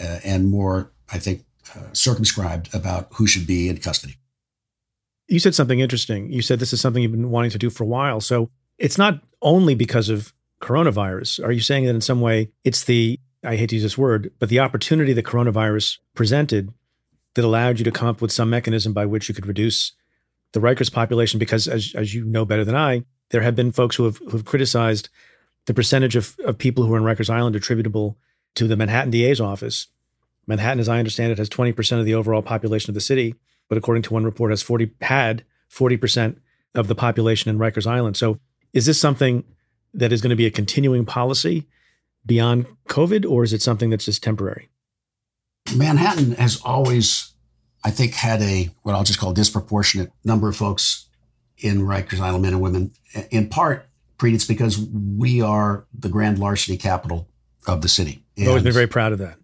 uh, 0.00 0.18
and 0.24 0.50
more, 0.50 0.92
I 1.12 1.18
think, 1.18 1.44
uh, 1.76 1.92
circumscribed 1.92 2.74
about 2.74 3.08
who 3.14 3.26
should 3.26 3.46
be 3.46 3.68
in 3.68 3.78
custody. 3.78 4.16
You 5.28 5.38
said 5.38 5.54
something 5.54 5.80
interesting. 5.80 6.30
You 6.30 6.42
said 6.42 6.58
this 6.58 6.72
is 6.72 6.80
something 6.80 7.02
you've 7.02 7.12
been 7.12 7.30
wanting 7.30 7.50
to 7.52 7.58
do 7.58 7.70
for 7.70 7.84
a 7.84 7.86
while. 7.86 8.20
So 8.20 8.50
it's 8.78 8.98
not 8.98 9.22
only 9.40 9.74
because 9.74 10.08
of 10.08 10.32
coronavirus. 10.60 11.44
Are 11.44 11.52
you 11.52 11.60
saying 11.60 11.84
that 11.84 11.94
in 11.94 12.00
some 12.00 12.20
way 12.20 12.50
it's 12.64 12.84
the, 12.84 13.18
I 13.44 13.56
hate 13.56 13.70
to 13.70 13.76
use 13.76 13.82
this 13.82 13.98
word, 13.98 14.32
but 14.38 14.48
the 14.48 14.60
opportunity 14.60 15.12
that 15.12 15.24
coronavirus 15.24 15.98
presented 16.14 16.72
that 17.34 17.44
allowed 17.44 17.78
you 17.78 17.84
to 17.84 17.90
come 17.90 18.08
up 18.08 18.20
with 18.20 18.32
some 18.32 18.50
mechanism 18.50 18.92
by 18.92 19.06
which 19.06 19.28
you 19.28 19.34
could 19.34 19.46
reduce 19.46 19.92
the 20.52 20.60
Rikers 20.60 20.92
population? 20.92 21.38
Because 21.38 21.68
as, 21.68 21.92
as 21.94 22.14
you 22.14 22.24
know 22.24 22.44
better 22.44 22.64
than 22.64 22.76
I, 22.76 23.04
there 23.30 23.42
have 23.42 23.56
been 23.56 23.72
folks 23.72 23.96
who 23.96 24.04
have, 24.04 24.18
who 24.18 24.30
have 24.30 24.44
criticized 24.44 25.08
the 25.66 25.74
percentage 25.74 26.16
of, 26.16 26.36
of 26.44 26.58
people 26.58 26.84
who 26.84 26.94
are 26.94 26.98
in 26.98 27.04
Rikers 27.04 27.30
Island 27.30 27.56
attributable 27.56 28.18
to 28.54 28.66
the 28.66 28.76
Manhattan 28.76 29.10
DA's 29.10 29.40
office. 29.40 29.88
Manhattan, 30.46 30.80
as 30.80 30.88
I 30.88 30.98
understand 30.98 31.32
it, 31.32 31.38
has 31.38 31.48
20% 31.48 31.98
of 31.98 32.04
the 32.04 32.14
overall 32.14 32.42
population 32.42 32.90
of 32.90 32.94
the 32.94 33.00
city, 33.00 33.34
but 33.68 33.78
according 33.78 34.02
to 34.04 34.12
one 34.12 34.24
report, 34.24 34.50
has 34.50 34.62
40 34.62 34.90
had 35.00 35.44
40% 35.70 36.36
of 36.74 36.88
the 36.88 36.94
population 36.94 37.50
in 37.50 37.58
Rikers 37.58 37.86
Island. 37.86 38.16
So 38.16 38.38
is 38.72 38.86
this 38.86 39.00
something 39.00 39.44
that 39.94 40.12
is 40.12 40.20
going 40.20 40.30
to 40.30 40.36
be 40.36 40.46
a 40.46 40.50
continuing 40.50 41.04
policy 41.04 41.66
beyond 42.24 42.66
COVID, 42.88 43.28
or 43.28 43.44
is 43.44 43.52
it 43.52 43.62
something 43.62 43.90
that's 43.90 44.04
just 44.04 44.22
temporary? 44.22 44.68
Manhattan 45.76 46.32
has 46.32 46.60
always, 46.64 47.32
I 47.84 47.90
think, 47.90 48.14
had 48.14 48.42
a 48.42 48.70
what 48.82 48.94
I'll 48.94 49.04
just 49.04 49.18
call 49.18 49.32
disproportionate 49.32 50.12
number 50.24 50.48
of 50.48 50.56
folks 50.56 51.06
in 51.58 51.80
Rikers 51.80 52.20
Island, 52.20 52.42
men 52.42 52.54
and 52.54 52.62
women. 52.62 52.92
In 53.30 53.48
part, 53.48 53.88
it's 54.24 54.44
because 54.44 54.78
we 54.78 55.42
are 55.42 55.84
the 55.92 56.08
grand 56.08 56.38
larceny 56.38 56.76
capital 56.76 57.28
of 57.66 57.82
the 57.82 57.88
city. 57.88 58.22
I've 58.38 58.48
always 58.48 58.62
been 58.62 58.72
very 58.72 58.86
proud 58.86 59.12
of 59.12 59.18
that. 59.18 59.38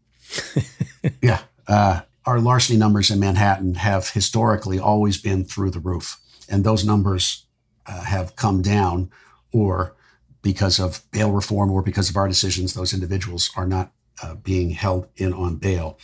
yeah. 1.22 1.40
Uh, 1.66 2.02
our 2.24 2.40
larceny 2.40 2.78
numbers 2.78 3.10
in 3.10 3.18
Manhattan 3.18 3.74
have 3.74 4.10
historically 4.10 4.78
always 4.78 5.18
been 5.18 5.44
through 5.44 5.70
the 5.70 5.80
roof. 5.80 6.18
And 6.48 6.64
those 6.64 6.84
numbers 6.84 7.46
uh, 7.86 8.02
have 8.02 8.36
come 8.36 8.62
down, 8.62 9.10
or 9.52 9.94
because 10.42 10.78
of 10.78 11.02
bail 11.10 11.32
reform 11.32 11.70
or 11.70 11.82
because 11.82 12.08
of 12.10 12.16
our 12.16 12.28
decisions, 12.28 12.74
those 12.74 12.94
individuals 12.94 13.50
are 13.56 13.66
not 13.66 13.92
uh, 14.22 14.34
being 14.36 14.70
held 14.70 15.08
in 15.16 15.32
on 15.32 15.56
bail. 15.56 15.98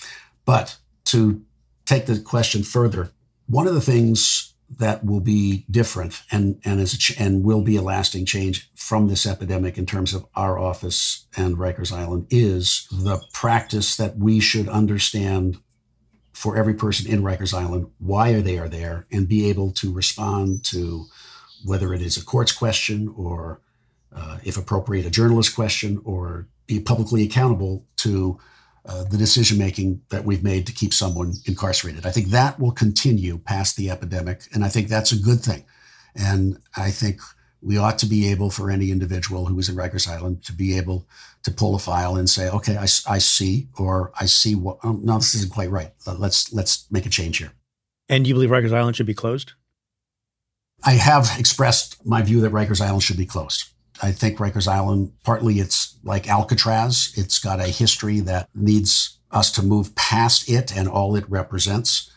But 0.45 0.77
to 1.07 1.43
take 1.87 2.07
the 2.07 2.19
question 2.19 2.63
further, 2.63 3.11
one 3.47 3.67
of 3.67 3.75
the 3.75 3.81
things 3.81 4.55
that 4.79 5.05
will 5.05 5.21
be 5.21 5.65
different 5.71 6.23
and 6.31 6.61
and 6.65 6.81
as 6.81 6.97
ch- 6.97 7.19
and 7.21 7.45
will 7.45 7.63
be 7.63 7.77
a 7.77 7.83
lasting 7.83 8.25
change 8.25 8.71
from 8.75 9.09
this 9.09 9.27
epidemic 9.27 9.79
in 9.79 9.87
terms 9.87 10.15
of 10.15 10.27
our 10.35 10.59
office 10.59 11.27
and 11.37 11.57
Rikers 11.57 11.93
Island 11.93 12.27
is 12.31 12.89
the 12.91 13.23
practice 13.33 13.97
that 13.97 14.17
we 14.17 14.41
should 14.41 14.69
understand 14.69 15.59
for 16.33 16.57
every 16.57 16.75
person 16.75 17.11
in 17.11 17.23
Rikers 17.23 17.55
Island 17.55 17.91
why 17.99 18.31
are 18.31 18.41
they 18.41 18.59
are 18.59 18.69
there 18.69 19.07
and 19.13 19.29
be 19.29 19.49
able 19.49 19.71
to 19.73 19.93
respond 19.93 20.65
to 20.65 21.07
whether 21.65 21.95
it 21.95 22.03
is 22.03 22.17
a 22.17 22.25
court's 22.25 22.53
question 22.53 23.13
or 23.17 23.61
uh, 24.15 24.39
if 24.45 24.57
appropriate 24.57 25.07
a 25.07 25.11
journalist 25.11 25.55
question 25.55 26.01
or 26.05 26.49
be 26.67 26.81
publicly 26.81 27.23
accountable 27.23 27.87
to 27.97 28.39
uh, 28.87 29.05
the 29.05 29.17
decision 29.17 29.59
making 29.59 30.03
that 30.11 30.25
we've 30.25 30.43
made 30.43 30.67
to 30.67 30.73
keep 30.73 30.93
someone 30.93 31.33
incarcerated. 31.47 32.05
I 32.05 32.11
think 32.11 32.29
that 32.29 32.61
will 32.61 32.73
continue 32.73 33.39
past 33.39 33.77
the 33.77 33.91
epidemic, 33.91 34.43
and 34.53 34.65
I 34.65 34.69
think 34.69 34.89
that's 34.89 35.13
a 35.13 35.19
good 35.19 35.41
thing. 35.41 35.65
And 36.15 36.59
I 36.77 36.91
think 36.91 37.21
we 37.63 37.79
ought 37.79 37.99
to 38.01 38.07
be 38.07 38.31
able, 38.31 38.51
for 38.51 38.71
any 38.71 38.91
individual 38.91 39.47
who 39.47 39.59
is 39.59 39.71
in 39.71 39.75
Rikers 39.75 40.07
Island, 40.07 40.45
to 40.45 40.53
be 40.53 40.77
able 40.77 41.09
to 41.45 41.51
pull 41.51 41.75
a 41.75 41.79
file 41.79 42.17
and 42.17 42.29
say, 42.29 42.51
"Okay, 42.51 42.77
I, 42.77 42.83
I 43.09 43.19
see," 43.19 43.69
or 43.79 44.13
"I 44.21 44.27
see 44.27 44.55
what." 44.55 44.79
Oh, 44.85 45.01
no, 45.03 45.15
this 45.15 45.35
isn't 45.35 45.53
quite 45.53 45.71
right. 45.71 45.93
Let's 46.07 46.53
let's 46.53 46.87
make 46.91 47.07
a 47.07 47.11
change 47.11 47.39
here. 47.39 47.53
And 48.09 48.27
you 48.27 48.35
believe 48.35 48.51
Rikers 48.51 48.75
Island 48.75 48.97
should 48.97 49.07
be 49.07 49.15
closed? 49.15 49.53
I 50.85 50.93
have 50.93 51.31
expressed 51.39 52.05
my 52.05 52.21
view 52.21 52.43
that 52.43 52.53
Rikers 52.53 52.83
Island 52.83 53.03
should 53.03 53.17
be 53.17 53.25
closed. 53.25 53.71
I 54.03 54.13
think 54.13 54.39
Rikers 54.39 54.69
Island, 54.69 55.13
partly 55.23 55.61
it's 55.61 55.97
like 56.03 56.29
Alcatraz. 56.29 57.13
It's 57.17 57.39
got 57.39 57.61
a 57.61 57.69
history 57.69 58.21
that 58.21 58.49
needs 58.55 59.19
us 59.31 59.51
to 59.53 59.63
move 59.63 59.95
past 59.95 60.49
it 60.49 60.77
and 60.77 60.89
all 60.89 61.17
it 61.17 61.29
represents. 61.29 62.11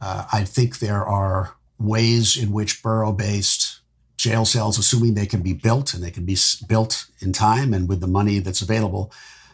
Uh, 0.00 0.26
I 0.32 0.44
think 0.44 0.78
there 0.78 1.04
are 1.04 1.54
ways 1.78 2.36
in 2.36 2.52
which 2.52 2.82
borough 2.82 3.12
based 3.12 3.80
jail 4.16 4.44
cells, 4.44 4.78
assuming 4.78 5.14
they 5.14 5.26
can 5.26 5.42
be 5.42 5.52
built 5.52 5.94
and 5.94 6.02
they 6.02 6.10
can 6.10 6.24
be 6.24 6.36
built 6.66 7.06
in 7.20 7.32
time 7.32 7.74
and 7.74 7.88
with 7.88 8.00
the 8.00 8.06
money 8.06 8.38
that's 8.38 8.62
available, 8.62 9.12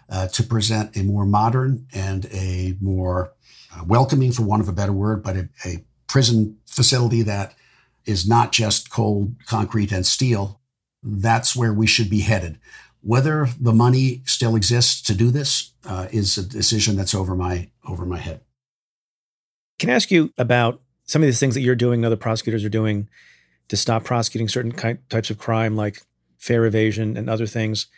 uh, 0.08 0.28
to 0.28 0.42
present 0.42 0.96
a 0.96 1.02
more 1.02 1.24
modern 1.24 1.86
and 1.92 2.26
a 2.26 2.76
more 2.80 3.32
uh, 3.74 3.84
welcoming, 3.84 4.32
for 4.32 4.42
want 4.42 4.62
of 4.62 4.68
a 4.68 4.72
better 4.72 4.92
word, 4.92 5.22
but 5.22 5.36
a, 5.36 5.48
a 5.64 5.84
prison 6.06 6.58
facility 6.66 7.22
that 7.22 7.54
is 8.04 8.28
not 8.28 8.52
just 8.52 8.90
cold 8.90 9.34
concrete 9.46 9.92
and 9.92 10.06
steel. 10.06 10.60
That's 11.02 11.56
where 11.56 11.72
we 11.72 11.86
should 11.86 12.10
be 12.10 12.20
headed. 12.20 12.58
Whether 13.00 13.48
the 13.60 13.72
money 13.72 14.22
still 14.24 14.54
exists 14.54 15.02
to 15.02 15.14
do 15.14 15.30
this 15.30 15.72
uh, 15.84 16.06
is 16.12 16.38
a 16.38 16.42
decision 16.42 16.96
that's 16.96 17.14
over 17.14 17.34
my 17.34 17.70
over 17.86 18.06
my 18.06 18.18
head. 18.18 18.42
Can 19.78 19.90
I 19.90 19.94
ask 19.94 20.10
you 20.10 20.32
about 20.38 20.80
some 21.04 21.22
of 21.22 21.26
these 21.26 21.40
things 21.40 21.54
that 21.54 21.62
you're 21.62 21.74
doing, 21.74 22.04
other 22.04 22.16
prosecutors 22.16 22.64
are 22.64 22.68
doing 22.68 23.08
to 23.68 23.76
stop 23.76 24.04
prosecuting 24.04 24.48
certain 24.48 24.72
types 25.08 25.30
of 25.30 25.38
crime, 25.38 25.74
like 25.74 26.02
fare 26.38 26.64
evasion 26.64 27.16
and 27.16 27.28
other 27.28 27.46
things? 27.46 27.88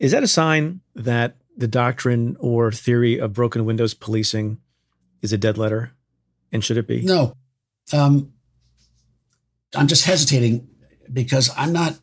Is 0.00 0.10
that 0.10 0.24
a 0.24 0.28
sign 0.28 0.80
that 0.96 1.36
the 1.56 1.68
doctrine 1.68 2.36
or 2.40 2.72
theory 2.72 3.18
of 3.18 3.32
broken 3.32 3.64
windows 3.64 3.94
policing 3.94 4.58
is 5.22 5.32
a 5.32 5.38
dead 5.38 5.56
letter? 5.56 5.92
And 6.50 6.64
should 6.64 6.76
it 6.76 6.88
be? 6.88 7.02
No. 7.02 7.36
Um, 7.92 8.32
I'm 9.74 9.86
just 9.86 10.04
hesitating 10.04 10.68
because 11.12 11.50
I'm 11.56 11.72
not, 11.72 11.98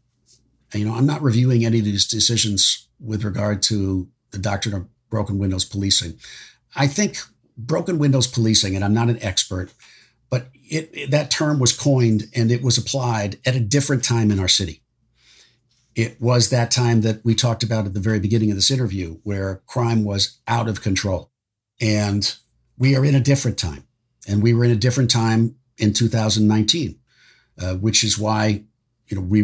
you 0.73 0.85
know, 0.85 0.93
I'm 0.93 1.05
not 1.05 1.21
reviewing 1.21 1.65
any 1.65 1.79
of 1.79 1.85
these 1.85 2.07
decisions 2.07 2.87
with 2.99 3.23
regard 3.23 3.61
to 3.63 4.07
the 4.31 4.37
doctrine 4.37 4.75
of 4.75 4.87
broken 5.09 5.37
windows 5.37 5.65
policing. 5.65 6.17
I 6.75 6.87
think 6.87 7.17
broken 7.57 7.99
windows 7.99 8.27
policing, 8.27 8.75
and 8.75 8.83
I'm 8.85 8.93
not 8.93 9.09
an 9.09 9.21
expert, 9.21 9.71
but 10.29 10.47
it, 10.53 10.89
it, 10.93 11.11
that 11.11 11.31
term 11.31 11.59
was 11.59 11.77
coined 11.77 12.23
and 12.33 12.51
it 12.51 12.61
was 12.61 12.77
applied 12.77 13.39
at 13.45 13.55
a 13.55 13.59
different 13.59 14.03
time 14.03 14.31
in 14.31 14.39
our 14.39 14.47
city. 14.47 14.81
It 15.93 16.21
was 16.21 16.49
that 16.49 16.71
time 16.71 17.01
that 17.01 17.23
we 17.25 17.35
talked 17.35 17.63
about 17.63 17.85
at 17.85 17.93
the 17.93 17.99
very 17.99 18.19
beginning 18.19 18.49
of 18.49 18.55
this 18.55 18.71
interview, 18.71 19.19
where 19.23 19.61
crime 19.65 20.05
was 20.05 20.39
out 20.47 20.69
of 20.69 20.81
control. 20.81 21.29
And 21.81 22.33
we 22.77 22.95
are 22.95 23.03
in 23.03 23.15
a 23.15 23.19
different 23.19 23.57
time. 23.57 23.85
And 24.25 24.41
we 24.41 24.53
were 24.53 24.63
in 24.63 24.71
a 24.71 24.75
different 24.75 25.09
time 25.11 25.55
in 25.77 25.91
2019. 25.91 26.97
Uh, 27.61 27.75
which 27.75 28.03
is 28.03 28.17
why 28.17 28.63
you 29.07 29.15
know 29.15 29.21
we 29.21 29.43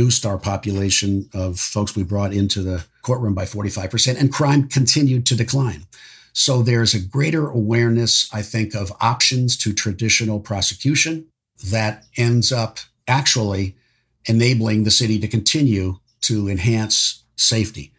reduced 0.00 0.24
our 0.24 0.38
population 0.38 1.28
of 1.34 1.60
folks 1.60 1.94
we 1.94 2.02
brought 2.02 2.32
into 2.32 2.62
the 2.62 2.82
courtroom 3.02 3.34
by 3.34 3.44
45%, 3.44 4.18
and 4.18 4.32
crime 4.32 4.66
continued 4.66 5.26
to 5.26 5.36
decline. 5.36 5.84
So 6.32 6.62
there's 6.62 6.94
a 6.94 7.00
greater 7.00 7.50
awareness, 7.50 8.26
I 8.32 8.40
think, 8.40 8.74
of 8.74 8.90
options 9.02 9.58
to 9.58 9.74
traditional 9.74 10.40
prosecution 10.40 11.26
that 11.68 12.04
ends 12.16 12.50
up 12.50 12.78
actually 13.06 13.76
enabling 14.24 14.84
the 14.84 14.90
city 14.90 15.18
to 15.20 15.28
continue 15.28 15.98
to 16.22 16.48
enhance 16.48 17.22
safety. 17.36 17.92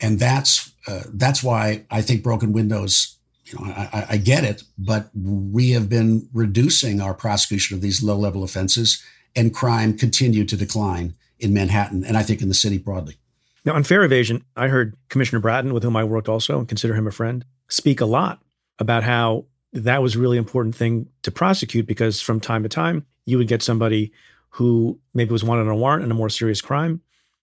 And 0.00 0.18
that's 0.18 0.72
uh, 0.88 1.02
that's 1.12 1.44
why 1.44 1.84
I 1.90 2.02
think 2.02 2.24
broken 2.24 2.52
windows 2.52 3.18
you 3.44 3.58
know, 3.58 3.72
I, 3.72 4.06
I, 4.10 4.16
get 4.16 4.44
it, 4.44 4.62
but 4.78 5.10
we 5.14 5.70
have 5.70 5.88
been 5.88 6.28
reducing 6.32 7.00
our 7.00 7.14
prosecution 7.14 7.76
of 7.76 7.82
these 7.82 8.02
low 8.02 8.16
level 8.16 8.42
offenses, 8.42 9.02
and 9.38 9.54
crime 9.54 9.96
continued 9.96 10.48
to 10.48 10.56
decline 10.56 11.14
in 11.38 11.54
Manhattan, 11.54 12.04
and 12.04 12.16
I 12.16 12.24
think 12.24 12.42
in 12.42 12.48
the 12.48 12.54
city 12.54 12.76
broadly. 12.76 13.16
Now, 13.64 13.74
on 13.74 13.84
fare 13.84 14.02
evasion, 14.02 14.44
I 14.56 14.68
heard 14.68 14.96
Commissioner 15.08 15.40
Bratton, 15.40 15.72
with 15.72 15.84
whom 15.84 15.96
I 15.96 16.04
worked 16.04 16.28
also 16.28 16.58
and 16.58 16.68
consider 16.68 16.94
him 16.94 17.06
a 17.06 17.12
friend, 17.12 17.44
speak 17.68 18.00
a 18.00 18.06
lot 18.06 18.42
about 18.78 19.04
how 19.04 19.44
that 19.72 20.02
was 20.02 20.16
a 20.16 20.18
really 20.18 20.38
important 20.38 20.74
thing 20.74 21.08
to 21.22 21.30
prosecute 21.30 21.86
because 21.86 22.20
from 22.20 22.40
time 22.40 22.64
to 22.64 22.68
time 22.68 23.06
you 23.26 23.38
would 23.38 23.48
get 23.48 23.62
somebody 23.62 24.12
who 24.50 24.98
maybe 25.14 25.30
was 25.30 25.44
wanted 25.44 25.62
on 25.62 25.68
a 25.68 25.76
warrant 25.76 26.04
in 26.04 26.10
a 26.10 26.14
more 26.14 26.30
serious 26.30 26.60
crime. 26.60 27.00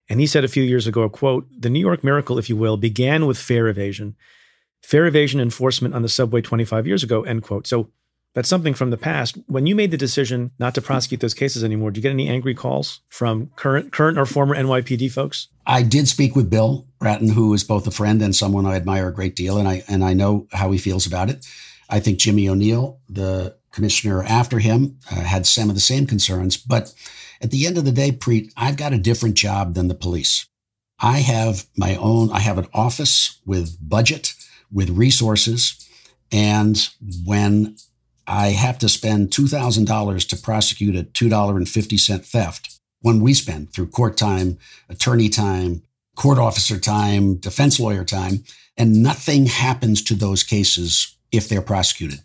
And 0.09 0.19
he 0.19 0.27
said 0.27 0.43
a 0.43 0.49
few 0.49 0.63
years 0.63 0.87
ago, 0.87 1.07
quote, 1.07 1.47
the 1.57 1.69
New 1.69 1.79
York 1.79 2.03
miracle, 2.03 2.37
if 2.37 2.49
you 2.49 2.55
will, 2.55 2.77
began 2.77 3.25
with 3.25 3.37
fare 3.37 3.67
evasion 3.67 4.15
fare 4.85 5.07
evasion 5.07 5.39
enforcement 5.39 5.95
on 5.95 6.03
the 6.03 6.09
subway 6.09 6.41
25 6.41 6.85
years 6.85 7.01
ago, 7.01 7.23
end 7.23 7.41
quote. 7.41 7.65
So 7.65 7.89
that's 8.35 8.49
something 8.49 8.73
from 8.73 8.89
the 8.91 8.97
past. 8.97 9.37
When 9.47 9.65
you 9.65 9.75
made 9.75 9.91
the 9.91 9.97
decision 9.97 10.51
not 10.59 10.75
to 10.75 10.81
prosecute 10.81 11.21
those 11.21 11.33
cases 11.33 11.63
anymore, 11.63 11.89
do 11.89 11.97
you 11.97 12.01
get 12.03 12.11
any 12.11 12.27
angry 12.27 12.53
calls 12.53 12.99
from 13.09 13.49
current 13.55 13.91
current 13.91 14.17
or 14.17 14.25
former 14.25 14.55
NYPD 14.55 15.11
folks? 15.11 15.47
I 15.65 15.81
did 15.81 16.07
speak 16.07 16.35
with 16.35 16.49
Bill 16.49 16.85
Bratton, 16.99 17.29
who 17.29 17.53
is 17.53 17.63
both 17.63 17.87
a 17.87 17.91
friend 17.91 18.21
and 18.21 18.35
someone 18.35 18.65
I 18.65 18.75
admire 18.75 19.07
a 19.07 19.13
great 19.13 19.35
deal, 19.35 19.57
and 19.57 19.67
I 19.67 19.83
and 19.87 20.03
I 20.03 20.13
know 20.13 20.47
how 20.51 20.69
he 20.71 20.77
feels 20.77 21.07
about 21.07 21.29
it. 21.29 21.47
I 21.89 21.99
think 21.99 22.19
Jimmy 22.19 22.49
O'Neill, 22.49 22.99
the 23.09 23.57
commissioner 23.71 24.23
after 24.23 24.59
him, 24.59 24.99
uh, 25.09 25.15
had 25.15 25.47
some 25.47 25.69
of 25.69 25.75
the 25.75 25.81
same 25.81 26.05
concerns. 26.05 26.57
But 26.57 26.93
at 27.41 27.51
the 27.51 27.65
end 27.65 27.77
of 27.77 27.85
the 27.85 27.91
day, 27.91 28.11
Preet, 28.11 28.51
I've 28.57 28.77
got 28.77 28.93
a 28.93 28.97
different 28.97 29.35
job 29.35 29.75
than 29.75 29.87
the 29.87 29.95
police. 29.95 30.45
I 30.99 31.19
have 31.19 31.67
my 31.77 31.95
own. 31.95 32.31
I 32.31 32.39
have 32.39 32.57
an 32.57 32.67
office 32.73 33.39
with 33.45 33.77
budget 33.81 34.33
with 34.71 34.89
resources. 34.89 35.87
And 36.31 36.89
when 37.23 37.77
I 38.27 38.49
have 38.49 38.77
to 38.79 38.89
spend 38.89 39.29
$2,000 39.29 40.29
to 40.29 40.37
prosecute 40.37 40.95
a 40.95 41.03
$2.50 41.03 42.25
theft, 42.25 42.79
when 43.01 43.19
we 43.19 43.33
spend 43.33 43.71
through 43.71 43.87
court 43.87 44.17
time, 44.17 44.57
attorney 44.89 45.29
time, 45.29 45.83
court 46.15 46.39
officer 46.39 46.79
time, 46.79 47.35
defense 47.35 47.79
lawyer 47.79 48.03
time, 48.03 48.43
and 48.77 49.03
nothing 49.03 49.45
happens 49.45 50.01
to 50.03 50.15
those 50.15 50.43
cases 50.43 51.15
if 51.31 51.47
they're 51.47 51.61
prosecuted. 51.61 52.19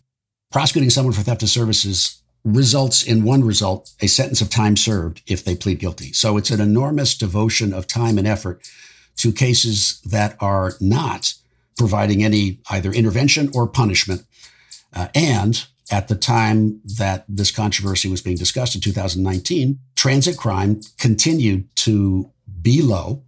Prosecuting 0.50 0.90
someone 0.90 1.12
for 1.12 1.20
theft 1.20 1.42
of 1.42 1.48
services 1.48 2.22
results 2.44 3.02
in 3.02 3.24
one 3.24 3.44
result, 3.44 3.92
a 4.00 4.06
sentence 4.06 4.40
of 4.40 4.48
time 4.48 4.76
served 4.76 5.22
if 5.26 5.44
they 5.44 5.54
plead 5.54 5.78
guilty. 5.78 6.12
So 6.12 6.36
it's 6.36 6.50
an 6.50 6.60
enormous 6.60 7.16
devotion 7.16 7.74
of 7.74 7.86
time 7.86 8.16
and 8.16 8.26
effort 8.26 8.66
to 9.18 9.32
cases 9.32 10.00
that 10.04 10.36
are 10.40 10.72
not 10.80 11.34
providing 11.76 12.24
any 12.24 12.60
either 12.70 12.90
intervention 12.90 13.50
or 13.54 13.66
punishment. 13.66 14.24
Uh, 14.94 15.08
and 15.14 15.66
at 15.90 16.08
the 16.08 16.14
time 16.14 16.80
that 16.98 17.24
this 17.28 17.50
controversy 17.50 18.08
was 18.08 18.22
being 18.22 18.36
discussed 18.36 18.74
in 18.74 18.80
2019, 18.80 19.78
transit 19.96 20.36
crime 20.36 20.80
continued 20.98 21.68
to 21.76 22.30
be 22.62 22.80
low. 22.80 23.24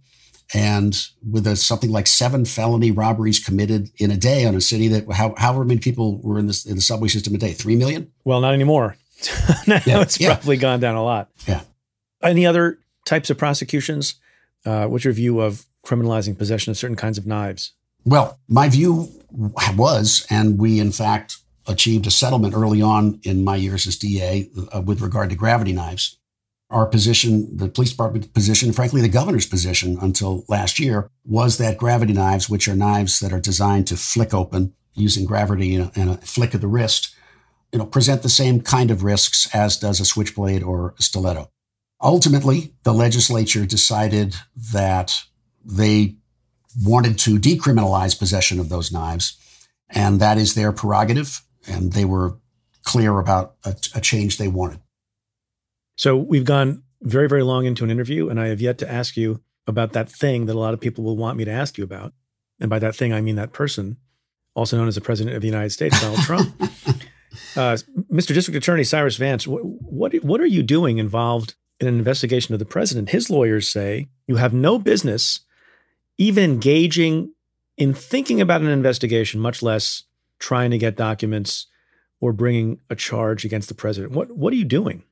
And 0.55 0.95
with 1.27 1.47
a, 1.47 1.55
something 1.55 1.91
like 1.91 2.05
seven 2.05 2.45
felony 2.45 2.91
robberies 2.91 3.43
committed 3.43 3.89
in 3.97 4.11
a 4.11 4.17
day 4.17 4.45
on 4.45 4.55
a 4.55 4.61
city 4.61 4.87
that, 4.89 5.11
how, 5.11 5.33
however 5.37 5.65
many 5.65 5.79
people 5.79 6.21
were 6.21 6.37
in, 6.37 6.45
this, 6.47 6.65
in 6.65 6.75
the 6.75 6.81
subway 6.81 7.07
system 7.07 7.33
a 7.33 7.37
day, 7.37 7.53
three 7.53 7.75
million? 7.75 8.11
Well, 8.23 8.39
not 8.39 8.53
anymore. 8.53 8.95
now 9.67 9.79
yeah, 9.85 10.01
it's 10.01 10.19
yeah. 10.19 10.35
probably 10.35 10.57
gone 10.57 10.79
down 10.79 10.95
a 10.95 11.03
lot. 11.03 11.29
Yeah. 11.47 11.61
Any 12.21 12.45
other 12.45 12.79
types 13.05 13.29
of 13.29 13.37
prosecutions? 13.37 14.15
Uh, 14.65 14.85
what's 14.85 15.03
your 15.03 15.13
view 15.13 15.39
of 15.39 15.65
criminalizing 15.85 16.37
possession 16.37 16.71
of 16.71 16.77
certain 16.77 16.95
kinds 16.95 17.17
of 17.17 17.25
knives? 17.25 17.73
Well, 18.05 18.39
my 18.47 18.69
view 18.69 19.09
was, 19.75 20.25
and 20.29 20.59
we 20.59 20.79
in 20.79 20.91
fact 20.91 21.37
achieved 21.67 22.07
a 22.07 22.11
settlement 22.11 22.53
early 22.53 22.81
on 22.81 23.19
in 23.23 23.43
my 23.43 23.55
years 23.55 23.87
as 23.87 23.97
DA 23.97 24.49
uh, 24.73 24.81
with 24.81 25.01
regard 25.01 25.29
to 25.29 25.35
gravity 25.35 25.73
knives. 25.73 26.17
Our 26.69 26.85
position, 26.87 27.55
the 27.55 27.69
police 27.69 27.91
department 27.91 28.33
position, 28.33 28.73
frankly, 28.73 29.01
the 29.01 29.07
governor's 29.07 29.45
position 29.45 29.97
until 30.01 30.43
last 30.47 30.79
year 30.79 31.09
was 31.23 31.57
that 31.57 31.77
gravity 31.77 32.13
knives, 32.13 32.49
which 32.49 32.67
are 32.67 32.75
knives 32.75 33.19
that 33.19 33.31
are 33.31 33.39
designed 33.39 33.87
to 33.87 33.97
flick 33.97 34.33
open 34.33 34.73
using 34.95 35.25
gravity 35.25 35.75
and 35.75 36.09
a 36.09 36.17
flick 36.17 36.53
of 36.53 36.61
the 36.61 36.67
wrist, 36.67 37.15
you 37.71 37.79
know, 37.79 37.85
present 37.85 38.23
the 38.23 38.29
same 38.29 38.61
kind 38.61 38.91
of 38.91 39.03
risks 39.03 39.53
as 39.53 39.77
does 39.77 39.99
a 39.99 40.05
switchblade 40.05 40.63
or 40.63 40.93
a 40.99 41.03
stiletto. 41.03 41.49
Ultimately, 42.01 42.73
the 42.83 42.93
legislature 42.93 43.65
decided 43.65 44.35
that 44.73 45.23
they 45.63 46.15
wanted 46.83 47.17
to 47.19 47.39
decriminalize 47.39 48.17
possession 48.17 48.59
of 48.59 48.69
those 48.69 48.91
knives, 48.91 49.37
and 49.89 50.19
that 50.19 50.37
is 50.37 50.53
their 50.53 50.71
prerogative. 50.71 51.41
And 51.67 51.93
they 51.93 52.05
were 52.05 52.37
clear 52.83 53.19
about 53.19 53.55
a, 53.63 53.75
a 53.95 54.01
change 54.01 54.37
they 54.37 54.47
wanted. 54.47 54.79
So 55.95 56.17
we've 56.17 56.45
gone 56.45 56.83
very, 57.01 57.27
very 57.27 57.43
long 57.43 57.65
into 57.65 57.83
an 57.83 57.91
interview, 57.91 58.29
and 58.29 58.39
I 58.39 58.47
have 58.47 58.61
yet 58.61 58.77
to 58.79 58.91
ask 58.91 59.15
you 59.15 59.41
about 59.67 59.93
that 59.93 60.09
thing 60.09 60.45
that 60.47 60.55
a 60.55 60.59
lot 60.59 60.73
of 60.73 60.81
people 60.81 61.03
will 61.03 61.17
want 61.17 61.37
me 61.37 61.45
to 61.45 61.51
ask 61.51 61.77
you 61.77 61.83
about. 61.83 62.13
And 62.59 62.69
by 62.69 62.79
that 62.79 62.95
thing, 62.95 63.13
I 63.13 63.21
mean 63.21 63.35
that 63.35 63.53
person, 63.53 63.97
also 64.53 64.77
known 64.77 64.87
as 64.87 64.95
the 64.95 65.01
President 65.01 65.35
of 65.35 65.41
the 65.41 65.47
United 65.47 65.71
States, 65.71 65.99
Donald 66.01 66.21
Trump. 66.21 66.53
Uh, 67.55 67.77
Mr. 68.11 68.33
District 68.33 68.55
Attorney 68.55 68.83
Cyrus 68.83 69.17
Vance, 69.17 69.47
what, 69.47 69.61
what, 69.63 70.13
what 70.23 70.41
are 70.41 70.45
you 70.45 70.63
doing 70.63 70.97
involved 70.97 71.55
in 71.79 71.87
an 71.87 71.97
investigation 71.97 72.53
of 72.53 72.59
the 72.59 72.65
president? 72.65 73.09
His 73.09 73.29
lawyers 73.29 73.67
say 73.67 74.09
you 74.27 74.35
have 74.35 74.53
no 74.53 74.77
business 74.77 75.39
even 76.17 76.43
engaging 76.43 77.33
in 77.77 77.93
thinking 77.93 78.39
about 78.39 78.61
an 78.61 78.67
investigation, 78.67 79.39
much 79.39 79.63
less 79.63 80.03
trying 80.39 80.71
to 80.71 80.77
get 80.77 80.95
documents 80.95 81.67
or 82.19 82.33
bringing 82.33 82.79
a 82.89 82.95
charge 82.95 83.45
against 83.45 83.67
the 83.69 83.75
president. 83.75 84.13
What 84.13 84.31
what 84.31 84.53
are 84.53 84.57
you 84.57 84.65
doing? 84.65 85.03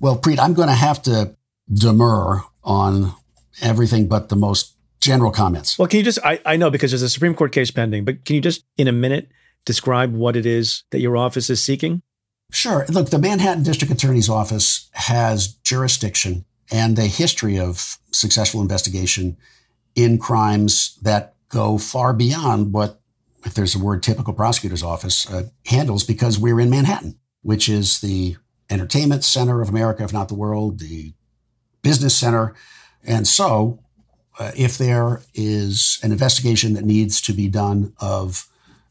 Well, 0.00 0.18
Preet, 0.18 0.38
I'm 0.38 0.54
going 0.54 0.68
to 0.68 0.74
have 0.74 1.02
to 1.02 1.36
demur 1.72 2.42
on 2.62 3.14
everything 3.62 4.08
but 4.08 4.28
the 4.28 4.36
most 4.36 4.74
general 5.00 5.30
comments. 5.30 5.78
Well, 5.78 5.88
can 5.88 5.98
you 5.98 6.04
just, 6.04 6.18
I, 6.24 6.40
I 6.44 6.56
know 6.56 6.70
because 6.70 6.90
there's 6.90 7.02
a 7.02 7.08
Supreme 7.08 7.34
Court 7.34 7.52
case 7.52 7.70
pending, 7.70 8.04
but 8.04 8.24
can 8.24 8.36
you 8.36 8.42
just, 8.42 8.64
in 8.76 8.88
a 8.88 8.92
minute, 8.92 9.30
describe 9.64 10.12
what 10.12 10.36
it 10.36 10.44
is 10.44 10.84
that 10.90 11.00
your 11.00 11.16
office 11.16 11.48
is 11.48 11.62
seeking? 11.62 12.02
Sure. 12.52 12.84
Look, 12.88 13.10
the 13.10 13.18
Manhattan 13.18 13.62
District 13.62 13.92
Attorney's 13.92 14.28
Office 14.28 14.88
has 14.92 15.48
jurisdiction 15.48 16.44
and 16.70 16.98
a 16.98 17.06
history 17.06 17.58
of 17.58 17.98
successful 18.12 18.60
investigation 18.60 19.36
in 19.94 20.18
crimes 20.18 20.98
that 21.02 21.36
go 21.48 21.78
far 21.78 22.12
beyond 22.12 22.72
what, 22.72 23.00
if 23.46 23.54
there's 23.54 23.76
a 23.76 23.78
word, 23.78 24.02
typical 24.02 24.34
prosecutor's 24.34 24.82
office 24.82 25.30
uh, 25.30 25.44
handles 25.66 26.02
because 26.02 26.38
we're 26.38 26.60
in 26.60 26.68
Manhattan, 26.68 27.18
which 27.42 27.68
is 27.68 28.00
the 28.00 28.36
entertainment 28.68 29.24
center 29.24 29.62
of 29.62 29.68
America, 29.68 30.02
if 30.02 30.12
not 30.12 30.28
the 30.28 30.34
world, 30.34 30.80
the 30.80 31.14
business 31.82 32.16
center. 32.16 32.54
And 33.04 33.26
so, 33.26 33.78
uh, 34.38 34.50
if 34.56 34.76
there 34.76 35.22
is 35.32 36.00
an 36.02 36.10
investigation 36.12 36.74
that 36.74 36.84
needs 36.84 37.20
to 37.22 37.32
be 37.32 37.48
done 37.48 37.94
of 38.00 38.48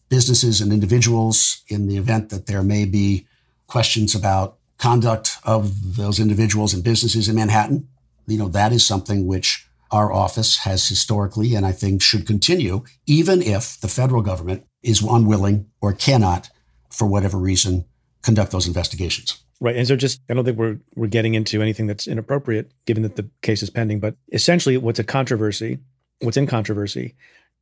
businesses 0.10 0.62
and 0.62 0.72
individuals 0.72 1.64
in 1.68 1.88
the 1.88 1.98
event 1.98 2.30
that 2.30 2.48
there 2.48 2.64
may 2.64 2.86
be 2.86 3.28
questions 3.68 4.16
about 4.16 4.58
conduct 4.78 5.38
of 5.44 5.98
those 5.98 6.20
individuals 6.20 6.74
and 6.74 6.84
businesses 6.84 7.28
in 7.28 7.36
Manhattan, 7.36 7.88
you 8.26 8.38
know, 8.38 8.48
that 8.48 8.72
is 8.72 8.86
something 8.86 9.28
which 9.28 9.65
our 9.96 10.12
office 10.12 10.58
has 10.58 10.86
historically 10.90 11.56
and 11.56 11.66
I 11.66 11.72
think 11.72 12.02
should 12.02 12.28
continue, 12.28 12.84
even 13.08 13.42
if 13.42 13.80
the 13.80 13.88
federal 13.88 14.22
government 14.22 14.66
is 14.84 15.02
unwilling 15.02 15.68
or 15.80 15.94
cannot, 15.94 16.50
for 16.92 17.08
whatever 17.08 17.38
reason, 17.38 17.86
conduct 18.22 18.52
those 18.52 18.68
investigations. 18.68 19.42
Right. 19.62 19.78
And 19.78 19.88
so 19.88 19.96
just 19.96 20.20
I 20.30 20.34
don't 20.34 20.44
think 20.44 20.58
we're 20.58 20.80
we're 20.98 21.08
getting 21.08 21.34
into 21.34 21.62
anything 21.62 21.88
that's 21.88 22.08
inappropriate 22.08 22.74
given 22.86 23.04
that 23.04 23.16
the 23.16 23.30
case 23.42 23.64
is 23.64 23.70
pending, 23.70 24.02
but 24.02 24.18
essentially 24.34 24.76
what's 24.76 25.00
a 25.00 25.04
controversy, 25.04 25.80
what's 26.20 26.36
in 26.36 26.46
controversy 26.46 27.16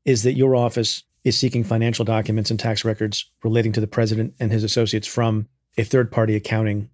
is 0.04 0.24
that 0.24 0.34
your 0.34 0.56
office 0.56 1.04
is 1.24 1.38
seeking 1.38 1.64
financial 1.64 2.04
documents 2.04 2.50
and 2.50 2.60
tax 2.60 2.84
records 2.84 3.30
relating 3.44 3.74
to 3.74 3.80
the 3.80 3.86
president 3.86 4.34
and 4.40 4.52
his 4.52 4.64
associates 4.64 5.08
from 5.08 5.48
a 5.78 5.84
third 5.84 6.12
party 6.12 6.36
accounting 6.36 6.90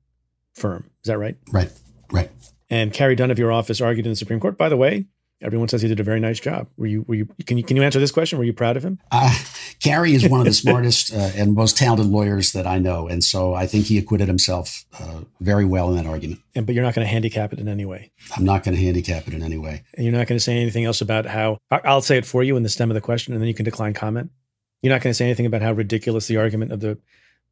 firm. 0.53 0.89
Is 1.01 1.07
that 1.07 1.17
right? 1.17 1.37
Right. 1.49 1.71
Right. 2.11 2.29
And 2.69 2.91
Carey 2.91 3.15
Dunne 3.15 3.31
of 3.31 3.39
your 3.39 3.53
office 3.53 3.79
argued 3.79 4.05
in 4.05 4.11
the 4.11 4.17
Supreme 4.17 4.41
Court, 4.41 4.57
by 4.57 4.67
the 4.67 4.77
way, 4.77 5.05
Everyone 5.41 5.69
says 5.69 5.81
he 5.81 5.87
did 5.87 6.01
a 6.01 6.03
very 6.03 6.19
nice 6.19 6.39
job. 6.39 6.67
Were 6.75 6.85
you? 6.85 7.03
Were 7.07 7.15
you? 7.15 7.25
Can 7.45 7.57
you? 7.57 7.63
Can 7.63 7.77
you 7.77 7.83
answer 7.83 7.99
this 7.99 8.11
question? 8.11 8.37
Were 8.37 8.43
you 8.43 8.51
proud 8.51 8.75
of 8.75 8.83
him? 8.83 8.99
Uh, 9.09 9.33
Carey 9.79 10.13
is 10.13 10.27
one 10.27 10.41
of 10.41 10.45
the 10.45 10.53
smartest 10.53 11.13
uh, 11.15 11.31
and 11.35 11.53
most 11.53 11.77
talented 11.77 12.07
lawyers 12.07 12.51
that 12.51 12.67
I 12.67 12.77
know, 12.77 13.07
and 13.07 13.23
so 13.23 13.53
I 13.53 13.65
think 13.65 13.85
he 13.85 13.97
acquitted 13.97 14.27
himself 14.27 14.83
uh, 14.99 15.21
very 15.39 15.63
well 15.63 15.89
in 15.89 15.95
that 15.95 16.05
argument. 16.05 16.41
And 16.55 16.65
but 16.65 16.75
you're 16.75 16.83
not 16.83 16.93
going 16.93 17.07
to 17.07 17.11
handicap 17.11 17.53
it 17.53 17.59
in 17.59 17.69
any 17.69 17.85
way. 17.85 18.11
I'm 18.35 18.43
not 18.43 18.63
going 18.63 18.75
to 18.75 18.83
handicap 18.83 19.29
it 19.29 19.33
in 19.33 19.41
any 19.41 19.57
way. 19.57 19.83
And 19.93 20.05
you're 20.05 20.13
not 20.13 20.27
going 20.27 20.37
to 20.37 20.43
say 20.43 20.57
anything 20.57 20.83
else 20.83 20.99
about 20.99 21.25
how. 21.25 21.57
I'll 21.71 22.01
say 22.01 22.17
it 22.17 22.25
for 22.25 22.43
you 22.43 22.57
in 22.57 22.63
the 22.63 22.69
stem 22.69 22.91
of 22.91 22.95
the 22.95 23.01
question, 23.01 23.33
and 23.33 23.41
then 23.41 23.47
you 23.47 23.53
can 23.53 23.65
decline 23.65 23.93
comment. 23.93 24.31
You're 24.81 24.93
not 24.93 25.01
going 25.01 25.11
to 25.11 25.17
say 25.17 25.25
anything 25.25 25.45
about 25.45 25.61
how 25.61 25.71
ridiculous 25.71 26.27
the 26.27 26.35
argument 26.35 26.73
of 26.73 26.81
the 26.81 26.97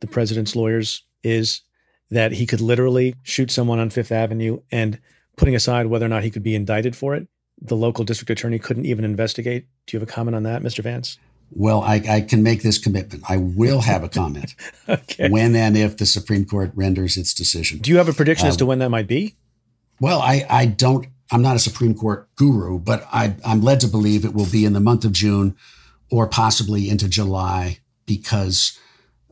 the 0.02 0.08
president's 0.08 0.58
lawyers 0.58 1.04
is 1.24 1.62
that 2.10 2.34
he 2.34 2.46
could 2.46 2.62
literally 2.62 3.16
shoot 3.24 3.50
someone 3.50 3.80
on 3.80 3.90
Fifth 3.90 4.12
Avenue 4.12 4.60
and 4.72 5.00
putting 5.38 5.56
aside 5.56 5.88
whether 5.88 6.06
or 6.06 6.10
not 6.10 6.24
he 6.24 6.32
could 6.32 6.44
be 6.44 6.56
indicted 6.56 6.96
for 6.96 7.16
it 7.16 7.28
the 7.60 7.76
local 7.76 8.03
district 8.03 8.30
attorney 8.30 8.60
couldn't 8.60 8.86
even 8.86 9.03
investigate. 9.03 9.66
Do 9.86 9.95
you 9.95 9.99
have 9.99 10.08
a 10.08 10.12
comment 10.12 10.36
on 10.36 10.43
that, 10.43 10.62
Mr. 10.62 10.84
Vance? 10.84 11.18
Well, 11.51 11.82
I, 11.82 12.03
I 12.10 12.22
can 12.22 12.43
make 12.43 12.62
this 12.62 12.78
commitment. 12.78 13.24
I 13.30 13.38
will 13.38 13.82
have 13.82 14.03
a 14.03 14.10
comment 14.10 14.53
okay. 14.89 15.30
when 15.30 15.55
and 15.55 15.78
if 15.78 15.97
the 15.97 16.05
Supreme 16.05 16.45
Court 16.45 16.72
renders 16.76 17.18
its 17.18 17.34
decision. 17.34 17.80
Do 17.80 17.89
you 17.89 17.97
have 17.97 18.10
a 18.10 18.14
prediction 18.14 18.47
um, 18.47 18.49
as 18.49 18.58
to 18.58 18.66
um, 18.66 18.68
when 18.70 18.80
that 18.80 18.89
might 18.89 19.08
be? 19.08 19.36
Well, 19.99 20.20
I, 20.20 20.45
I 20.49 20.66
don't. 20.66 21.08
I'm 21.32 21.41
not 21.41 21.55
a 21.55 21.60
Supreme 21.60 21.93
Court 21.93 22.30
guru, 22.36 22.80
but 22.80 23.05
I, 23.12 23.36
I'm 23.45 23.62
led 23.62 23.80
to 23.82 23.88
believe 23.88 24.24
it 24.24 24.34
will 24.34 24.49
be 24.49 24.66
in 24.66 24.74
the 24.74 24.80
month 24.80 25.03
of 25.03 25.12
June 25.12 25.55
or 26.10 26.28
possibly 26.28 26.89
into 26.89 27.10
July 27.10 27.80
because 28.05 28.80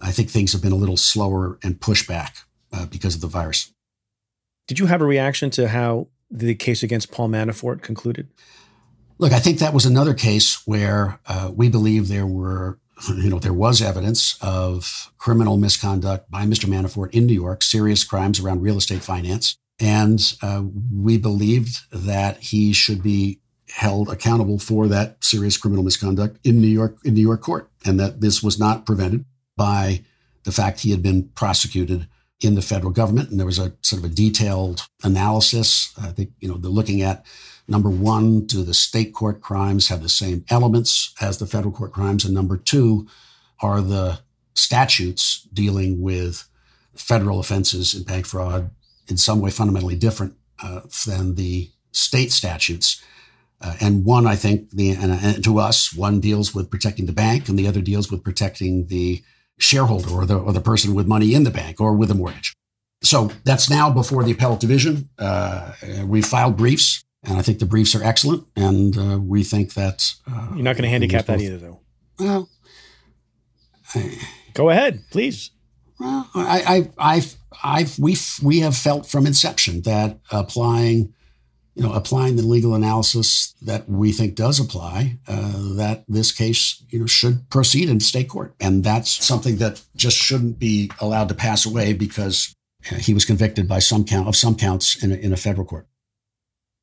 I 0.02 0.12
think 0.12 0.30
things 0.30 0.52
have 0.52 0.62
been 0.62 0.74
a 0.74 0.78
little 0.78 0.98
slower 0.98 1.58
and 1.64 1.80
pushback 1.80 2.44
uh, 2.74 2.86
because 2.86 3.16
of 3.16 3.22
the 3.22 3.28
virus. 3.28 3.72
Did 4.68 4.80
you 4.80 4.88
have 4.88 5.02
a 5.02 5.06
reaction 5.06 5.50
to 5.52 5.68
how 5.68 6.08
the 6.30 6.56
case 6.56 6.84
against 6.84 7.12
Paul 7.12 7.30
Manafort 7.30 7.82
concluded? 7.82 8.28
Look, 9.18 9.32
I 9.32 9.40
think 9.40 9.60
that 9.60 9.74
was 9.74 9.86
another 9.86 10.14
case 10.14 10.66
where 10.68 11.20
uh, 11.26 11.52
we 11.54 11.70
believe 11.70 12.08
there 12.08 12.28
were, 12.28 12.80
you 13.08 13.30
know, 13.30 13.40
there 13.40 13.54
was 13.54 13.82
evidence 13.82 14.38
of 14.42 15.12
criminal 15.18 15.58
misconduct 15.58 16.30
by 16.30 16.44
Mr. 16.44 16.66
Manafort 16.66 17.14
in 17.14 17.26
New 17.26 17.34
York, 17.34 17.64
serious 17.64 18.04
crimes 18.04 18.40
around 18.40 18.62
real 18.62 18.78
estate 18.78 19.02
finance. 19.02 19.58
And 19.80 20.20
uh, 20.42 20.64
we 20.94 21.18
believed 21.18 21.80
that 21.92 22.38
he 22.38 22.74
should 22.74 23.02
be 23.02 23.40
held 23.70 24.10
accountable 24.10 24.60
for 24.60 24.88
that 24.88 25.24
serious 25.24 25.58
criminal 25.58 25.84
misconduct 25.84 26.40
in 26.46 26.62
New 26.62 26.68
York, 26.68 26.98
in 27.04 27.14
New 27.14 27.22
York 27.22 27.42
court. 27.42 27.70
And 27.86 28.00
that 28.00 28.22
this 28.22 28.44
was 28.44 28.60
not 28.60 28.86
prevented 28.86 29.26
by 29.56 30.04
the 30.44 30.52
fact 30.52 30.82
he 30.82 30.92
had 30.92 31.02
been 31.02 31.30
prosecuted 31.30 32.08
in 32.42 32.56
the 32.56 32.62
federal 32.62 32.92
government. 32.92 33.30
And 33.30 33.40
there 33.40 33.46
was 33.46 33.60
a 33.60 33.74
sort 33.82 34.04
of 34.04 34.12
a 34.12 34.14
detailed 34.14 34.88
analysis. 35.04 35.94
I 36.02 36.08
think, 36.08 36.32
you 36.40 36.48
know, 36.48 36.58
they're 36.58 36.72
looking 36.72 37.02
at 37.02 37.26
number 37.68 37.90
one, 37.90 38.46
do 38.46 38.64
the 38.64 38.74
state 38.74 39.14
court 39.14 39.42
crimes 39.42 39.88
have 39.88 40.04
the 40.04 40.10
same 40.10 40.46
elements 40.50 41.14
as 41.22 41.38
the 41.38 41.48
federal 41.48 41.74
court 41.74 41.94
crimes? 41.94 42.26
And 42.26 42.34
number 42.34 42.58
two, 42.58 43.08
are 43.62 43.82
the 43.82 44.20
statutes 44.54 45.48
dealing 45.54 46.02
with 46.02 46.48
federal 46.94 47.40
offenses 47.40 47.94
in 47.94 48.04
bank 48.04 48.26
fraud 48.26 48.72
in 49.08 49.18
some 49.18 49.40
way 49.40 49.50
fundamentally 49.50 49.96
different 49.96 50.36
uh, 50.62 50.82
than 51.06 51.36
the 51.36 51.72
state 51.92 52.32
statutes? 52.32 53.02
Uh, 53.62 53.76
and 53.80 54.06
one, 54.06 54.28
I 54.28 54.36
think, 54.36 54.70
the 54.72 54.92
and, 54.92 55.12
and 55.12 55.44
to 55.44 55.60
us, 55.60 55.94
one 55.94 56.20
deals 56.20 56.54
with 56.54 56.70
protecting 56.70 57.06
the 57.06 57.14
bank, 57.14 57.48
and 57.48 57.58
the 57.58 57.68
other 57.68 57.82
deals 57.82 58.12
with 58.12 58.24
protecting 58.24 58.88
the 58.88 59.24
shareholder 59.58 60.10
or 60.10 60.26
the, 60.26 60.38
or 60.38 60.54
the 60.54 60.62
person 60.62 60.94
with 60.94 61.08
money 61.08 61.34
in 61.34 61.44
the 61.44 61.52
bank 61.52 61.80
or 61.80 61.94
with 61.94 62.12
a 62.12 62.16
mortgage. 62.16 62.56
So 63.04 63.32
that's 63.44 63.70
now 63.70 63.92
before 63.92 64.24
the 64.24 64.32
appellate 64.32 64.60
division. 64.60 65.10
Uh, 65.18 65.74
we 66.06 66.22
filed 66.22 66.58
briefs, 66.58 67.04
and 67.24 67.38
I 67.38 67.42
think 67.42 67.60
the 67.60 67.66
briefs 67.66 67.96
are 67.96 68.04
excellent. 68.04 68.46
And 68.56 68.98
uh, 68.98 69.20
we 69.20 69.44
think 69.44 69.74
that 69.74 70.14
uh, 70.28 70.50
you're 70.54 70.64
not 70.64 70.76
going 70.76 70.84
to 70.84 70.90
handicap 70.90 71.26
that 71.26 71.42
either, 71.42 71.58
though. 71.58 71.82
Well, 72.20 72.50
I, 73.94 74.18
go 74.54 74.70
ahead, 74.70 75.04
please. 75.12 75.52
Well, 76.00 76.30
I, 76.36 76.90
I, 76.98 77.16
I've, 77.16 77.36
I've, 77.64 78.00
we, 78.00 78.18
we 78.42 78.60
have 78.60 78.76
felt 78.76 79.06
from 79.06 79.26
inception 79.26 79.82
that 79.84 80.20
applying 80.32 81.14
you 81.76 81.84
know, 81.84 81.94
applying 81.94 82.38
the 82.38 82.42
legal 82.42 82.74
analysis 82.74 83.54
that 83.62 83.90
we 83.90 84.12
think 84.12 84.36
does 84.36 84.60
apply, 84.60 85.18
uh, 85.28 85.76
that 85.76 86.06
this 86.08 86.32
case, 86.32 86.82
you 86.90 87.00
know, 87.00 87.06
should 87.06 87.50
proceed 87.50 87.90
in 87.90 88.00
state 88.00 88.30
court, 88.30 88.56
and 88.60 88.84
that's 88.84 89.12
something 89.26 89.58
that 89.58 89.82
just 89.96 90.18
shouldn't 90.18 90.58
be 90.58 90.90
allowed 91.00 91.28
to 91.30 91.36
pass 91.36 91.66
away 91.66 91.92
because 91.92 92.56
he 93.00 93.14
was 93.14 93.26
convicted 93.26 93.68
by 93.68 93.80
some 93.80 94.06
count 94.06 94.28
of 94.28 94.36
some 94.36 94.56
counts 94.56 95.04
in 95.04 95.12
a, 95.12 95.16
in 95.16 95.34
a 95.34 95.38
federal 95.38 95.66
court. 95.66 95.88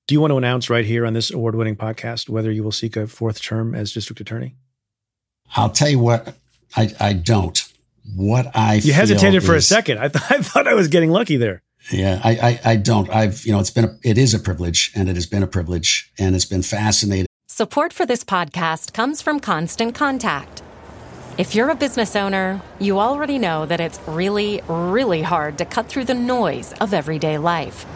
Do 0.06 0.14
you 0.14 0.20
want 0.20 0.32
to 0.32 0.36
announce 0.36 0.68
right 0.68 0.84
here 0.84 1.06
on 1.06 1.14
this 1.14 1.30
award-winning 1.30 1.76
podcast 1.76 2.28
whether 2.28 2.50
you 2.50 2.62
will 2.62 2.72
seek 2.72 2.96
a 2.96 3.06
fourth 3.06 3.40
term 3.40 3.74
as 3.74 3.92
district 3.92 4.20
attorney? 4.20 4.56
I'll 5.56 5.70
tell 5.70 5.88
you 5.88 6.00
what, 6.00 6.34
I, 6.76 6.94
I 6.98 7.12
don't. 7.12 7.62
What 8.16 8.50
I 8.54 8.74
you 8.74 8.92
hesitated 8.92 9.44
for 9.44 9.54
a 9.54 9.62
second. 9.62 9.98
I, 9.98 10.08
th- 10.08 10.24
I 10.30 10.42
thought 10.42 10.66
I 10.66 10.74
was 10.74 10.88
getting 10.88 11.10
lucky 11.10 11.36
there. 11.36 11.62
Yeah, 11.90 12.20
I, 12.22 12.30
I, 12.30 12.60
I 12.72 12.76
don't. 12.76 13.10
I've, 13.10 13.44
you 13.44 13.52
know, 13.52 13.60
it's 13.60 13.70
been, 13.70 13.84
a, 13.84 13.98
it 14.02 14.16
is 14.16 14.34
a 14.34 14.38
privilege 14.38 14.92
and 14.94 15.08
it 15.08 15.16
has 15.16 15.26
been 15.26 15.42
a 15.42 15.46
privilege 15.46 16.10
and 16.18 16.34
it's 16.34 16.44
been 16.44 16.62
fascinating. 16.62 17.26
Support 17.48 17.92
for 17.92 18.06
this 18.06 18.24
podcast 18.24 18.92
comes 18.92 19.20
from 19.20 19.40
Constant 19.40 19.94
Contact. 19.94 20.62
If 21.38 21.54
you're 21.54 21.70
a 21.70 21.74
business 21.74 22.14
owner, 22.14 22.60
you 22.78 22.98
already 22.98 23.38
know 23.38 23.66
that 23.66 23.80
it's 23.80 23.98
really, 24.06 24.62
really 24.68 25.22
hard 25.22 25.58
to 25.58 25.64
cut 25.64 25.86
through 25.86 26.04
the 26.04 26.14
noise 26.14 26.72
of 26.74 26.94
everyday 26.94 27.38
life. 27.38 27.86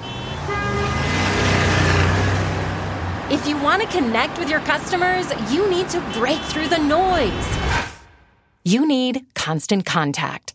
If 3.30 3.46
you 3.48 3.56
want 3.58 3.82
to 3.82 3.88
connect 3.88 4.38
with 4.38 4.48
your 4.48 4.60
customers, 4.60 5.26
you 5.52 5.68
need 5.68 5.88
to 5.90 6.00
break 6.12 6.40
through 6.42 6.68
the 6.68 6.78
noise. 6.78 7.58
You 8.62 8.86
need 8.86 9.26
Constant 9.34 9.84
Contact. 9.84 10.54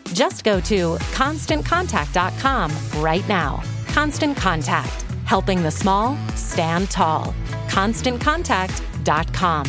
Just 0.13 0.43
go 0.43 0.59
to 0.61 0.95
constantcontact.com 1.13 3.01
right 3.01 3.27
now. 3.27 3.63
Constant 3.87 4.37
Contact 4.37 5.05
helping 5.25 5.63
the 5.63 5.71
small 5.71 6.17
stand 6.35 6.91
tall. 6.91 7.33
ConstantContact.com. 7.69 9.65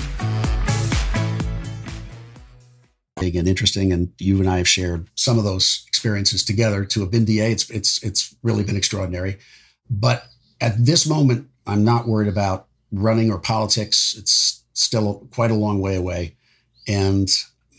Big 3.20 3.36
and 3.36 3.46
interesting, 3.46 3.92
and 3.92 4.12
you 4.18 4.40
and 4.40 4.50
I 4.50 4.58
have 4.58 4.66
shared 4.66 5.08
some 5.14 5.38
of 5.38 5.44
those 5.44 5.84
experiences 5.86 6.44
together 6.44 6.84
to 6.86 7.04
a 7.04 7.06
BNDA. 7.06 7.52
It's 7.52 7.70
it's 7.70 8.02
it's 8.02 8.34
really 8.42 8.64
been 8.64 8.76
extraordinary. 8.76 9.38
But 9.88 10.26
at 10.60 10.84
this 10.84 11.06
moment, 11.06 11.46
I'm 11.64 11.84
not 11.84 12.08
worried 12.08 12.26
about 12.26 12.66
running 12.90 13.30
or 13.30 13.38
politics. 13.38 14.16
It's 14.18 14.64
still 14.72 15.28
quite 15.30 15.52
a 15.52 15.54
long 15.54 15.80
way 15.80 15.94
away, 15.94 16.34
and 16.88 17.30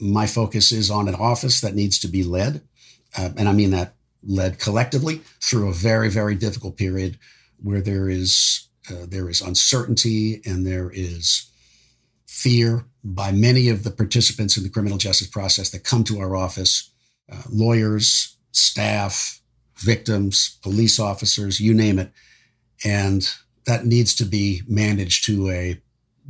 my 0.02 0.28
focus 0.28 0.72
is 0.72 0.90
on 0.90 1.08
an 1.08 1.16
office 1.16 1.62
that 1.62 1.76
needs 1.76 2.00
to 2.00 2.08
be 2.08 2.24
led, 2.24 2.62
uh, 3.18 3.30
and 3.38 3.48
I 3.48 3.54
mean 3.54 3.72
that 3.72 3.96
led 4.26 4.60
collectively 4.60 5.22
through 5.42 5.70
a 5.70 5.74
very 5.74 6.10
very 6.10 6.36
difficult 6.36 6.78
period 6.78 7.18
where 7.62 7.82
there 7.82 8.10
is 8.10 8.68
uh, 8.90 9.06
there 9.08 9.30
is 9.30 9.42
uncertainty 9.42 10.42
and 10.46 10.66
there 10.66 10.92
is 10.94 11.50
fear 12.28 12.86
by 13.04 13.32
many 13.32 13.70
of 13.70 13.84
the 13.84 13.92
participants 13.92 14.58
in 14.58 14.64
the 14.64 14.70
criminal 14.70 14.98
justice 14.98 15.28
process 15.28 15.70
that 15.70 15.84
come 15.84 16.04
to 16.04 16.20
our 16.20 16.36
office 16.36 16.92
uh, 17.32 17.42
lawyers, 17.50 18.38
staff, 18.52 19.42
victims, 19.78 20.58
police 20.62 21.00
officers, 21.00 21.60
you 21.60 21.74
name 21.74 22.00
it. 22.00 22.12
And 22.84 23.28
that 23.66 23.86
needs 23.86 24.14
to 24.16 24.26
be 24.26 24.62
managed 24.68 25.26
to 25.26 25.50
a 25.50 25.82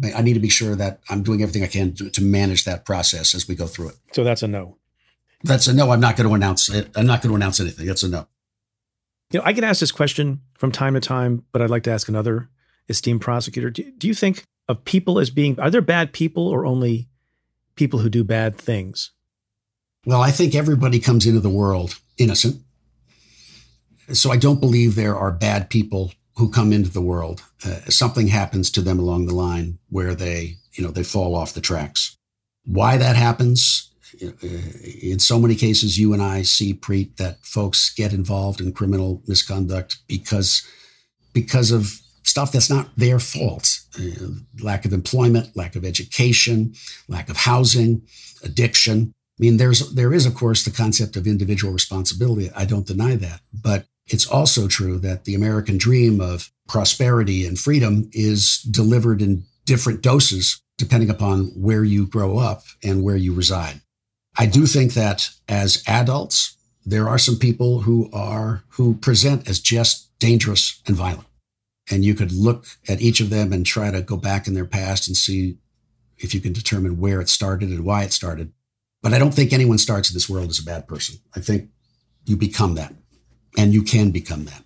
I 0.04 0.22
need 0.22 0.34
to 0.34 0.40
be 0.40 0.50
sure 0.50 0.76
that 0.76 1.00
I'm 1.10 1.24
doing 1.24 1.42
everything 1.42 1.64
I 1.64 1.68
can 1.68 1.94
to, 1.96 2.10
to, 2.10 2.22
manage 2.22 2.66
that 2.66 2.86
process 2.86 3.34
as 3.34 3.48
we 3.48 3.56
go 3.56 3.68
through 3.68 3.90
it. 3.90 3.96
So 4.12 4.24
that's 4.24 4.44
a 4.44 4.48
no. 4.48 4.78
That's 5.44 5.68
a 5.68 5.74
no. 5.74 5.92
I'm 5.92 6.00
not 6.00 6.18
going 6.18 6.28
to 6.28 6.36
announce 6.36 6.70
it. 6.70 6.90
I'm 6.96 7.06
not 7.06 7.22
going 7.22 7.30
to 7.30 7.36
announce 7.36 7.60
anything. 7.60 7.86
That's 7.86 8.04
a 8.04 8.10
no. 8.10 8.28
You 9.32 9.40
know, 9.40 9.46
I 9.46 9.52
get 9.52 9.64
asked 9.64 9.80
this 9.80 9.92
question 9.92 10.42
from 10.58 10.72
time 10.72 10.94
to 10.94 11.00
time, 11.00 11.44
but 11.52 11.62
I'd 11.62 11.70
like 11.70 11.84
to 11.84 11.92
ask 11.92 12.08
another 12.08 12.50
esteemed 12.90 13.22
prosecutor. 13.22 13.70
Do, 13.70 13.92
do 13.98 14.08
you 14.08 14.14
think 14.14 14.44
of 14.68 14.86
people 14.86 15.20
as 15.20 15.30
being, 15.30 15.60
are 15.60 15.70
there 15.70 15.82
bad 15.82 16.14
people 16.14 16.48
or 16.48 16.66
only 16.66 17.10
people 17.76 18.00
who 18.00 18.10
do 18.10 18.24
bad 18.24 18.58
things? 18.58 19.12
Well, 20.06 20.22
I 20.22 20.32
think 20.32 20.54
everybody 20.54 21.00
comes 21.00 21.26
into 21.26 21.40
the 21.40 21.50
world 21.50 22.00
innocent. 22.18 22.62
So 24.12 24.32
I 24.32 24.38
don't 24.38 24.60
believe 24.60 24.96
there 24.96 25.16
are 25.16 25.32
bad 25.32 25.70
people 25.70 26.14
who 26.36 26.50
come 26.50 26.74
into 26.74 26.90
the 26.90 27.02
world. 27.02 27.44
Uh, 27.66 27.80
something 27.90 28.28
happens 28.28 28.72
to 28.72 28.82
them 28.82 29.00
along 29.00 29.26
the 29.26 29.36
line 29.36 29.78
where 29.90 30.16
they, 30.16 30.58
you 30.74 30.84
know, 30.84 30.92
they 30.92 31.04
fall 31.04 31.36
off 31.36 31.54
the 31.54 31.62
tracks. 31.62 32.18
Why 32.66 32.98
that 32.98 33.16
happens, 33.16 33.92
uh, 34.22 34.32
in 35.02 35.20
so 35.20 35.40
many 35.40 35.56
cases, 35.56 36.00
you 36.00 36.14
and 36.14 36.22
I 36.22 36.44
see, 36.44 36.74
Preet, 36.74 37.18
that 37.18 37.44
folks 37.44 37.94
get 37.94 38.14
involved 38.14 38.62
in 38.62 38.74
criminal 38.74 39.22
misconduct 39.28 39.98
because 40.08 40.66
because 41.34 41.72
of 41.72 42.00
stuff 42.24 42.52
that's 42.52 42.70
not 42.70 42.90
their 42.96 43.20
fault 43.20 43.80
uh, 44.00 44.28
lack 44.62 44.86
of 44.86 44.94
employment, 44.94 45.56
lack 45.56 45.76
of 45.76 45.84
education, 45.84 46.74
lack 47.08 47.30
of 47.30 47.38
housing, 47.38 48.02
addiction. 48.44 49.14
I 49.40 49.40
mean, 49.40 49.58
there's 49.58 49.94
there 49.94 50.14
is 50.14 50.26
of 50.26 50.36
course 50.36 50.64
the 50.64 50.72
concept 50.72 51.16
of 51.16 51.28
individual 51.28 51.74
responsibility. 51.74 52.50
I 52.56 52.66
don't 52.66 52.88
deny 52.88 53.16
that, 53.18 53.42
but 53.54 53.86
it's 54.08 54.28
also 54.28 54.68
true 54.68 55.00
that 55.00 55.26
the 55.26 55.36
American 55.36 55.78
dream 55.78 56.20
of 56.20 56.52
prosperity 56.68 57.46
and 57.46 57.60
freedom 57.60 58.10
is 58.12 58.62
delivered 58.70 59.22
in 59.22 59.44
different 59.66 60.02
doses 60.02 60.62
depending 60.78 61.10
upon 61.10 61.46
where 61.56 61.84
you 61.84 62.06
grow 62.08 62.38
up 62.38 62.64
and 62.84 63.04
where 63.04 63.16
you 63.16 63.34
reside. 63.34 63.82
I 64.38 64.48
do 64.48 64.66
think 64.66 64.94
that 64.94 65.30
as 65.48 65.84
adults, 65.88 66.58
there 66.86 67.08
are 67.08 67.20
some 67.20 67.38
people 67.38 67.82
who 67.82 68.10
are 68.12 68.64
who 68.70 68.96
present 68.96 69.48
as 69.48 69.60
just 69.60 70.10
dangerous 70.20 70.82
and 70.88 70.96
violent. 70.96 71.28
And 71.92 72.04
you 72.04 72.16
could 72.16 72.32
look 72.32 72.66
at 72.88 73.02
each 73.02 73.20
of 73.20 73.30
them 73.30 73.54
and 73.54 73.66
try 73.66 73.92
to 73.92 74.02
go 74.02 74.18
back 74.18 74.48
in 74.48 74.54
their 74.54 74.66
past 74.66 75.08
and 75.08 75.16
see 75.16 75.58
if 76.18 76.34
you 76.34 76.40
can 76.40 76.54
determine 76.54 77.00
where 77.00 77.22
it 77.22 77.30
started 77.30 77.70
and 77.70 77.86
why 77.86 78.04
it 78.04 78.14
started. 78.14 78.52
But 79.02 79.14
I 79.14 79.20
don't 79.20 79.34
think 79.34 79.52
anyone 79.52 79.78
starts 79.78 80.10
in 80.10 80.14
this 80.14 80.30
world 80.30 80.50
as 80.50 80.60
a 80.60 80.64
bad 80.64 80.88
person. 80.88 81.20
I 81.36 81.42
think 81.42 81.70
you 82.26 82.38
become 82.38 82.76
that, 82.76 82.94
and 83.58 83.74
you 83.74 83.84
can 83.84 84.12
become 84.12 84.46
that. 84.46 84.64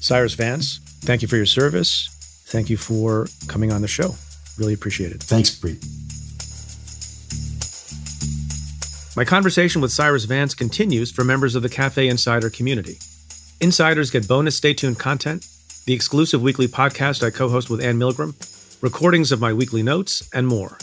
Cyrus 0.00 0.34
Vance, 0.34 0.78
thank 1.00 1.22
you 1.22 1.28
for 1.28 1.36
your 1.36 1.46
service. 1.46 2.08
Thank 2.46 2.70
you 2.70 2.76
for 2.76 3.26
coming 3.46 3.72
on 3.72 3.82
the 3.82 3.88
show. 3.88 4.14
Really 4.58 4.74
appreciate 4.74 5.12
it. 5.12 5.22
Thanks, 5.22 5.50
Preet. 5.50 5.84
My 9.16 9.24
conversation 9.24 9.80
with 9.80 9.92
Cyrus 9.92 10.24
Vance 10.24 10.54
continues 10.54 11.10
for 11.10 11.24
members 11.24 11.54
of 11.54 11.62
the 11.62 11.68
Cafe 11.68 12.08
Insider 12.08 12.50
community. 12.50 12.98
Insiders 13.60 14.10
get 14.10 14.28
bonus 14.28 14.56
stay 14.56 14.74
tuned 14.74 14.98
content 14.98 15.44
the 15.88 15.94
exclusive 15.94 16.42
weekly 16.42 16.68
podcast 16.68 17.26
I 17.26 17.30
co 17.30 17.48
host 17.48 17.70
with 17.70 17.80
Ann 17.80 17.98
Milgram, 17.98 18.34
recordings 18.82 19.32
of 19.32 19.40
my 19.40 19.54
weekly 19.54 19.82
notes, 19.82 20.28
and 20.34 20.46
more. 20.46 20.76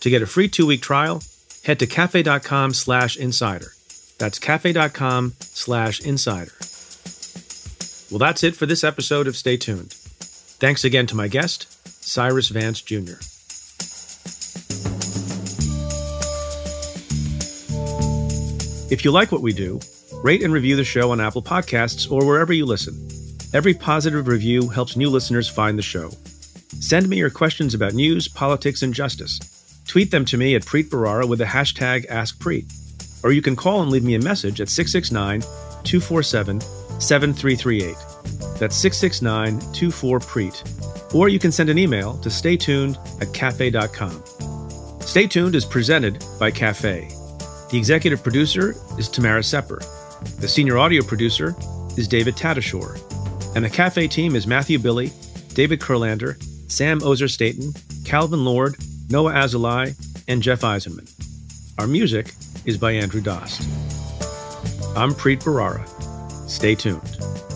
To 0.00 0.08
get 0.08 0.22
a 0.22 0.26
free 0.26 0.48
two 0.48 0.64
week 0.64 0.80
trial, 0.80 1.22
head 1.64 1.78
to 1.80 1.86
cafe.com 1.86 2.72
slash 2.72 3.18
insider. 3.18 3.72
That's 4.18 4.38
cafe.com 4.38 5.34
slash 5.40 6.00
insider. 6.00 6.52
Well, 8.10 8.18
that's 8.18 8.42
it 8.42 8.56
for 8.56 8.66
this 8.66 8.84
episode 8.84 9.26
of 9.26 9.36
Stay 9.36 9.56
Tuned. 9.56 9.92
Thanks 9.92 10.84
again 10.84 11.06
to 11.06 11.16
my 11.16 11.28
guest, 11.28 11.66
Cyrus 12.04 12.48
Vance 12.48 12.80
Jr. 12.80 13.18
If 18.90 19.04
you 19.04 19.10
like 19.10 19.30
what 19.30 19.42
we 19.42 19.52
do, 19.52 19.78
rate 20.24 20.42
and 20.42 20.52
review 20.52 20.74
the 20.74 20.84
show 20.84 21.10
on 21.10 21.20
Apple 21.20 21.42
Podcasts 21.42 22.10
or 22.10 22.24
wherever 22.26 22.52
you 22.54 22.64
listen. 22.64 23.06
Every 23.52 23.74
positive 23.74 24.26
review 24.26 24.68
helps 24.68 24.96
new 24.96 25.10
listeners 25.10 25.48
find 25.48 25.78
the 25.78 25.82
show. 25.82 26.10
Send 26.80 27.08
me 27.08 27.18
your 27.18 27.30
questions 27.30 27.74
about 27.74 27.92
news, 27.92 28.28
politics, 28.28 28.82
and 28.82 28.94
justice. 28.94 29.38
Tweet 29.86 30.10
them 30.10 30.24
to 30.24 30.38
me 30.38 30.54
at 30.54 30.64
Preet 30.64 30.88
Bharara 30.88 31.28
with 31.28 31.38
the 31.38 31.44
hashtag 31.44 32.08
AskPreet. 32.08 32.87
Or 33.22 33.32
you 33.32 33.42
can 33.42 33.56
call 33.56 33.82
and 33.82 33.90
leave 33.90 34.04
me 34.04 34.14
a 34.14 34.20
message 34.20 34.60
at 34.60 34.68
669 34.68 35.40
247 35.84 36.60
7338. 37.00 37.96
That's 38.58 38.76
669 38.76 39.60
24 39.72 40.18
Preet. 40.20 41.14
Or 41.14 41.28
you 41.28 41.38
can 41.38 41.52
send 41.52 41.70
an 41.70 41.78
email 41.78 42.18
to 42.18 42.28
staytuned 42.28 42.98
at 43.20 43.32
cafe.com. 43.32 44.22
Stay 45.00 45.26
Tuned 45.26 45.54
is 45.54 45.64
presented 45.64 46.22
by 46.38 46.50
Cafe. 46.50 47.08
The 47.70 47.78
executive 47.78 48.22
producer 48.22 48.74
is 48.98 49.08
Tamara 49.08 49.42
Sepper. 49.42 49.80
The 50.38 50.48
senior 50.48 50.76
audio 50.76 51.02
producer 51.02 51.54
is 51.96 52.08
David 52.08 52.36
Tatasciore. 52.36 53.00
And 53.56 53.64
the 53.64 53.70
cafe 53.70 54.06
team 54.06 54.36
is 54.36 54.46
Matthew 54.46 54.78
Billy, 54.78 55.12
David 55.54 55.80
Kurlander, 55.80 56.36
Sam 56.70 57.02
Ozer 57.02 57.28
Staten, 57.28 57.72
Calvin 58.04 58.44
Lord, 58.44 58.76
Noah 59.08 59.32
Azulai, 59.32 59.94
and 60.28 60.42
Jeff 60.42 60.60
Eisenman. 60.60 61.10
Our 61.78 61.86
music 61.86 62.34
is 62.68 62.76
by 62.76 62.92
Andrew 62.92 63.22
Dost. 63.22 63.62
I'm 64.94 65.14
Preet 65.14 65.42
Bharara. 65.42 65.88
Stay 66.50 66.74
tuned. 66.74 67.47